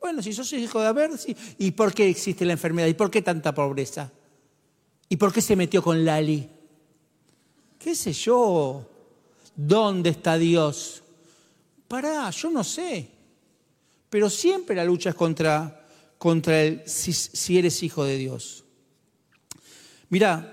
Bueno, 0.02 0.22
si 0.22 0.32
sos 0.32 0.52
hijo 0.54 0.80
de 0.80 0.88
Aver, 0.88 1.18
sí. 1.18 1.36
¿Y 1.58 1.72
por 1.72 1.94
qué 1.94 2.08
existe 2.08 2.46
la 2.46 2.54
enfermedad? 2.54 2.88
¿Y 2.88 2.94
por 2.94 3.12
qué 3.12 3.22
tanta 3.22 3.54
pobreza? 3.54 4.12
¿Y 5.10 5.18
por 5.18 5.34
qué 5.34 5.42
se 5.42 5.56
metió 5.56 5.84
con 5.84 6.04
Lali? 6.04 6.50
¿Qué 7.78 7.94
sé 7.94 8.14
yo? 8.14 8.90
¿Dónde 9.56 10.12
está 10.12 10.38
Dios? 10.38 11.04
Pará, 11.88 12.30
yo 12.30 12.50
no 12.50 12.64
sé. 12.64 13.10
Pero 14.10 14.30
siempre 14.30 14.76
la 14.76 14.86
lucha 14.86 15.10
es 15.10 15.16
contra, 15.16 15.86
contra 16.18 16.62
el 16.64 16.84
si, 16.88 17.58
eres 17.58 17.84
hijo 17.84 18.06
de 18.06 18.18
Dios. 18.18 18.64
Mira, 20.10 20.53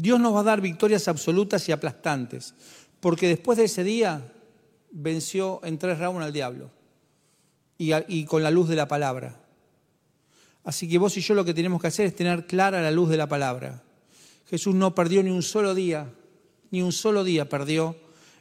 Dios 0.00 0.20
nos 0.20 0.34
va 0.34 0.40
a 0.40 0.44
dar 0.44 0.60
victorias 0.60 1.08
absolutas 1.08 1.68
y 1.68 1.72
aplastantes, 1.72 2.54
porque 3.00 3.28
después 3.28 3.58
de 3.58 3.64
ese 3.64 3.84
día 3.84 4.32
venció 4.90 5.60
en 5.64 5.78
tres 5.78 5.98
rounds 5.98 6.24
al 6.24 6.32
diablo 6.32 6.70
y, 7.78 7.92
y 8.08 8.24
con 8.24 8.42
la 8.42 8.50
luz 8.50 8.68
de 8.68 8.76
la 8.76 8.88
palabra. 8.88 9.40
Así 10.64 10.88
que 10.88 10.98
vos 10.98 11.16
y 11.16 11.20
yo 11.20 11.34
lo 11.34 11.44
que 11.44 11.54
tenemos 11.54 11.80
que 11.80 11.88
hacer 11.88 12.06
es 12.06 12.14
tener 12.14 12.46
clara 12.46 12.82
la 12.82 12.90
luz 12.90 13.08
de 13.08 13.16
la 13.16 13.28
palabra. 13.28 13.82
Jesús 14.48 14.74
no 14.74 14.94
perdió 14.94 15.22
ni 15.22 15.30
un 15.30 15.42
solo 15.42 15.74
día 15.74 16.08
ni 16.70 16.82
un 16.82 16.92
solo 16.92 17.24
día 17.24 17.48
perdió 17.48 17.96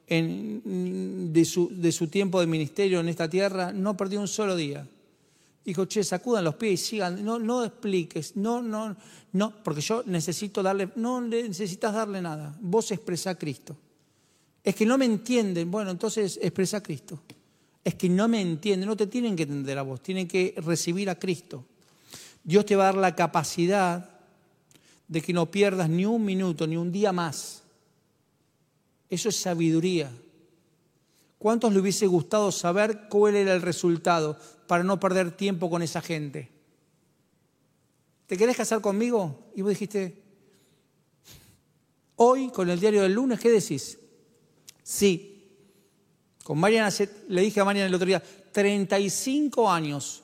de, 0.08 1.46
su, 1.46 2.08
tiempo 2.08 2.40
de 2.40 2.48
ministerio 2.48 3.00
en 3.00 3.10
esta 3.10 3.30
tierra, 3.30 3.72
no 3.74 3.98
perdió 3.98 4.20
un 4.20 4.28
solo 4.28 4.56
día. 4.56 4.88
Dijo, 5.64 5.86
che, 5.86 6.04
sacudan 6.04 6.44
los 6.44 6.56
pies 6.56 6.82
y 6.82 6.86
sigan, 6.86 7.24
no, 7.24 7.38
no 7.38 7.64
expliques, 7.64 8.36
no, 8.36 8.62
no, 8.62 8.96
no, 9.34 9.64
porque 9.64 9.82
yo 9.82 10.04
necesito 10.06 10.64
darle, 10.64 10.90
no 10.96 11.22
necesitas 11.22 11.94
darle 11.94 12.22
nada, 12.22 12.58
vos 12.62 12.92
expresa 12.92 13.32
a 13.32 13.36
Cristo. 13.36 13.78
Es 14.64 14.76
que 14.76 14.86
no 14.86 14.98
me 14.98 15.06
entienden, 15.06 15.70
bueno, 15.70 15.92
entonces 15.92 16.40
expresa 16.42 16.78
a 16.78 16.84
Cristo. 16.84 17.22
Es 17.84 17.96
que 17.96 18.10
no 18.10 18.28
me 18.28 18.42
entienden, 18.42 18.88
no 18.88 18.96
te 18.96 19.08
tienen 19.08 19.36
que 19.36 19.44
entender 19.44 19.78
a 19.78 19.84
vos, 19.84 20.02
tienen 20.02 20.28
que 20.28 20.56
recibir 20.58 21.10
a 21.10 21.16
Cristo. 21.16 21.66
Dios 22.44 22.66
te 22.66 22.76
va 22.76 22.84
a 22.84 22.94
dar 22.94 22.98
la 22.98 23.16
capacidad 23.16 24.10
de 25.08 25.22
que 25.22 25.34
no 25.34 25.52
pierdas 25.52 25.90
ni 25.90 26.06
un 26.06 26.24
minuto, 26.24 26.68
ni 26.68 26.78
un 26.78 26.92
día 26.92 27.12
más 27.12 27.60
eso 29.10 29.30
es 29.30 29.36
sabiduría. 29.36 30.12
¿Cuántos 31.40 31.74
le 31.74 31.80
hubiese 31.80 32.06
gustado 32.06 32.52
saber 32.52 33.08
cuál 33.10 33.36
era 33.36 33.56
el 33.56 33.64
resultado 33.64 34.38
para 34.68 34.84
no 34.84 35.00
perder 35.00 35.32
tiempo 35.32 35.70
con 35.70 35.82
esa 35.82 36.02
gente? 36.02 36.52
¿Te 38.28 38.38
querés 38.38 38.56
casar 38.56 38.82
conmigo? 38.82 39.52
Y 39.56 39.64
vos 39.64 39.70
dijiste, 39.72 40.22
hoy 42.18 42.50
con 42.50 42.70
el 42.70 42.80
diario 42.80 43.02
del 43.02 43.14
lunes, 43.14 43.40
¿qué 43.40 43.50
decís? 43.50 43.98
Sí. 44.84 45.48
Con 46.44 46.60
Mariana, 46.60 46.94
le 47.30 47.42
dije 47.42 47.60
a 47.60 47.66
Mariana 47.66 47.88
el 47.88 47.96
otro 47.96 48.06
día, 48.06 48.22
35 48.52 49.72
años 49.72 50.22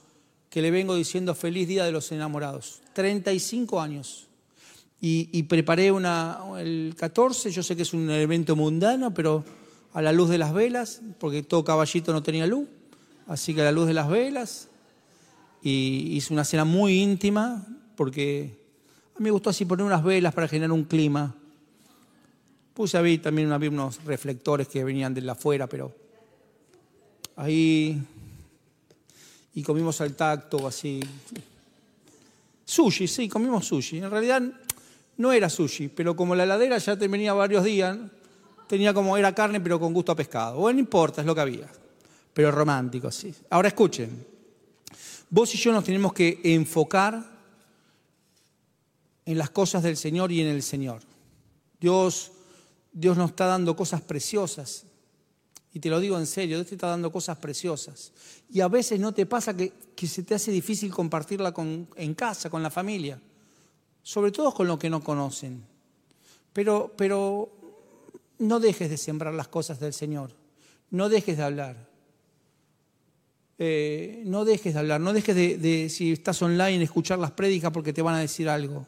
que 0.52 0.62
le 0.62 0.70
vengo 0.70 0.96
diciendo 0.96 1.34
feliz 1.34 1.68
día 1.68 1.84
de 1.86 1.92
los 1.92 2.12
enamorados. 2.12 2.82
35 2.94 3.82
años 3.82 4.28
y, 5.08 5.44
preparé 5.44 5.92
una, 5.92 6.40
el 6.58 6.96
14, 6.98 7.52
yo 7.52 7.62
sé 7.62 7.76
que 7.76 7.84
es 7.84 7.94
un 7.94 8.10
evento 8.10 8.56
mundano, 8.56 9.14
pero 9.14 9.44
a 9.96 10.02
la 10.02 10.12
luz 10.12 10.30
de 10.30 10.38
las 10.38 10.54
velas, 10.54 11.02
porque 11.20 11.42
todo 11.42 11.64
caballito 11.64 12.12
no 12.12 12.22
tenía 12.22 12.46
luz, 12.46 12.68
así 13.28 13.56
que 13.56 13.62
a 13.62 13.64
la 13.64 13.72
luz 13.72 13.88
de 13.88 13.94
las 13.94 14.10
velas, 14.10 14.68
y 15.64 16.18
hice 16.18 16.34
una 16.34 16.44
cena 16.44 16.66
muy 16.66 17.02
íntima, 17.02 17.66
porque 17.96 18.60
a 19.16 19.20
mí 19.20 19.24
me 19.24 19.32
gustó 19.32 19.52
así 19.52 19.64
poner 19.64 19.86
unas 19.86 20.04
velas 20.04 20.34
para 20.34 20.50
generar 20.50 20.74
un 20.74 20.84
clima. 20.84 21.34
Puse 22.74 22.98
ahí 22.98 23.20
también 23.20 23.50
unos 23.50 24.04
reflectores 24.04 24.68
que 24.68 24.84
venían 24.84 25.14
de 25.14 25.32
afuera, 25.32 25.66
pero 25.66 25.96
ahí, 27.38 27.98
y 29.54 29.64
comimos 29.64 30.02
al 30.02 30.14
tacto, 30.14 30.68
así. 30.68 31.00
Sushi, 32.66 33.08
sí, 33.08 33.30
comimos 33.30 33.66
sushi. 33.66 34.00
En 34.00 34.12
realidad 34.12 34.44
no 35.16 35.32
era 35.32 35.50
sushi, 35.50 35.88
pero 35.88 36.18
como 36.18 36.36
la 36.36 36.44
heladera 36.44 36.78
ya 36.80 36.98
te 36.98 37.08
venía 37.08 37.32
varios 37.32 37.64
días, 37.64 37.98
tenía 38.68 38.94
como 38.94 39.18
era 39.18 39.34
carne 39.34 39.60
pero 39.60 39.80
con 39.80 39.94
gusto 39.94 40.12
a 40.12 40.16
pescado. 40.16 40.60
Bueno, 40.60 40.76
no 40.76 40.80
importa, 40.82 41.22
es 41.22 41.28
lo 41.28 41.36
que 41.36 41.42
había. 41.42 41.70
Pero 42.34 42.52
romántico, 42.52 43.12
sí. 43.12 43.34
Ahora 43.50 43.70
escuchen, 43.70 44.26
vos 45.30 45.54
y 45.56 45.58
yo 45.58 45.72
nos 45.72 45.84
tenemos 45.84 46.14
que 46.14 46.42
enfocar 46.44 47.24
en 49.26 49.38
las 49.38 49.50
cosas 49.50 49.84
del 49.84 49.98
Señor 49.98 50.32
y 50.32 50.42
en 50.42 50.48
el 50.48 50.62
Señor. 50.62 51.02
Dios, 51.80 52.32
Dios 52.92 53.18
nos 53.18 53.32
está 53.32 53.46
dando 53.46 53.76
cosas 53.76 54.02
preciosas. 54.02 54.86
Y 55.74 55.80
te 55.80 55.90
lo 55.90 56.00
digo 56.00 56.18
en 56.18 56.26
serio, 56.26 56.58
Dios 56.58 56.68
te 56.68 56.76
está 56.76 56.88
dando 56.88 57.12
cosas 57.12 57.38
preciosas. 57.38 58.12
Y 58.50 58.62
a 58.62 58.68
veces 58.68 59.00
no 59.00 59.14
te 59.14 59.26
pasa 59.26 59.56
que, 59.56 59.74
se 60.08 60.24
te 60.24 60.36
hace 60.36 60.52
difícil 60.52 60.94
compartirla 60.94 61.54
en 61.96 62.14
casa, 62.14 62.50
con 62.50 62.64
la 62.64 62.70
familia 62.70 63.20
sobre 64.06 64.32
todo 64.32 64.54
con 64.54 64.68
lo 64.68 64.78
que 64.78 64.88
no 64.88 65.04
conocen. 65.04 65.66
Pero, 66.54 66.94
pero 66.96 67.65
no 68.40 68.60
dejes 68.60 68.90
de 68.90 68.98
sembrar 68.98 69.34
las 69.34 69.48
cosas 69.48 69.80
del 69.80 69.94
Señor, 69.94 70.32
no 70.92 71.10
dejes 71.10 71.38
de 71.38 71.44
hablar. 71.44 71.96
Eh, 73.58 74.24
no 74.26 74.44
dejes 74.44 74.74
de 74.74 74.80
hablar, 74.80 75.00
no 75.00 75.14
dejes 75.14 75.36
de, 75.36 75.88
si 75.90 76.12
estás 76.12 76.42
online, 76.42 76.84
escuchar 76.84 77.20
las 77.20 77.32
prédicas 77.32 77.72
porque 77.72 77.94
te 77.94 78.02
van 78.02 78.16
a 78.16 78.20
decir 78.20 78.50
algo. 78.50 78.86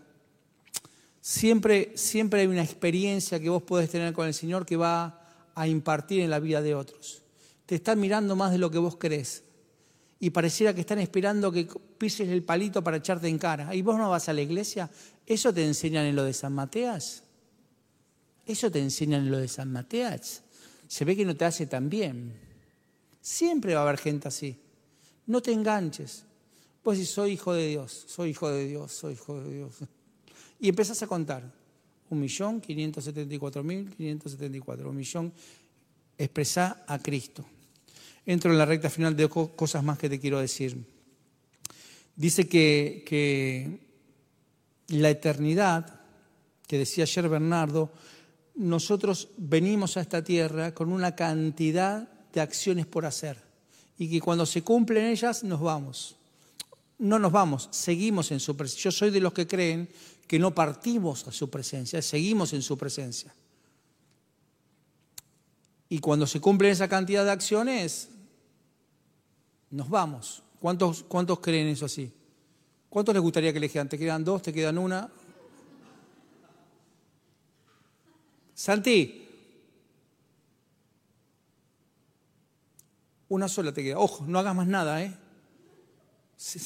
Siempre, 1.21 1.91
siempre 1.95 2.41
hay 2.41 2.47
una 2.47 2.63
experiencia 2.63 3.39
que 3.39 3.49
vos 3.49 3.63
podés 3.63 3.89
tener 3.89 4.13
con 4.13 4.27
el 4.27 4.33
Señor 4.33 4.65
que 4.65 4.75
va 4.75 5.21
a 5.55 5.67
impartir 5.67 6.21
en 6.21 6.29
la 6.29 6.39
vida 6.39 6.61
de 6.61 6.75
otros. 6.75 7.23
Te 7.65 7.75
están 7.75 7.99
mirando 7.99 8.35
más 8.35 8.51
de 8.51 8.57
lo 8.57 8.69
que 8.71 8.77
vos 8.77 8.97
crees. 8.97 9.43
Y 10.19 10.31
pareciera 10.31 10.73
que 10.73 10.81
están 10.81 10.99
esperando 10.99 11.51
que 11.51 11.67
pises 11.97 12.29
el 12.29 12.43
palito 12.43 12.83
para 12.83 12.97
echarte 12.97 13.27
en 13.27 13.37
cara. 13.37 13.73
¿Y 13.75 13.81
vos 13.81 13.97
no 13.97 14.09
vas 14.09 14.29
a 14.29 14.33
la 14.33 14.41
iglesia? 14.41 14.89
¿Eso 15.25 15.53
te 15.53 15.65
enseñan 15.65 16.05
en 16.05 16.15
lo 16.15 16.23
de 16.23 16.33
San 16.33 16.53
Mateas? 16.53 17.23
¿Eso 18.47 18.71
te 18.71 18.79
enseñan 18.79 19.25
en 19.25 19.31
lo 19.31 19.37
de 19.37 19.49
San 19.49 19.71
Mateas? 19.71 20.41
Se 20.87 21.03
ve 21.03 21.17
que 21.17 21.25
no 21.25 21.35
te 21.35 21.43
hace 21.43 21.65
tan 21.65 21.89
bien. 21.89 22.33
Siempre 23.21 23.73
va 23.73 23.81
a 23.81 23.83
haber 23.83 23.97
gente 23.97 24.29
así. 24.29 24.57
No 25.25 25.41
te 25.41 25.51
enganches. 25.51 26.23
Pues 26.81 26.97
si 26.97 27.05
soy 27.05 27.33
hijo 27.33 27.51
de 27.53 27.67
Dios, 27.67 28.05
soy 28.07 28.29
hijo 28.29 28.49
de 28.49 28.65
Dios, 28.65 28.93
soy 28.93 29.13
hijo 29.15 29.41
de 29.41 29.53
Dios. 29.53 29.75
Y 30.61 30.69
empezás 30.69 31.03
a 31.03 31.07
contar. 31.07 31.51
Un 32.09 32.21
millón, 32.21 32.61
quinientos 32.61 33.03
setenta 33.03 33.37
cuatro 33.37 33.61
mil, 33.65 33.93
quinientos 33.93 34.31
setenta 34.31 34.55
y 34.55 34.61
cuatro. 34.61 34.89
Un 34.89 34.95
millón. 34.95 35.33
Expresá 36.17 36.85
a 36.87 36.99
Cristo. 36.99 37.45
Entro 38.25 38.51
en 38.51 38.57
la 38.57 38.65
recta 38.65 38.89
final 38.89 39.13
de 39.13 39.27
cosas 39.27 39.83
más 39.83 39.97
que 39.97 40.09
te 40.09 40.21
quiero 40.21 40.39
decir. 40.39 40.81
Dice 42.15 42.47
que, 42.47 43.03
que 43.05 43.79
la 44.87 45.09
eternidad, 45.09 45.99
que 46.65 46.77
decía 46.77 47.03
ayer 47.03 47.27
Bernardo, 47.27 47.91
nosotros 48.57 49.29
venimos 49.37 49.97
a 49.97 50.01
esta 50.01 50.23
tierra 50.23 50.73
con 50.73 50.91
una 50.91 51.15
cantidad 51.15 52.09
de 52.33 52.41
acciones 52.41 52.87
por 52.87 53.05
hacer 53.05 53.37
y 53.99 54.09
que 54.09 54.19
cuando 54.19 54.45
se 54.45 54.63
cumplen 54.63 55.05
ellas 55.05 55.43
nos 55.43 55.61
vamos. 55.61 56.15
No 56.97 57.19
nos 57.19 57.31
vamos, 57.31 57.69
seguimos 57.71 58.31
en 58.31 58.39
su 58.39 58.57
presencia. 58.57 58.85
Yo 58.85 58.91
soy 58.91 59.11
de 59.11 59.19
los 59.19 59.31
que 59.31 59.45
creen 59.45 59.87
que 60.25 60.39
no 60.39 60.55
partimos 60.55 61.27
a 61.27 61.31
su 61.31 61.49
presencia, 61.49 62.01
seguimos 62.01 62.53
en 62.53 62.63
su 62.63 62.77
presencia. 62.77 63.33
Y 65.89 65.99
cuando 65.99 66.25
se 66.25 66.41
cumplen 66.41 66.71
esa 66.71 66.87
cantidad 66.87 67.23
de 67.23 67.31
acciones, 67.31 68.09
nos 69.69 69.89
vamos. 69.89 70.41
¿Cuántos, 70.59 71.03
cuántos 71.03 71.39
creen 71.39 71.67
eso 71.67 71.85
así? 71.85 72.11
¿Cuántos 72.89 73.13
les 73.13 73.21
gustaría 73.21 73.53
que 73.53 73.59
le 73.59 73.69
quedan? 73.69 73.87
¿Te 73.87 73.97
quedan 73.97 74.23
dos? 74.23 74.41
¿Te 74.41 74.51
quedan 74.51 74.79
una? 74.79 75.09
Santi, 78.57 79.27
Una 83.29 83.47
sola 83.47 83.71
te 83.71 83.83
queda. 83.83 83.99
Ojo, 83.99 84.25
no 84.27 84.39
hagas 84.39 84.55
más 84.55 84.67
nada, 84.67 85.03
¿eh? 85.03 85.13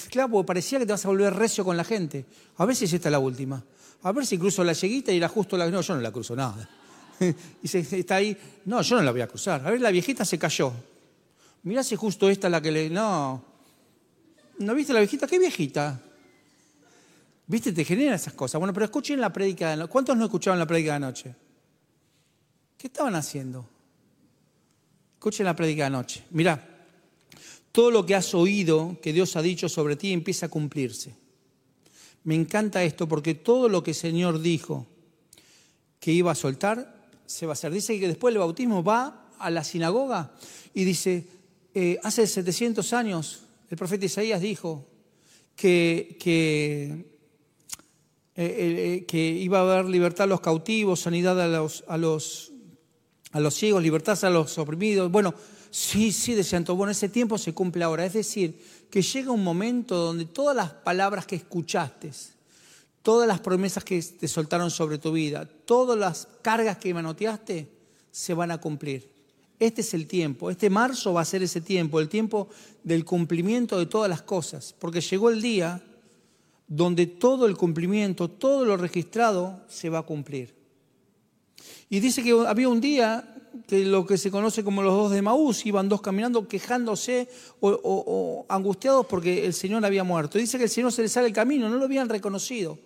Claro, 0.09 0.29
porque 0.29 0.47
parecía 0.47 0.79
que 0.79 0.85
te 0.85 0.91
vas 0.91 1.03
a 1.03 1.09
volver 1.09 1.33
recio 1.33 1.65
con 1.65 1.75
la 1.75 1.83
gente. 1.83 2.25
A 2.57 2.65
ver 2.65 2.75
si 2.75 2.85
es 2.85 2.93
esta 2.93 3.09
la 3.09 3.19
última. 3.19 3.61
A 4.03 4.11
ver 4.11 4.25
si 4.25 4.37
cruzo 4.37 4.63
la 4.63 4.73
lleguita 4.73 5.11
y 5.11 5.19
la 5.19 5.27
justo 5.27 5.57
la. 5.57 5.69
No, 5.69 5.81
yo 5.81 5.95
no 5.95 6.01
la 6.01 6.11
cruzo 6.11 6.35
nada. 6.35 6.69
y 7.63 7.67
se, 7.67 7.79
está 7.79 8.15
ahí. 8.15 8.37
No, 8.65 8.81
yo 8.81 8.95
no 8.95 9.01
la 9.01 9.11
voy 9.11 9.21
a 9.21 9.27
cruzar. 9.27 9.65
A 9.65 9.71
ver, 9.71 9.81
la 9.81 9.91
viejita 9.91 10.23
se 10.23 10.37
cayó. 10.37 10.71
Mirá 11.63 11.83
si 11.83 11.95
justo 11.95 12.29
esta 12.29 12.47
la 12.47 12.61
que 12.61 12.71
le. 12.71 12.89
No. 12.89 13.43
¿No 14.59 14.75
viste 14.75 14.93
la 14.93 14.99
viejita? 14.99 15.25
¿Qué 15.25 15.39
viejita? 15.39 15.99
¿Viste? 17.47 17.73
Te 17.73 17.83
genera 17.83 18.15
esas 18.15 18.33
cosas. 18.33 18.59
Bueno, 18.59 18.73
pero 18.73 18.85
escuchen 18.85 19.19
la 19.19 19.33
prédica 19.33 19.67
de 19.67 19.73
anoche. 19.73 19.91
¿Cuántos 19.91 20.15
no 20.15 20.25
escuchaban 20.25 20.59
la 20.59 20.67
prédica 20.67 20.91
de 20.91 20.95
anoche? 20.97 21.35
¿Qué 22.81 22.87
estaban 22.87 23.13
haciendo? 23.13 23.63
Escuchen 25.13 25.45
la 25.45 25.55
prédica 25.55 25.83
de 25.83 25.85
anoche. 25.85 26.23
Mira, 26.31 26.87
todo 27.71 27.91
lo 27.91 28.03
que 28.03 28.15
has 28.15 28.33
oído 28.33 28.97
que 28.99 29.13
Dios 29.13 29.35
ha 29.35 29.43
dicho 29.43 29.69
sobre 29.69 29.95
ti 29.95 30.11
empieza 30.11 30.47
a 30.47 30.49
cumplirse. 30.49 31.13
Me 32.23 32.33
encanta 32.33 32.83
esto 32.83 33.07
porque 33.07 33.35
todo 33.35 33.69
lo 33.69 33.83
que 33.83 33.91
el 33.91 33.95
Señor 33.95 34.41
dijo 34.41 34.87
que 35.99 36.11
iba 36.11 36.31
a 36.31 36.35
soltar, 36.35 37.07
se 37.27 37.45
va 37.45 37.51
a 37.51 37.53
hacer. 37.53 37.71
Dice 37.71 37.99
que 37.99 38.07
después 38.07 38.33
del 38.33 38.39
bautismo 38.39 38.83
va 38.83 39.29
a 39.37 39.51
la 39.51 39.63
sinagoga 39.63 40.33
y 40.73 40.83
dice, 40.83 41.27
eh, 41.75 41.99
hace 42.01 42.25
700 42.25 42.93
años 42.93 43.43
el 43.69 43.77
profeta 43.77 44.07
Isaías 44.07 44.41
dijo 44.41 44.87
que, 45.55 46.17
eh, 46.25 47.05
eh, 48.35 49.05
que 49.07 49.19
iba 49.19 49.59
a 49.59 49.61
haber 49.61 49.85
libertad 49.85 50.23
a 50.23 50.29
los 50.29 50.41
cautivos, 50.41 51.01
sanidad 51.01 51.39
a 51.87 51.97
los 51.99 52.50
a 53.31 53.39
los 53.39 53.53
ciegos, 53.55 53.81
libertad 53.81 54.17
a 54.23 54.29
los 54.29 54.57
oprimidos. 54.57 55.11
Bueno, 55.11 55.33
sí, 55.69 56.11
sí, 56.11 56.33
decían 56.33 56.65
todos, 56.65 56.77
bueno, 56.77 56.91
ese 56.91 57.09
tiempo 57.09 57.37
se 57.37 57.53
cumple 57.53 57.83
ahora. 57.83 58.05
Es 58.05 58.13
decir, 58.13 58.59
que 58.89 59.01
llega 59.01 59.31
un 59.31 59.43
momento 59.43 59.95
donde 59.95 60.25
todas 60.25 60.55
las 60.55 60.71
palabras 60.71 61.25
que 61.25 61.37
escuchaste, 61.37 62.11
todas 63.01 63.27
las 63.27 63.39
promesas 63.39 63.83
que 63.83 64.01
te 64.01 64.27
soltaron 64.27 64.69
sobre 64.69 64.97
tu 64.97 65.11
vida, 65.13 65.47
todas 65.65 65.97
las 65.97 66.27
cargas 66.41 66.77
que 66.77 66.93
manoteaste, 66.93 67.69
se 68.11 68.33
van 68.33 68.51
a 68.51 68.59
cumplir. 68.59 69.09
Este 69.59 69.81
es 69.81 69.93
el 69.93 70.07
tiempo, 70.07 70.49
este 70.49 70.69
marzo 70.69 71.13
va 71.13 71.21
a 71.21 71.25
ser 71.25 71.43
ese 71.43 71.61
tiempo, 71.61 71.99
el 71.99 72.09
tiempo 72.09 72.49
del 72.83 73.05
cumplimiento 73.05 73.77
de 73.77 73.85
todas 73.85 74.09
las 74.09 74.23
cosas, 74.23 74.73
porque 74.77 75.01
llegó 75.01 75.29
el 75.29 75.39
día 75.41 75.83
donde 76.67 77.05
todo 77.05 77.45
el 77.45 77.55
cumplimiento, 77.55 78.27
todo 78.27 78.65
lo 78.65 78.75
registrado 78.75 79.61
se 79.67 79.89
va 79.89 79.99
a 79.99 80.03
cumplir. 80.03 80.60
Y 81.91 81.99
dice 81.99 82.23
que 82.23 82.31
había 82.47 82.69
un 82.69 82.79
día 82.79 83.35
que 83.67 83.83
lo 83.83 84.05
que 84.05 84.17
se 84.17 84.31
conoce 84.31 84.63
como 84.63 84.81
los 84.81 84.93
dos 84.93 85.11
de 85.11 85.21
Maús, 85.21 85.65
iban 85.65 85.89
dos 85.89 85.99
caminando 85.99 86.47
quejándose 86.47 87.27
o, 87.59 88.45
angustiados 88.47 89.05
porque 89.07 89.45
el 89.45 89.53
Señor 89.53 89.85
había 89.85 90.05
muerto. 90.05 90.37
Dice 90.37 90.57
que 90.57 90.63
el 90.63 90.69
Señor 90.69 90.93
se 90.93 91.01
les 91.01 91.11
sale 91.11 91.27
el 91.27 91.33
camino, 91.33 91.67
no 91.67 91.75
lo 91.75 91.83
habían 91.83 92.07
reconocido. 92.07 92.79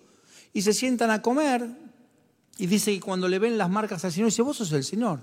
Y 0.52 0.62
se 0.62 0.74
sientan 0.74 1.12
a 1.12 1.22
comer 1.22 1.68
y 2.58 2.66
dice 2.66 2.92
que 2.92 3.00
cuando 3.00 3.28
le 3.28 3.38
ven 3.38 3.56
las 3.56 3.70
marcas 3.70 4.04
al 4.04 4.10
Señor, 4.10 4.30
dice, 4.30 4.42
vos 4.42 4.56
sos 4.56 4.72
el 4.72 4.82
Señor. 4.82 5.20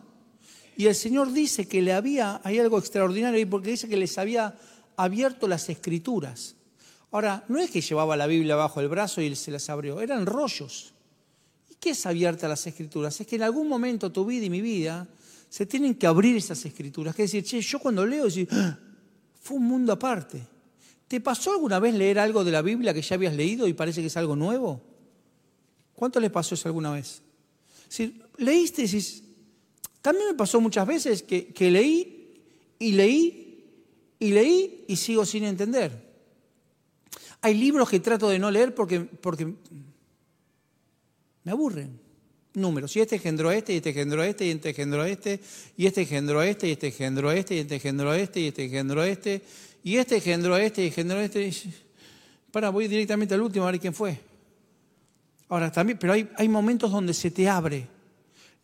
Y 0.77 0.85
el 0.85 0.95
Señor 0.95 1.33
dice 1.33 1.67
que 1.67 1.81
le 1.81 1.91
había, 1.91 2.39
hay 2.45 2.59
algo 2.59 2.79
extraordinario 2.79 3.37
ahí 3.37 3.45
porque 3.45 3.71
dice 3.71 3.89
que 3.89 3.97
les 3.97 4.17
había 4.17 4.57
abierto 4.95 5.45
las 5.45 5.67
escrituras. 5.67 6.55
Ahora, 7.11 7.43
no 7.49 7.59
es 7.59 7.69
que 7.69 7.81
llevaba 7.81 8.15
la 8.15 8.27
Biblia 8.27 8.55
bajo 8.55 8.79
el 8.79 8.87
brazo 8.87 9.19
y 9.19 9.35
se 9.35 9.51
las 9.51 9.69
abrió, 9.69 9.99
eran 9.99 10.25
rollos. 10.25 10.92
¿Qué 11.83 11.89
es 11.89 12.05
abierta 12.05 12.45
a 12.45 12.49
las 12.49 12.65
escrituras? 12.65 13.19
Es 13.19 13.27
que 13.27 13.35
en 13.35 13.43
algún 13.43 13.67
momento 13.67 14.09
tu 14.09 14.25
vida 14.25 14.45
y 14.45 14.49
mi 14.49 14.61
vida 14.61 15.05
se 15.49 15.65
tienen 15.65 15.95
que 15.95 16.07
abrir 16.07 16.37
esas 16.37 16.63
escrituras. 16.63 17.13
Es 17.19 17.29
decir, 17.29 17.43
che, 17.43 17.59
yo 17.59 17.77
cuando 17.77 18.05
leo, 18.05 18.23
decir, 18.23 18.47
¡Ah! 18.51 18.79
fue 19.41 19.57
un 19.57 19.65
mundo 19.65 19.91
aparte. 19.91 20.47
¿Te 21.09 21.19
pasó 21.19 21.51
alguna 21.51 21.79
vez 21.79 21.93
leer 21.93 22.19
algo 22.19 22.45
de 22.45 22.53
la 22.53 22.61
Biblia 22.61 22.93
que 22.93 23.01
ya 23.01 23.15
habías 23.15 23.35
leído 23.35 23.67
y 23.67 23.73
parece 23.73 23.99
que 23.99 24.07
es 24.07 24.15
algo 24.15 24.33
nuevo? 24.33 24.81
¿Cuánto 25.93 26.21
le 26.21 26.29
pasó 26.29 26.55
eso 26.55 26.69
alguna 26.69 26.93
vez? 26.93 27.21
Si 27.89 28.17
leíste 28.37 28.85
y 28.85 29.23
también 30.01 30.27
me 30.27 30.35
pasó 30.35 30.61
muchas 30.61 30.87
veces 30.87 31.21
que, 31.21 31.47
que 31.47 31.69
leí 31.69 32.31
y 32.79 32.93
leí 32.93 33.65
y 34.19 34.29
leí 34.29 34.85
y 34.87 34.95
sigo 34.95 35.25
sin 35.25 35.43
entender. 35.43 35.91
Hay 37.41 37.55
libros 37.55 37.89
que 37.89 37.99
trato 37.99 38.29
de 38.29 38.39
no 38.39 38.49
leer 38.49 38.73
porque, 38.73 39.01
porque 39.01 39.53
me 41.43 41.51
aburren. 41.51 41.99
Números. 42.55 42.95
Y 42.95 43.01
este 43.01 43.15
engendró 43.15 43.51
este, 43.51 43.73
y 43.73 43.77
este 43.77 43.89
engendró 43.89 44.23
este, 44.23 44.45
y 44.45 44.51
este 44.51 44.69
engendró 44.69 45.03
este, 45.05 45.39
y 45.75 45.85
este 45.87 46.01
engendró 46.01 46.41
este, 46.43 46.67
y 46.67 46.71
este 46.71 46.87
engendró 46.87 47.31
este, 47.31 47.55
y 47.55 47.61
este 47.61 47.75
engendró 47.75 48.13
este, 48.13 48.39
y 48.41 48.47
este 48.47 48.65
engendró 48.65 49.03
este, 49.03 49.41
y 49.83 49.97
este 49.97 50.15
engendró 50.15 50.57
este, 50.57 50.83
y 50.83 50.87
engendró 50.87 51.19
este. 51.19 51.51
Para, 52.51 52.69
voy 52.69 52.87
directamente 52.87 53.33
al 53.33 53.41
último 53.41 53.65
a 53.65 53.71
ver 53.71 53.79
quién 53.79 53.95
fue. 53.95 54.19
Ahora 55.49 55.71
también, 55.71 55.97
pero 55.97 56.13
hay, 56.13 56.29
hay 56.37 56.47
momentos 56.47 56.91
donde 56.91 57.13
se 57.15 57.31
te 57.31 57.49
abre. 57.49 57.87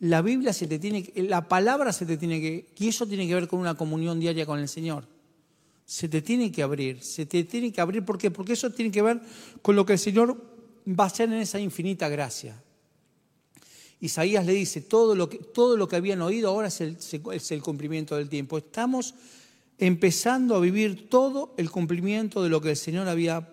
La 0.00 0.22
Biblia 0.22 0.52
se 0.52 0.66
te 0.66 0.78
tiene, 0.78 1.12
la 1.16 1.46
palabra 1.46 1.92
se 1.92 2.06
te 2.06 2.16
tiene 2.16 2.40
que, 2.40 2.68
y 2.78 2.88
eso 2.88 3.06
tiene 3.06 3.26
que 3.26 3.34
ver 3.34 3.48
con 3.48 3.58
una 3.58 3.74
comunión 3.74 4.20
diaria 4.20 4.46
con 4.46 4.60
el 4.60 4.68
Señor. 4.68 5.04
Se 5.84 6.08
te 6.08 6.22
tiene 6.22 6.52
que 6.52 6.62
abrir, 6.62 7.02
se 7.02 7.26
te 7.26 7.42
tiene 7.42 7.72
que 7.72 7.80
abrir, 7.80 8.04
¿por 8.04 8.16
qué? 8.16 8.30
Porque 8.30 8.52
eso 8.52 8.70
tiene 8.70 8.92
que 8.92 9.02
ver 9.02 9.20
con 9.60 9.74
lo 9.74 9.84
que 9.84 9.94
el 9.94 9.98
Señor 9.98 10.40
va 10.88 11.06
a 11.06 11.10
ser 11.10 11.28
en 11.28 11.40
esa 11.40 11.58
infinita 11.58 12.08
gracia. 12.08 12.62
Isaías 14.00 14.46
le 14.46 14.52
dice, 14.52 14.80
todo 14.80 15.14
lo 15.14 15.28
que, 15.28 15.38
todo 15.38 15.76
lo 15.76 15.86
que 15.86 15.96
habían 15.96 16.22
oído 16.22 16.48
ahora 16.48 16.68
es 16.68 16.80
el, 16.80 17.62
cumplimiento 17.62 18.16
del 18.16 18.28
tiempo. 18.28 18.56
Estamos 18.56 19.14
empezando 19.78 20.56
a 20.56 20.60
vivir 20.60 21.08
todo 21.08 21.54
el 21.58 21.70
cumplimiento 21.70 22.42
de 22.42 22.48
lo 22.48 22.60
que 22.60 22.70
el 22.70 22.76
Señor 22.76 23.08
había 23.08 23.48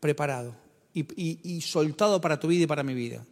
preparado 0.00 0.54
y, 0.94 1.60
soltado 1.60 2.20
para 2.20 2.40
tu 2.40 2.48
vida 2.48 2.64
y 2.64 2.66
para 2.66 2.82
mi 2.82 2.94
vida. 2.94 3.24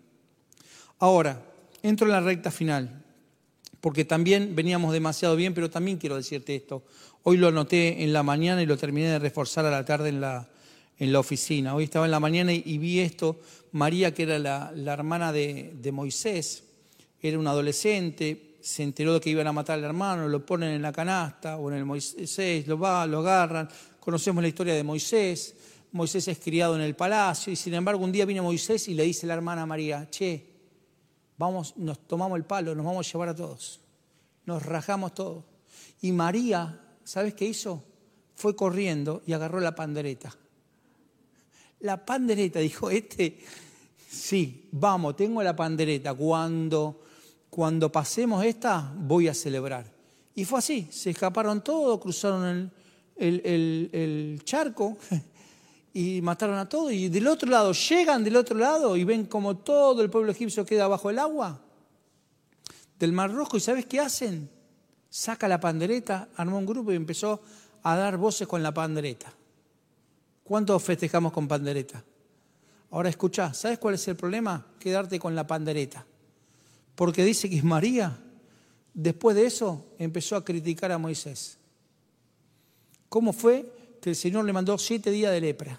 Ahora, 0.99 1.43
entro 1.83 2.07
en 2.07 2.13
la 2.13 2.21
recta 2.21 2.51
final, 2.51 3.05
porque 3.81 4.05
también 4.05 4.55
veníamos 4.55 4.93
demasiado 4.93 5.37
bien, 5.37 5.55
pero 5.55 5.71
también 5.71 5.97
quiero 5.97 6.17
decirte 6.17 6.55
esto. 6.55 6.83
Hoy 7.23 7.39
lo 7.39 7.49
anoté 7.49 8.03
en 8.03 8.13
la 8.13 8.23
mañana 8.23 8.63
y 8.63 8.67
lo 8.67 8.77
terminé 8.77 9.09
de 9.09 9.19
reforzar 9.19 9.65
a 9.65 9.71
la 9.71 9.85
tarde 9.85 10.11
en 10.11 10.21
la, 10.21 10.49
en 11.01 11.13
la 11.13 11.19
oficina. 11.19 11.75
Hoy 11.75 11.85
estaba 11.85 12.05
en 12.05 12.11
la 12.11 12.21
mañana 12.21 12.53
y, 12.53 12.79
vi 12.79 13.01
esto 13.01 13.41
María, 13.73 14.12
que 14.12 14.25
era 14.25 14.39
la, 14.39 14.93
hermana 14.93 15.33
de, 15.33 15.91
Moisés, 15.93 16.64
era 17.21 17.39
una 17.39 17.51
adolescente, 17.51 18.57
se 18.61 18.83
enteró 18.83 19.14
de 19.14 19.21
que 19.21 19.31
iban 19.31 19.47
a 19.47 19.53
matar 19.53 19.79
al 19.79 19.85
hermano, 19.85 20.29
lo 20.29 20.45
ponen 20.45 20.71
en 20.71 20.83
la 20.83 20.93
canasta 20.93 21.57
o 21.57 21.71
en 21.71 21.77
el 21.77 21.85
Moisés, 21.85 22.66
lo 22.66 22.79
va, 22.79 23.07
lo 23.07 23.21
agarran. 23.21 23.68
Conocemos 24.01 24.43
la 24.43 24.49
historia 24.49 24.75
de 24.75 24.83
Moisés. 24.83 25.55
Moisés 25.93 26.29
es 26.29 26.39
criado 26.39 26.77
en 26.77 26.83
el 26.83 26.95
palacio 26.95 27.53
y 27.53 27.57
sin 27.57 27.75
embargo 27.75 28.05
un 28.05 28.12
día 28.12 28.25
viene 28.25 28.41
Moisés 28.43 28.87
y 28.89 28.95
le 28.95 29.05
dice 29.05 29.27
a 29.27 29.29
la 29.29 29.35
hermana 29.35 29.66
María, 29.66 30.09
che, 30.11 30.47
vamos, 31.37 31.77
nos 31.77 32.07
tomamos 32.07 32.37
el 32.37 32.45
palo, 32.45 32.75
nos 32.75 32.85
vamos 32.85 33.09
a 33.09 33.12
llevar 33.12 33.31
a 33.31 33.35
todos. 33.35 33.81
Nos 34.47 34.64
rajamos 34.64 35.14
todos. 35.14 35.45
Y 36.01 36.12
María, 36.12 36.81
¿sabes 37.05 37.35
qué 37.35 37.47
hizo? 37.47 37.85
Fue 38.35 38.57
corriendo 38.57 39.23
y 39.27 39.33
agarró 39.33 39.61
la 39.61 39.75
pandereta. 39.75 40.35
La 41.81 42.05
pandereta, 42.05 42.59
dijo, 42.59 42.91
este, 42.91 43.39
sí, 44.11 44.68
vamos, 44.72 45.16
tengo 45.16 45.43
la 45.43 45.57
pandereta. 45.57 46.14
Cuando, 46.14 47.03
cuando 47.49 47.91
pasemos 47.91 48.45
esta, 48.45 48.93
voy 48.97 49.28
a 49.28 49.35
celebrar. 49.35 49.91
Y 50.35 50.45
fue 50.45 50.59
así, 50.59 50.89
se 50.91 51.11
escaparon 51.11 51.62
todos, 51.62 52.01
cruzaron 52.01 52.70
el, 53.16 54.41
charco 54.45 54.97
y 55.95 56.20
mataron 56.22 56.59
a 56.59 56.68
todos. 56.68 56.93
Y 56.93 57.09
del 57.09 57.26
otro 57.26 57.51
lado, 57.51 57.72
llegan 57.72 58.24
del 58.24 58.37
otro 58.37 58.57
lado 58.57 58.97
y 58.97 59.05
ven 59.05 59.26
como 59.26 59.57
todo 59.57 60.03
el 60.03 60.11
pueblo 60.11 60.33
egipcio 60.33 60.64
queda 60.64 60.89
bajo 60.89 61.11
el 61.11 61.18
agua 61.18 61.61
del 62.99 63.12
Mar 63.12 63.33
Rojo. 63.33 63.57
¿Y 63.57 63.61
sabes 63.61 63.87
qué 63.87 64.01
hacen? 64.01 64.51
Saca 65.09 65.49
la 65.49 65.59
pandereta, 65.59 66.28
armó 66.37 66.59
un 66.59 66.66
grupo 66.66 66.93
y 66.93 66.97
empezó 66.97 67.41
a 67.83 67.97
dar 67.97 68.16
voces 68.16 68.47
con 68.47 68.62
la 68.62 68.72
pandereta. 68.72 69.33
¿Cuántos 70.51 70.83
festejamos 70.83 71.33
con 71.33 71.47
pandereta? 71.47 72.03
Ahora 72.91 73.09
escucha, 73.09 73.55
¿sabes 73.55 73.79
cuál 73.79 73.95
es 73.95 74.09
el 74.09 74.17
problema? 74.17 74.67
Quedarte 74.81 75.17
con 75.17 75.37
la 75.37 75.47
pandereta. 75.47 76.05
Porque 76.97 77.25
dice 77.25 77.49
que 77.49 77.63
María, 77.63 78.19
después 78.93 79.37
de 79.37 79.47
eso, 79.47 79.87
empezó 79.97 80.35
a 80.35 80.45
criticar 80.45 80.91
a 80.91 80.99
Moisés. 80.99 81.57
¿Cómo 83.09 83.33
fue? 83.33 83.65
que 84.01 84.11
el 84.11 84.17
Señor 84.17 84.45
le 84.45 84.53
mandó 84.53 84.77
siete 84.77 85.13
días 85.13 85.31
de 85.31 85.41
lepra 85.41 85.79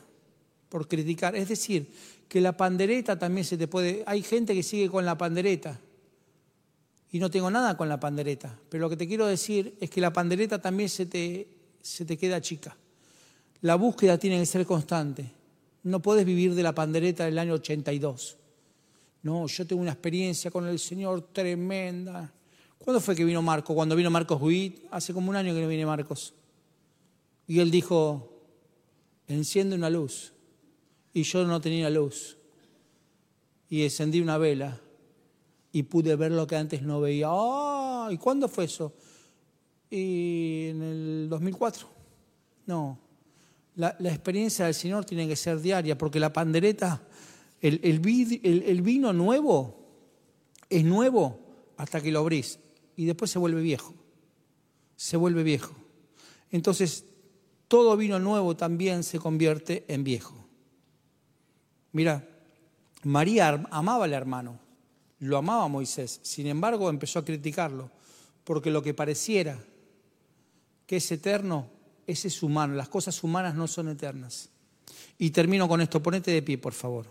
por 0.69 0.87
criticar. 0.87 1.35
Es 1.35 1.49
decir, 1.49 1.91
que 2.29 2.39
la 2.39 2.55
pandereta 2.55 3.19
también 3.19 3.43
se 3.43 3.57
te 3.57 3.67
puede... 3.67 4.05
Hay 4.07 4.23
gente 4.23 4.55
que 4.55 4.63
sigue 4.63 4.89
con 4.89 5.05
la 5.05 5.17
pandereta 5.17 5.81
y 7.11 7.19
no 7.19 7.29
tengo 7.29 7.51
nada 7.51 7.75
con 7.75 7.89
la 7.89 7.99
pandereta, 7.99 8.57
pero 8.69 8.83
lo 8.83 8.89
que 8.89 8.95
te 8.95 9.05
quiero 9.05 9.27
decir 9.27 9.75
es 9.81 9.89
que 9.89 9.99
la 9.99 10.13
pandereta 10.13 10.61
también 10.61 10.87
se 10.87 11.07
te, 11.07 11.49
se 11.81 12.05
te 12.05 12.17
queda 12.17 12.39
chica. 12.39 12.77
La 13.61 13.75
búsqueda 13.75 14.17
tiene 14.17 14.39
que 14.39 14.45
ser 14.45 14.65
constante. 14.65 15.31
No 15.83 16.01
puedes 16.01 16.25
vivir 16.25 16.53
de 16.55 16.63
la 16.63 16.73
pandereta 16.73 17.25
del 17.25 17.39
año 17.39 17.53
82. 17.53 18.37
No, 19.23 19.45
yo 19.47 19.67
tengo 19.67 19.81
una 19.81 19.91
experiencia 19.91 20.49
con 20.49 20.67
el 20.67 20.79
Señor 20.79 21.21
tremenda. 21.31 22.31
¿Cuándo 22.77 22.99
fue 22.99 23.15
que 23.15 23.23
vino 23.23 23.41
Marcos? 23.41 23.75
Cuando 23.75 23.95
vino 23.95 24.09
Marcos 24.09 24.41
Huit, 24.41 24.85
hace 24.89 25.13
como 25.13 25.29
un 25.29 25.35
año 25.35 25.53
que 25.53 25.61
no 25.61 25.67
viene 25.67 25.85
Marcos. 25.85 26.33
Y 27.45 27.59
él 27.59 27.69
dijo, 27.69 28.41
enciende 29.27 29.75
una 29.75 29.89
luz. 29.89 30.33
Y 31.13 31.23
yo 31.23 31.45
no 31.45 31.61
tenía 31.61 31.89
luz. 31.89 32.37
Y 33.69 33.83
encendí 33.83 34.21
una 34.21 34.37
vela 34.37 34.79
y 35.71 35.83
pude 35.83 36.15
ver 36.15 36.31
lo 36.31 36.47
que 36.47 36.55
antes 36.55 36.81
no 36.81 36.99
veía. 36.99 37.27
¡Ah! 37.29 38.09
¿Y 38.11 38.17
cuándo 38.17 38.47
fue 38.47 38.65
eso? 38.65 38.93
Y 39.89 40.67
en 40.69 40.81
el 40.81 41.27
2004. 41.29 41.87
No. 42.65 43.10
La, 43.75 43.95
experiencia 44.01 44.65
del 44.65 44.73
Señor 44.73 45.05
tiene 45.05 45.27
que 45.27 45.35
ser 45.35 45.61
diaria, 45.61 45.97
porque 45.97 46.19
la 46.19 46.33
pandereta, 46.33 47.01
el, 47.61 47.79
el 47.83 48.81
vino 48.81 49.13
nuevo, 49.13 49.77
es 50.69 50.83
nuevo 50.83 51.39
hasta 51.77 52.01
que 52.01 52.11
lo 52.11 52.19
abrís. 52.19 52.59
Y 52.95 53.05
después 53.05 53.31
se 53.31 53.39
vuelve 53.39 53.61
viejo. 53.61 53.93
Se 54.95 55.17
vuelve 55.17 55.43
viejo. 55.43 55.73
Entonces, 56.51 57.05
todo 57.67 57.95
vino 57.95 58.19
nuevo 58.19 58.55
también 58.55 59.03
se 59.03 59.17
convierte 59.17 59.85
en 59.87 60.03
viejo. 60.03 60.35
Mira, 61.93 62.27
María 63.03 63.65
amaba 63.71 64.05
al 64.05 64.13
hermano, 64.13 64.59
lo 65.19 65.37
amaba 65.37 65.65
a 65.65 65.69
Moisés, 65.69 66.19
sin 66.23 66.47
embargo 66.47 66.89
empezó 66.89 67.19
a 67.19 67.25
criticarlo, 67.25 67.89
porque 68.43 68.71
lo 68.71 68.81
que 68.81 68.93
pareciera 68.93 69.57
que 70.85 70.97
es 70.97 71.11
eterno, 71.11 71.69
ese 72.07 72.27
es 72.27 72.43
humano, 72.43 72.75
las 72.75 72.89
cosas 72.89 73.23
humanas 73.23 73.55
no 73.55 73.67
son 73.67 73.89
eternas. 73.89 74.49
Y 75.17 75.29
termino 75.31 75.67
con 75.67 75.81
esto, 75.81 76.01
ponete 76.01 76.31
de 76.31 76.41
pie, 76.41 76.57
por 76.57 76.73
favor. 76.73 77.05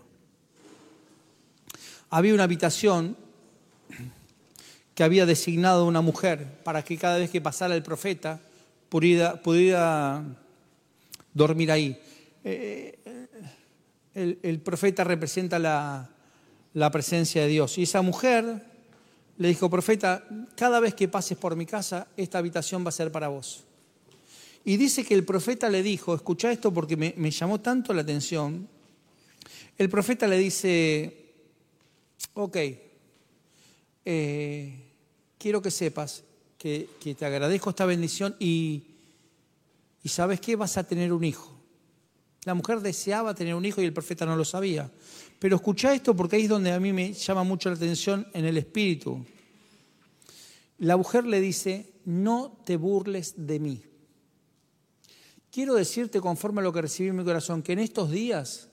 Había 2.09 2.33
una 2.33 2.43
habitación 2.43 3.15
que 4.93 5.03
había 5.03 5.25
designado 5.25 5.85
una 5.85 6.01
mujer 6.01 6.61
para 6.63 6.83
que 6.83 6.97
cada 6.97 7.17
vez 7.17 7.29
que 7.29 7.39
pasara 7.39 7.75
el 7.75 7.83
profeta 7.83 8.41
pudiera, 8.89 10.23
dormir 11.33 11.71
ahí. 11.71 11.97
Eh, 12.43 12.99
el, 14.13 14.59
profeta 14.59 15.05
representa 15.05 15.57
la, 15.57 16.09
la 16.73 16.91
presencia 16.91 17.43
de 17.43 17.47
Dios. 17.47 17.77
Y 17.77 17.83
esa 17.83 18.01
mujer 18.01 18.65
le 19.37 19.47
dijo, 19.47 19.69
profeta, 19.69 20.25
cada 20.55 20.81
vez 20.81 20.93
que 20.93 21.07
pases 21.07 21.37
por 21.37 21.55
mi 21.55 21.65
casa, 21.65 22.07
esta 22.17 22.39
habitación 22.39 22.83
va 22.83 22.89
a 22.89 22.91
ser 22.91 23.11
para 23.11 23.29
vos. 23.29 23.63
Y 24.63 24.77
dice 24.77 25.03
que 25.03 25.13
el 25.13 25.23
profeta 25.23 25.69
le 25.69 25.81
dijo, 25.83 26.13
escucha 26.13 26.51
esto 26.51 26.73
porque 26.73 26.95
me, 26.95 27.31
llamó 27.31 27.59
tanto 27.59 27.93
la 27.93 28.01
atención, 28.01 28.67
el 29.77 29.89
profeta 29.89 30.27
le 30.27 30.37
dice, 30.37 31.33
ok, 32.33 32.57
eh, 34.05 34.75
quiero 35.37 35.61
que 35.61 35.71
sepas 35.71 36.23
que, 36.57 36.89
que, 36.99 37.15
te 37.15 37.25
agradezco 37.25 37.71
esta 37.71 37.85
bendición 37.85 38.35
y 38.39 38.83
y 40.03 40.09
sabes 40.09 40.39
qué, 40.39 40.55
vas 40.55 40.77
a 40.77 40.83
tener 40.83 41.13
un 41.13 41.23
hijo. 41.23 41.51
La 42.43 42.53
mujer 42.55 42.81
deseaba 42.81 43.35
tener 43.35 43.53
un 43.53 43.65
hijo 43.65 43.81
y 43.81 43.85
el 43.85 43.93
profeta 43.93 44.25
no 44.25 44.35
lo 44.35 44.45
sabía. 44.45 44.89
Pero 45.37 45.55
escucha 45.55 45.93
esto 45.93 46.15
porque 46.15 46.37
ahí 46.37 46.43
es 46.43 46.49
donde 46.49 46.71
a 46.71 46.79
mí 46.79 46.91
me 46.91 47.13
llama 47.13 47.43
mucho 47.43 47.69
la 47.69 47.75
atención 47.75 48.27
en 48.33 48.45
el 48.45 48.57
espíritu. 48.57 49.23
La 50.79 50.97
mujer 50.97 51.25
le 51.25 51.39
dice, 51.39 51.93
no 52.05 52.57
te 52.65 52.77
burles 52.77 53.33
de 53.37 53.59
mí. 53.59 53.83
Quiero 55.51 55.75
decirte 55.75 56.21
conforme 56.21 56.61
a 56.61 56.63
lo 56.63 56.71
que 56.71 56.81
recibí 56.81 57.09
en 57.09 57.17
mi 57.17 57.25
corazón, 57.25 57.61
que 57.61 57.73
en 57.73 57.79
estos 57.79 58.09
días 58.09 58.69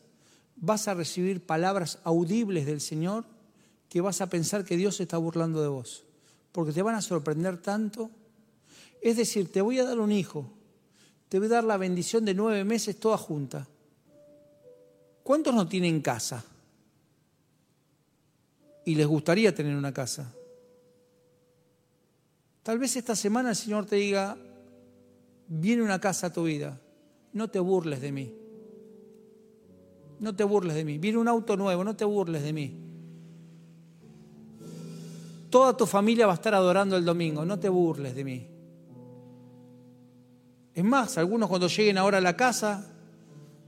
vas 0.54 0.86
a 0.86 0.94
recibir 0.94 1.44
palabras 1.44 1.98
audibles 2.04 2.66
del 2.66 2.80
Señor 2.80 3.24
que 3.88 4.00
vas 4.00 4.20
a 4.20 4.28
pensar 4.28 4.64
que 4.64 4.76
Dios 4.76 4.96
se 4.96 5.02
está 5.04 5.16
burlando 5.16 5.60
de 5.60 5.68
vos, 5.68 6.04
porque 6.52 6.72
te 6.72 6.82
van 6.82 6.94
a 6.94 7.02
sorprender 7.02 7.60
tanto. 7.60 8.10
Es 9.00 9.16
decir, 9.16 9.50
te 9.50 9.60
voy 9.60 9.78
a 9.80 9.84
dar 9.84 9.98
un 9.98 10.12
hijo, 10.12 10.50
te 11.28 11.38
voy 11.38 11.48
a 11.48 11.52
dar 11.52 11.64
la 11.64 11.78
bendición 11.78 12.24
de 12.24 12.34
nueve 12.34 12.62
meses 12.64 13.00
toda 13.00 13.18
junta. 13.18 13.66
¿Cuántos 15.24 15.54
no 15.54 15.66
tienen 15.68 16.00
casa? 16.00 16.44
Y 18.84 18.94
les 18.94 19.06
gustaría 19.06 19.54
tener 19.54 19.74
una 19.74 19.92
casa. 19.92 20.32
Tal 22.62 22.78
vez 22.78 22.96
esta 22.96 23.16
semana 23.16 23.50
el 23.50 23.56
Señor 23.56 23.86
te 23.86 23.96
diga, 23.96 24.36
viene 25.49 25.82
una 25.82 26.01
casa 26.01 26.28
a 26.28 26.32
tu 26.32 26.44
vida, 26.44 26.78
no 27.32 27.49
te 27.49 27.59
burles 27.59 28.01
de 28.01 28.12
mí. 28.12 28.34
No 30.20 30.34
te 30.34 30.44
burles 30.44 30.74
de 30.74 30.84
mí. 30.84 30.99
Viene 30.99 31.18
un 31.18 31.28
auto 31.28 31.57
nuevo, 31.57 31.84
no 31.84 31.96
te 31.96 32.05
burles 32.05 32.42
de 32.42 32.53
mí. 32.53 32.76
Toda 35.51 35.76
tu 35.76 35.86
familia 35.86 36.26
va 36.26 36.32
a 36.32 36.36
estar 36.36 36.55
adorando 36.55 36.96
el 36.96 37.05
domingo, 37.05 37.44
no 37.44 37.59
te 37.59 37.68
burles 37.68 38.14
de 38.14 38.24
mí. 38.24 38.46
Es 40.74 40.84
más, 40.84 41.18
algunos 41.18 41.49
cuando 41.49 41.68
lleguen 41.68 41.99
ahora 41.99 42.18
a 42.18 42.20
la 42.20 42.36
casa 42.36 42.84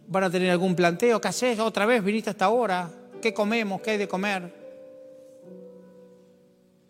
van 0.08 0.24
a 0.24 0.30
tener 0.30 0.50
algún 0.50 0.74
planteo. 0.74 1.20
¿Qué 1.20 1.28
haces? 1.28 1.58
Otra 1.58 1.86
vez 1.86 2.04
viniste 2.04 2.30
hasta 2.30 2.44
ahora. 2.44 2.90
¿Qué 3.22 3.32
comemos? 3.32 3.80
¿Qué 3.80 3.92
hay 3.92 3.98
de 3.98 4.08
comer? 4.08 4.54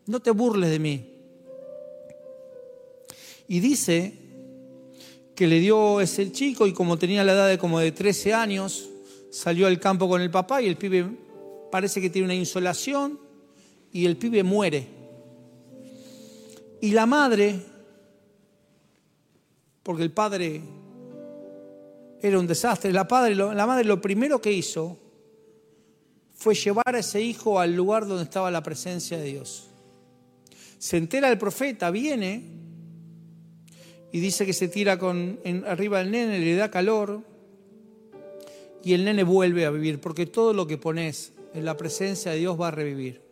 No 0.07 0.21
te 0.21 0.31
burles 0.31 0.71
de 0.71 0.79
mí. 0.79 1.07
Y 3.47 3.61
dice 3.61 4.20
que 5.41 5.47
le 5.47 5.59
dio 5.59 6.03
ese 6.03 6.31
chico 6.33 6.67
y 6.67 6.75
como 6.75 6.99
tenía 6.99 7.25
la 7.25 7.33
edad 7.33 7.49
de 7.49 7.57
como 7.57 7.79
de 7.79 7.93
13 7.93 8.35
años, 8.35 8.91
salió 9.31 9.69
al 9.69 9.81
campo 9.81 10.07
con 10.07 10.21
el 10.21 10.31
papá 10.31 10.61
y 10.61 10.67
el 10.67 10.77
pibe 10.77 11.17
parece 11.73 11.99
que 11.99 12.11
tiene 12.11 12.27
una 12.27 12.35
insolación 12.35 13.19
y 13.91 14.05
el 14.05 14.19
pibe 14.19 14.43
muere. 14.43 14.87
Y 16.83 16.91
la 16.91 17.07
madre 17.07 17.59
porque 19.83 20.03
el 20.03 20.13
padre 20.13 20.61
era 22.21 22.39
un 22.39 22.47
desastre. 22.47 22.93
La, 22.93 23.09
la 23.09 23.67
madre 23.67 23.85
lo 23.85 23.99
primero 23.99 24.43
que 24.43 24.53
hizo 24.53 24.99
fue 26.35 26.55
llevar 26.55 26.95
a 26.95 26.99
ese 26.99 27.23
hijo 27.23 27.59
al 27.59 27.75
lugar 27.75 28.07
donde 28.07 28.25
estaba 28.25 28.51
la 28.51 28.63
presencia 28.63 29.17
de 29.17 29.25
Dios. 29.25 29.71
Se 30.77 30.99
entera 30.99 31.31
el 31.31 31.39
profeta, 31.39 31.91
viene 31.91 32.61
y 34.13 34.21
dice 34.21 34.47
que 34.47 34.53
se 34.53 34.69
tira 34.69 34.99
con, 34.99 35.39
arriba 35.67 35.99
del 35.99 36.11
nene, 36.11 36.39
le 36.39 36.55
da 36.57 36.71
calor 36.71 37.23
y 38.83 38.95
el 38.95 39.05
nene 39.05 39.23
vuelve 39.23 39.67
a 39.67 39.71
vivir, 39.71 40.01
porque 40.01 40.27
todo 40.27 40.53
lo 40.53 40.67
que 40.67 40.79
pones 40.79 41.33
en 41.55 41.65
la 41.65 41.77
presencia 41.77 42.33
de 42.33 42.39
Dios 42.39 42.61
va 42.61 42.69
a 42.69 42.71
revivir. 42.73 43.31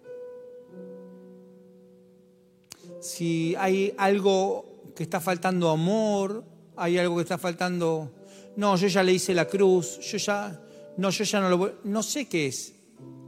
si 3.01 3.55
hay 3.57 3.95
algo 3.97 4.65
que 4.95 5.03
está 5.03 5.21
faltando 5.21 5.71
amor, 5.71 6.45
hay 6.77 6.99
algo 6.99 7.17
que 7.17 7.23
está 7.23 7.39
faltando, 7.39 8.13
no, 8.57 8.77
yo 8.77 8.89
ya 8.89 9.03
le 9.03 9.13
hice 9.13 9.35
la 9.35 9.47
cruz, 9.47 9.99
yo 10.01 10.19
ya, 10.19 10.61
no, 10.97 11.11
yo 11.11 11.25
ya 11.25 11.41
no 11.41 11.49
lo 11.49 11.59
voy, 11.59 11.73
no 11.85 12.03
sé 12.03 12.27
qué 12.27 12.47
es, 12.47 12.75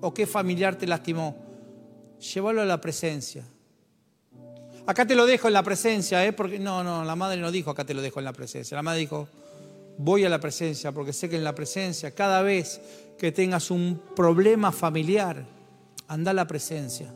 o 0.00 0.12
qué 0.12 0.26
familiar 0.26 0.76
te 0.76 0.86
lastimó, 0.86 1.36
llévalo 2.18 2.62
a 2.62 2.64
la 2.64 2.80
presencia. 2.80 3.44
Acá 4.90 5.06
te 5.06 5.14
lo 5.14 5.24
dejo 5.24 5.46
en 5.46 5.54
la 5.54 5.62
presencia, 5.62 6.26
¿eh? 6.26 6.32
porque 6.32 6.58
no, 6.58 6.82
no, 6.82 7.04
la 7.04 7.14
madre 7.14 7.40
no 7.40 7.52
dijo 7.52 7.70
acá 7.70 7.84
te 7.84 7.94
lo 7.94 8.02
dejo 8.02 8.18
en 8.18 8.24
la 8.24 8.32
presencia, 8.32 8.74
la 8.74 8.82
madre 8.82 8.98
dijo, 8.98 9.28
voy 9.98 10.24
a 10.24 10.28
la 10.28 10.40
presencia, 10.40 10.90
porque 10.90 11.12
sé 11.12 11.28
que 11.28 11.36
en 11.36 11.44
la 11.44 11.54
presencia, 11.54 12.10
cada 12.10 12.42
vez 12.42 12.80
que 13.16 13.30
tengas 13.30 13.70
un 13.70 14.02
problema 14.16 14.72
familiar, 14.72 15.46
anda 16.08 16.32
a 16.32 16.34
la 16.34 16.44
presencia. 16.44 17.06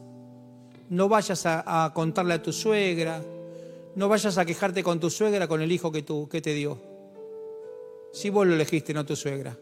No 0.88 1.08
vayas 1.08 1.46
a, 1.46 1.90
contarle 1.92 2.34
a 2.34 2.42
tu 2.44 2.52
suegra, 2.52 3.20
no 3.96 4.08
vayas 4.08 4.38
a 4.38 4.44
quejarte 4.44 4.84
con 4.84 5.00
tu 5.00 5.10
suegra 5.10 5.48
con 5.48 5.60
el 5.60 5.72
hijo 5.72 5.90
que, 5.90 6.02
tú, 6.02 6.28
que 6.28 6.40
te 6.40 6.54
dio. 6.54 6.80
Si 8.12 8.30
vos 8.30 8.46
lo 8.46 8.54
elegiste, 8.54 8.94
no 8.94 9.04
tu 9.04 9.16
suegra. 9.16 9.58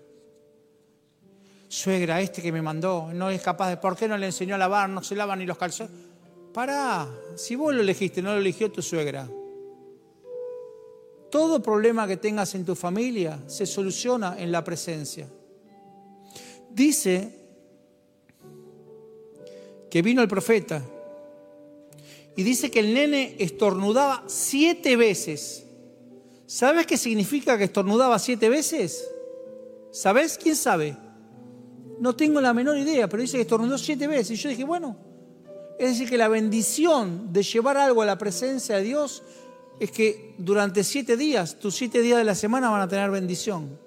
Suegra, 1.66 2.20
este 2.20 2.42
que 2.42 2.52
me 2.52 2.60
mandó, 2.60 3.08
no 3.14 3.30
es 3.30 3.40
capaz 3.40 3.70
de. 3.70 3.78
¿Por 3.78 3.96
qué 3.96 4.06
no 4.06 4.18
le 4.18 4.26
enseñó 4.26 4.56
a 4.56 4.58
lavar? 4.58 4.90
No 4.90 5.02
se 5.02 5.16
lavan 5.16 5.38
ni 5.38 5.46
los 5.46 5.56
calzones. 5.56 6.11
Pará, 6.52 7.08
si 7.34 7.56
vos 7.56 7.74
lo 7.74 7.80
elegiste, 7.80 8.20
no 8.20 8.32
lo 8.32 8.40
eligió 8.40 8.70
tu 8.70 8.82
suegra. 8.82 9.28
Todo 11.30 11.62
problema 11.62 12.06
que 12.06 12.18
tengas 12.18 12.54
en 12.54 12.64
tu 12.64 12.74
familia 12.74 13.42
se 13.46 13.64
soluciona 13.64 14.36
en 14.38 14.52
la 14.52 14.62
presencia. 14.62 15.26
Dice 16.70 17.38
que 19.90 20.02
vino 20.02 20.20
el 20.20 20.28
profeta 20.28 20.82
y 22.36 22.42
dice 22.42 22.70
que 22.70 22.80
el 22.80 22.92
nene 22.92 23.36
estornudaba 23.38 24.24
siete 24.26 24.96
veces. 24.96 25.64
¿Sabes 26.46 26.86
qué 26.86 26.98
significa 26.98 27.56
que 27.56 27.64
estornudaba 27.64 28.18
siete 28.18 28.50
veces? 28.50 29.08
¿Sabes? 29.90 30.36
¿Quién 30.36 30.56
sabe? 30.56 30.96
No 31.98 32.14
tengo 32.14 32.42
la 32.42 32.52
menor 32.52 32.76
idea, 32.76 33.08
pero 33.08 33.22
dice 33.22 33.38
que 33.38 33.42
estornudó 33.42 33.78
siete 33.78 34.06
veces. 34.06 34.32
Y 34.32 34.42
yo 34.42 34.50
dije, 34.50 34.64
bueno, 34.64 35.11
es 35.82 35.90
decir, 35.90 36.08
que 36.08 36.16
la 36.16 36.28
bendición 36.28 37.32
de 37.32 37.42
llevar 37.42 37.76
algo 37.76 38.02
a 38.02 38.06
la 38.06 38.16
presencia 38.16 38.76
de 38.76 38.82
Dios 38.82 39.24
es 39.80 39.90
que 39.90 40.32
durante 40.38 40.84
siete 40.84 41.16
días, 41.16 41.58
tus 41.58 41.74
siete 41.74 42.00
días 42.00 42.18
de 42.18 42.24
la 42.24 42.36
semana 42.36 42.70
van 42.70 42.82
a 42.82 42.88
tener 42.88 43.10
bendición. 43.10 43.80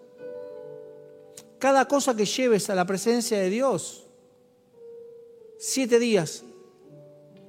Cada 1.58 1.88
cosa 1.88 2.14
que 2.14 2.26
lleves 2.26 2.70
a 2.70 2.76
la 2.76 2.86
presencia 2.86 3.40
de 3.40 3.50
Dios, 3.50 4.04
siete 5.58 5.98
días 5.98 6.44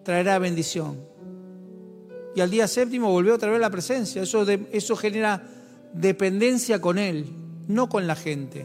traerá 0.05 0.38
bendición. 0.38 0.97
Y 2.36 2.40
al 2.40 2.49
día 2.49 2.68
séptimo 2.68 3.11
volvió 3.11 3.34
a 3.34 3.38
traer 3.38 3.61
la 3.61 3.70
presencia. 3.70 4.22
Eso, 4.22 4.47
eso 4.70 4.94
genera 4.94 5.42
dependencia 5.92 6.80
con 6.80 6.99
Él, 6.99 7.26
no 7.66 7.88
con 7.88 8.07
la 8.07 8.14
gente. 8.14 8.64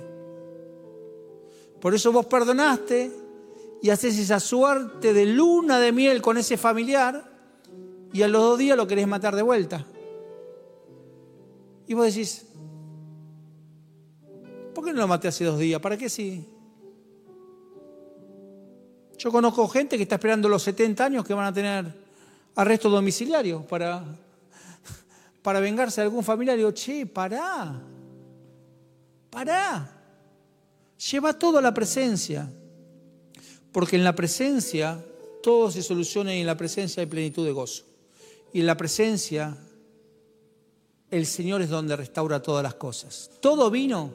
Por 1.79 1.95
eso 1.95 2.11
vos 2.11 2.27
perdonaste 2.27 3.20
y 3.81 3.89
haces 3.89 4.17
esa 4.19 4.39
suerte 4.39 5.13
de 5.13 5.25
luna 5.25 5.79
de 5.79 5.91
miel 5.91 6.21
con 6.21 6.37
ese 6.37 6.55
familiar 6.55 7.29
y 8.13 8.21
a 8.21 8.27
los 8.27 8.41
dos 8.41 8.59
días 8.59 8.77
lo 8.77 8.85
querés 8.87 9.07
matar 9.07 9.35
de 9.35 9.41
vuelta. 9.41 9.85
Y 11.87 11.93
vos 11.93 12.05
decís, 12.05 12.45
¿por 14.73 14.85
qué 14.85 14.93
no 14.93 15.01
lo 15.01 15.07
maté 15.07 15.29
hace 15.29 15.45
dos 15.45 15.57
días? 15.57 15.81
¿Para 15.81 15.97
qué 15.97 16.09
sí? 16.09 16.47
Yo 19.17 19.31
conozco 19.31 19.67
gente 19.67 19.97
que 19.97 20.03
está 20.03 20.15
esperando 20.15 20.47
los 20.47 20.63
70 20.63 21.05
años 21.05 21.25
que 21.25 21.33
van 21.33 21.47
a 21.47 21.53
tener 21.53 21.93
arresto 22.55 22.89
domiciliario 22.89 23.65
para, 23.67 24.03
para 25.41 25.59
vengarse 25.59 26.01
de 26.01 26.05
algún 26.05 26.23
familiar. 26.23 26.55
Y 26.55 26.59
digo, 26.59 26.71
che, 26.71 27.05
pará, 27.05 27.81
pará. 29.29 29.97
Lleva 31.11 31.33
todo 31.33 31.57
a 31.57 31.61
la 31.61 31.73
presencia. 31.73 32.47
Porque 33.71 33.95
en 33.95 34.03
la 34.03 34.15
presencia 34.15 35.03
todo 35.41 35.71
se 35.71 35.81
soluciona 35.81 36.35
y 36.35 36.41
en 36.41 36.47
la 36.47 36.57
presencia 36.57 37.01
hay 37.01 37.07
plenitud 37.07 37.45
de 37.45 37.51
gozo. 37.51 37.83
Y 38.53 38.59
en 38.61 38.65
la 38.65 38.77
presencia 38.77 39.57
el 41.09 41.25
Señor 41.25 41.61
es 41.61 41.69
donde 41.69 41.95
restaura 41.95 42.41
todas 42.41 42.63
las 42.63 42.75
cosas. 42.75 43.31
Todo 43.39 43.69
vino 43.69 44.13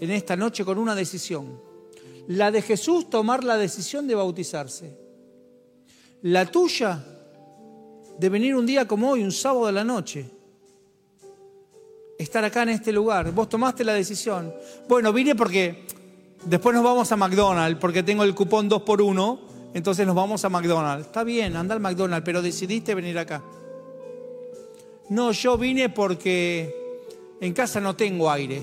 en 0.00 0.10
esta 0.10 0.36
noche 0.36 0.64
con 0.64 0.78
una 0.78 0.94
decisión 0.94 1.66
la 2.28 2.50
de 2.50 2.62
Jesús 2.62 3.08
tomar 3.08 3.44
la 3.44 3.56
decisión 3.56 4.06
de 4.06 4.14
bautizarse. 4.14 4.96
La 6.22 6.46
tuya 6.46 7.04
de 8.18 8.28
venir 8.28 8.56
un 8.56 8.66
día 8.66 8.88
como 8.88 9.10
hoy, 9.10 9.22
un 9.22 9.32
sábado 9.32 9.66
de 9.66 9.72
la 9.72 9.84
noche. 9.84 10.28
Estar 12.18 12.44
acá 12.44 12.62
en 12.62 12.70
este 12.70 12.92
lugar. 12.92 13.30
Vos 13.32 13.48
tomaste 13.48 13.84
la 13.84 13.92
decisión. 13.92 14.52
Bueno, 14.88 15.12
vine 15.12 15.34
porque 15.34 15.86
después 16.46 16.74
nos 16.74 16.84
vamos 16.84 17.12
a 17.12 17.16
McDonald's, 17.16 17.78
porque 17.80 18.02
tengo 18.02 18.22
el 18.22 18.34
cupón 18.34 18.68
2 18.68 18.82
por 18.82 19.02
1 19.02 19.56
entonces 19.76 20.06
nos 20.06 20.16
vamos 20.16 20.42
a 20.42 20.48
McDonald's. 20.48 21.06
Está 21.06 21.22
bien, 21.22 21.54
anda 21.54 21.74
al 21.74 21.80
McDonald's, 21.80 22.24
pero 22.24 22.40
decidiste 22.40 22.94
venir 22.94 23.18
acá. 23.18 23.42
No, 25.10 25.32
yo 25.32 25.58
vine 25.58 25.90
porque 25.90 27.02
en 27.42 27.52
casa 27.52 27.78
no 27.78 27.94
tengo 27.94 28.30
aire. 28.30 28.62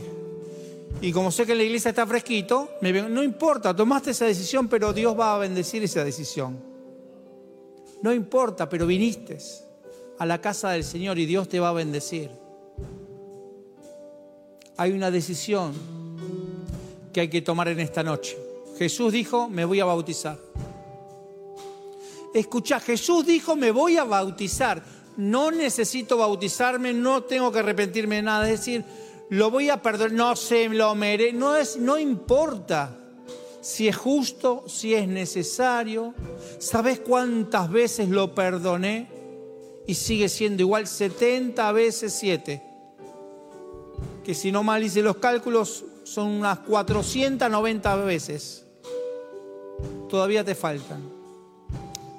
Y 1.01 1.11
como 1.11 1.31
sé 1.31 1.45
que 1.45 1.53
la 1.53 1.61
iglesia 1.61 1.89
está 1.89 2.07
fresquito, 2.07 2.71
no 2.81 3.21
importa, 3.21 3.75
tomaste 3.75 4.09
esa 4.09 4.25
decisión, 4.25 4.67
pero 4.67 4.91
Dios 4.91 5.15
va 5.17 5.35
a 5.35 5.37
bendecir 5.37 5.83
esa 5.83 6.03
decisión. 6.03 6.57
No 8.01 8.11
importa, 8.11 8.67
pero 8.67 8.87
viniste 8.87 9.37
a 10.17 10.25
la 10.25 10.41
casa 10.41 10.71
del 10.71 10.83
Señor 10.83 11.19
y 11.19 11.27
Dios 11.27 11.47
te 11.47 11.59
va 11.59 11.69
a 11.69 11.73
bendecir. 11.73 12.31
Hay 14.77 14.93
una 14.93 15.11
decisión 15.11 15.73
que 17.13 17.21
hay 17.21 17.29
que 17.29 17.41
tomar 17.41 17.67
en 17.69 17.79
esta 17.79 18.03
noche. 18.03 18.37
Jesús 18.77 19.13
dijo, 19.13 19.47
me 19.47 19.65
voy 19.65 19.79
a 19.79 19.85
bautizar. 19.85 20.37
Escucha, 22.33 22.79
Jesús 22.79 23.25
dijo, 23.25 23.55
me 23.55 23.71
voy 23.71 23.97
a 23.97 24.03
bautizar. 24.03 24.83
No 25.15 25.51
necesito 25.51 26.17
bautizarme, 26.17 26.91
no 26.91 27.23
tengo 27.23 27.51
que 27.51 27.59
arrepentirme 27.59 28.15
de 28.17 28.21
nada. 28.23 28.49
Es 28.49 28.59
decir, 28.59 28.83
lo 29.29 29.51
voy 29.51 29.69
a 29.69 29.81
perdonar, 29.81 30.11
no 30.11 30.35
se 30.35 30.67
lo 30.69 30.95
merece, 30.95 31.33
no, 31.33 31.55
es, 31.55 31.77
no 31.77 31.99
importa 31.99 32.97
si 33.61 33.87
es 33.87 33.95
justo, 33.95 34.63
si 34.67 34.95
es 34.95 35.07
necesario. 35.07 36.15
¿Sabes 36.57 36.99
cuántas 36.99 37.71
veces 37.71 38.09
lo 38.09 38.33
perdoné? 38.33 39.07
Y 39.85 39.93
sigue 39.93 40.29
siendo 40.29 40.63
igual 40.63 40.87
70 40.87 41.71
veces 41.73 42.13
7. 42.13 42.63
Que 44.23 44.33
si 44.33 44.51
no 44.51 44.63
mal 44.63 44.83
hice 44.83 45.03
los 45.03 45.17
cálculos, 45.17 45.85
son 46.03 46.27
unas 46.27 46.59
490 46.59 47.95
veces. 47.97 48.65
Todavía 50.09 50.43
te 50.43 50.55
faltan. 50.55 51.01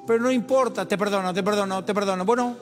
Pero 0.07 0.20
no 0.20 0.30
importa, 0.30 0.87
te 0.87 0.99
perdono, 0.99 1.32
te 1.32 1.43
perdono, 1.43 1.85
te 1.85 1.95
perdono. 1.95 2.24
Bueno, 2.24 2.57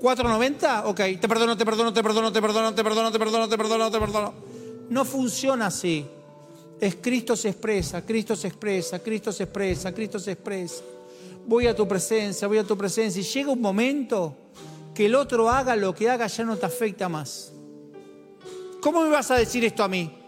4.90, 0.00 0.82
ok, 0.84 1.20
te 1.20 1.28
perdono, 1.28 1.56
te 1.56 1.64
perdono, 1.64 1.92
te 1.92 2.02
perdono, 2.02 2.32
te 2.32 2.40
perdono, 2.42 2.74
te 2.74 2.84
perdono, 2.84 3.10
te 3.10 3.18
perdono, 3.18 3.48
te 3.48 3.56
perdono, 3.56 3.90
te 3.90 3.98
perdono. 4.00 4.34
No 4.90 5.04
funciona 5.04 5.66
así. 5.66 6.06
Es 6.80 6.96
Cristo 6.96 7.36
se 7.36 7.48
expresa, 7.48 8.04
Cristo 8.04 8.36
se 8.36 8.48
expresa, 8.48 8.98
Cristo 8.98 9.32
se 9.32 9.44
expresa, 9.44 9.92
Cristo 9.94 10.18
se 10.18 10.32
expresa. 10.32 10.82
Voy 11.46 11.66
a 11.66 11.74
tu 11.74 11.88
presencia, 11.88 12.46
voy 12.46 12.58
a 12.58 12.64
tu 12.64 12.76
presencia. 12.76 13.20
Y 13.20 13.24
llega 13.24 13.50
un 13.50 13.60
momento 13.60 14.36
que 14.94 15.06
el 15.06 15.14
otro 15.14 15.48
haga 15.50 15.74
lo 15.76 15.94
que 15.94 16.10
haga 16.10 16.26
ya 16.26 16.44
no 16.44 16.56
te 16.56 16.66
afecta 16.66 17.08
más. 17.08 17.52
¿Cómo 18.80 19.02
me 19.02 19.08
vas 19.08 19.30
a 19.30 19.36
decir 19.36 19.64
esto 19.64 19.82
a 19.82 19.88
mí? 19.88 20.23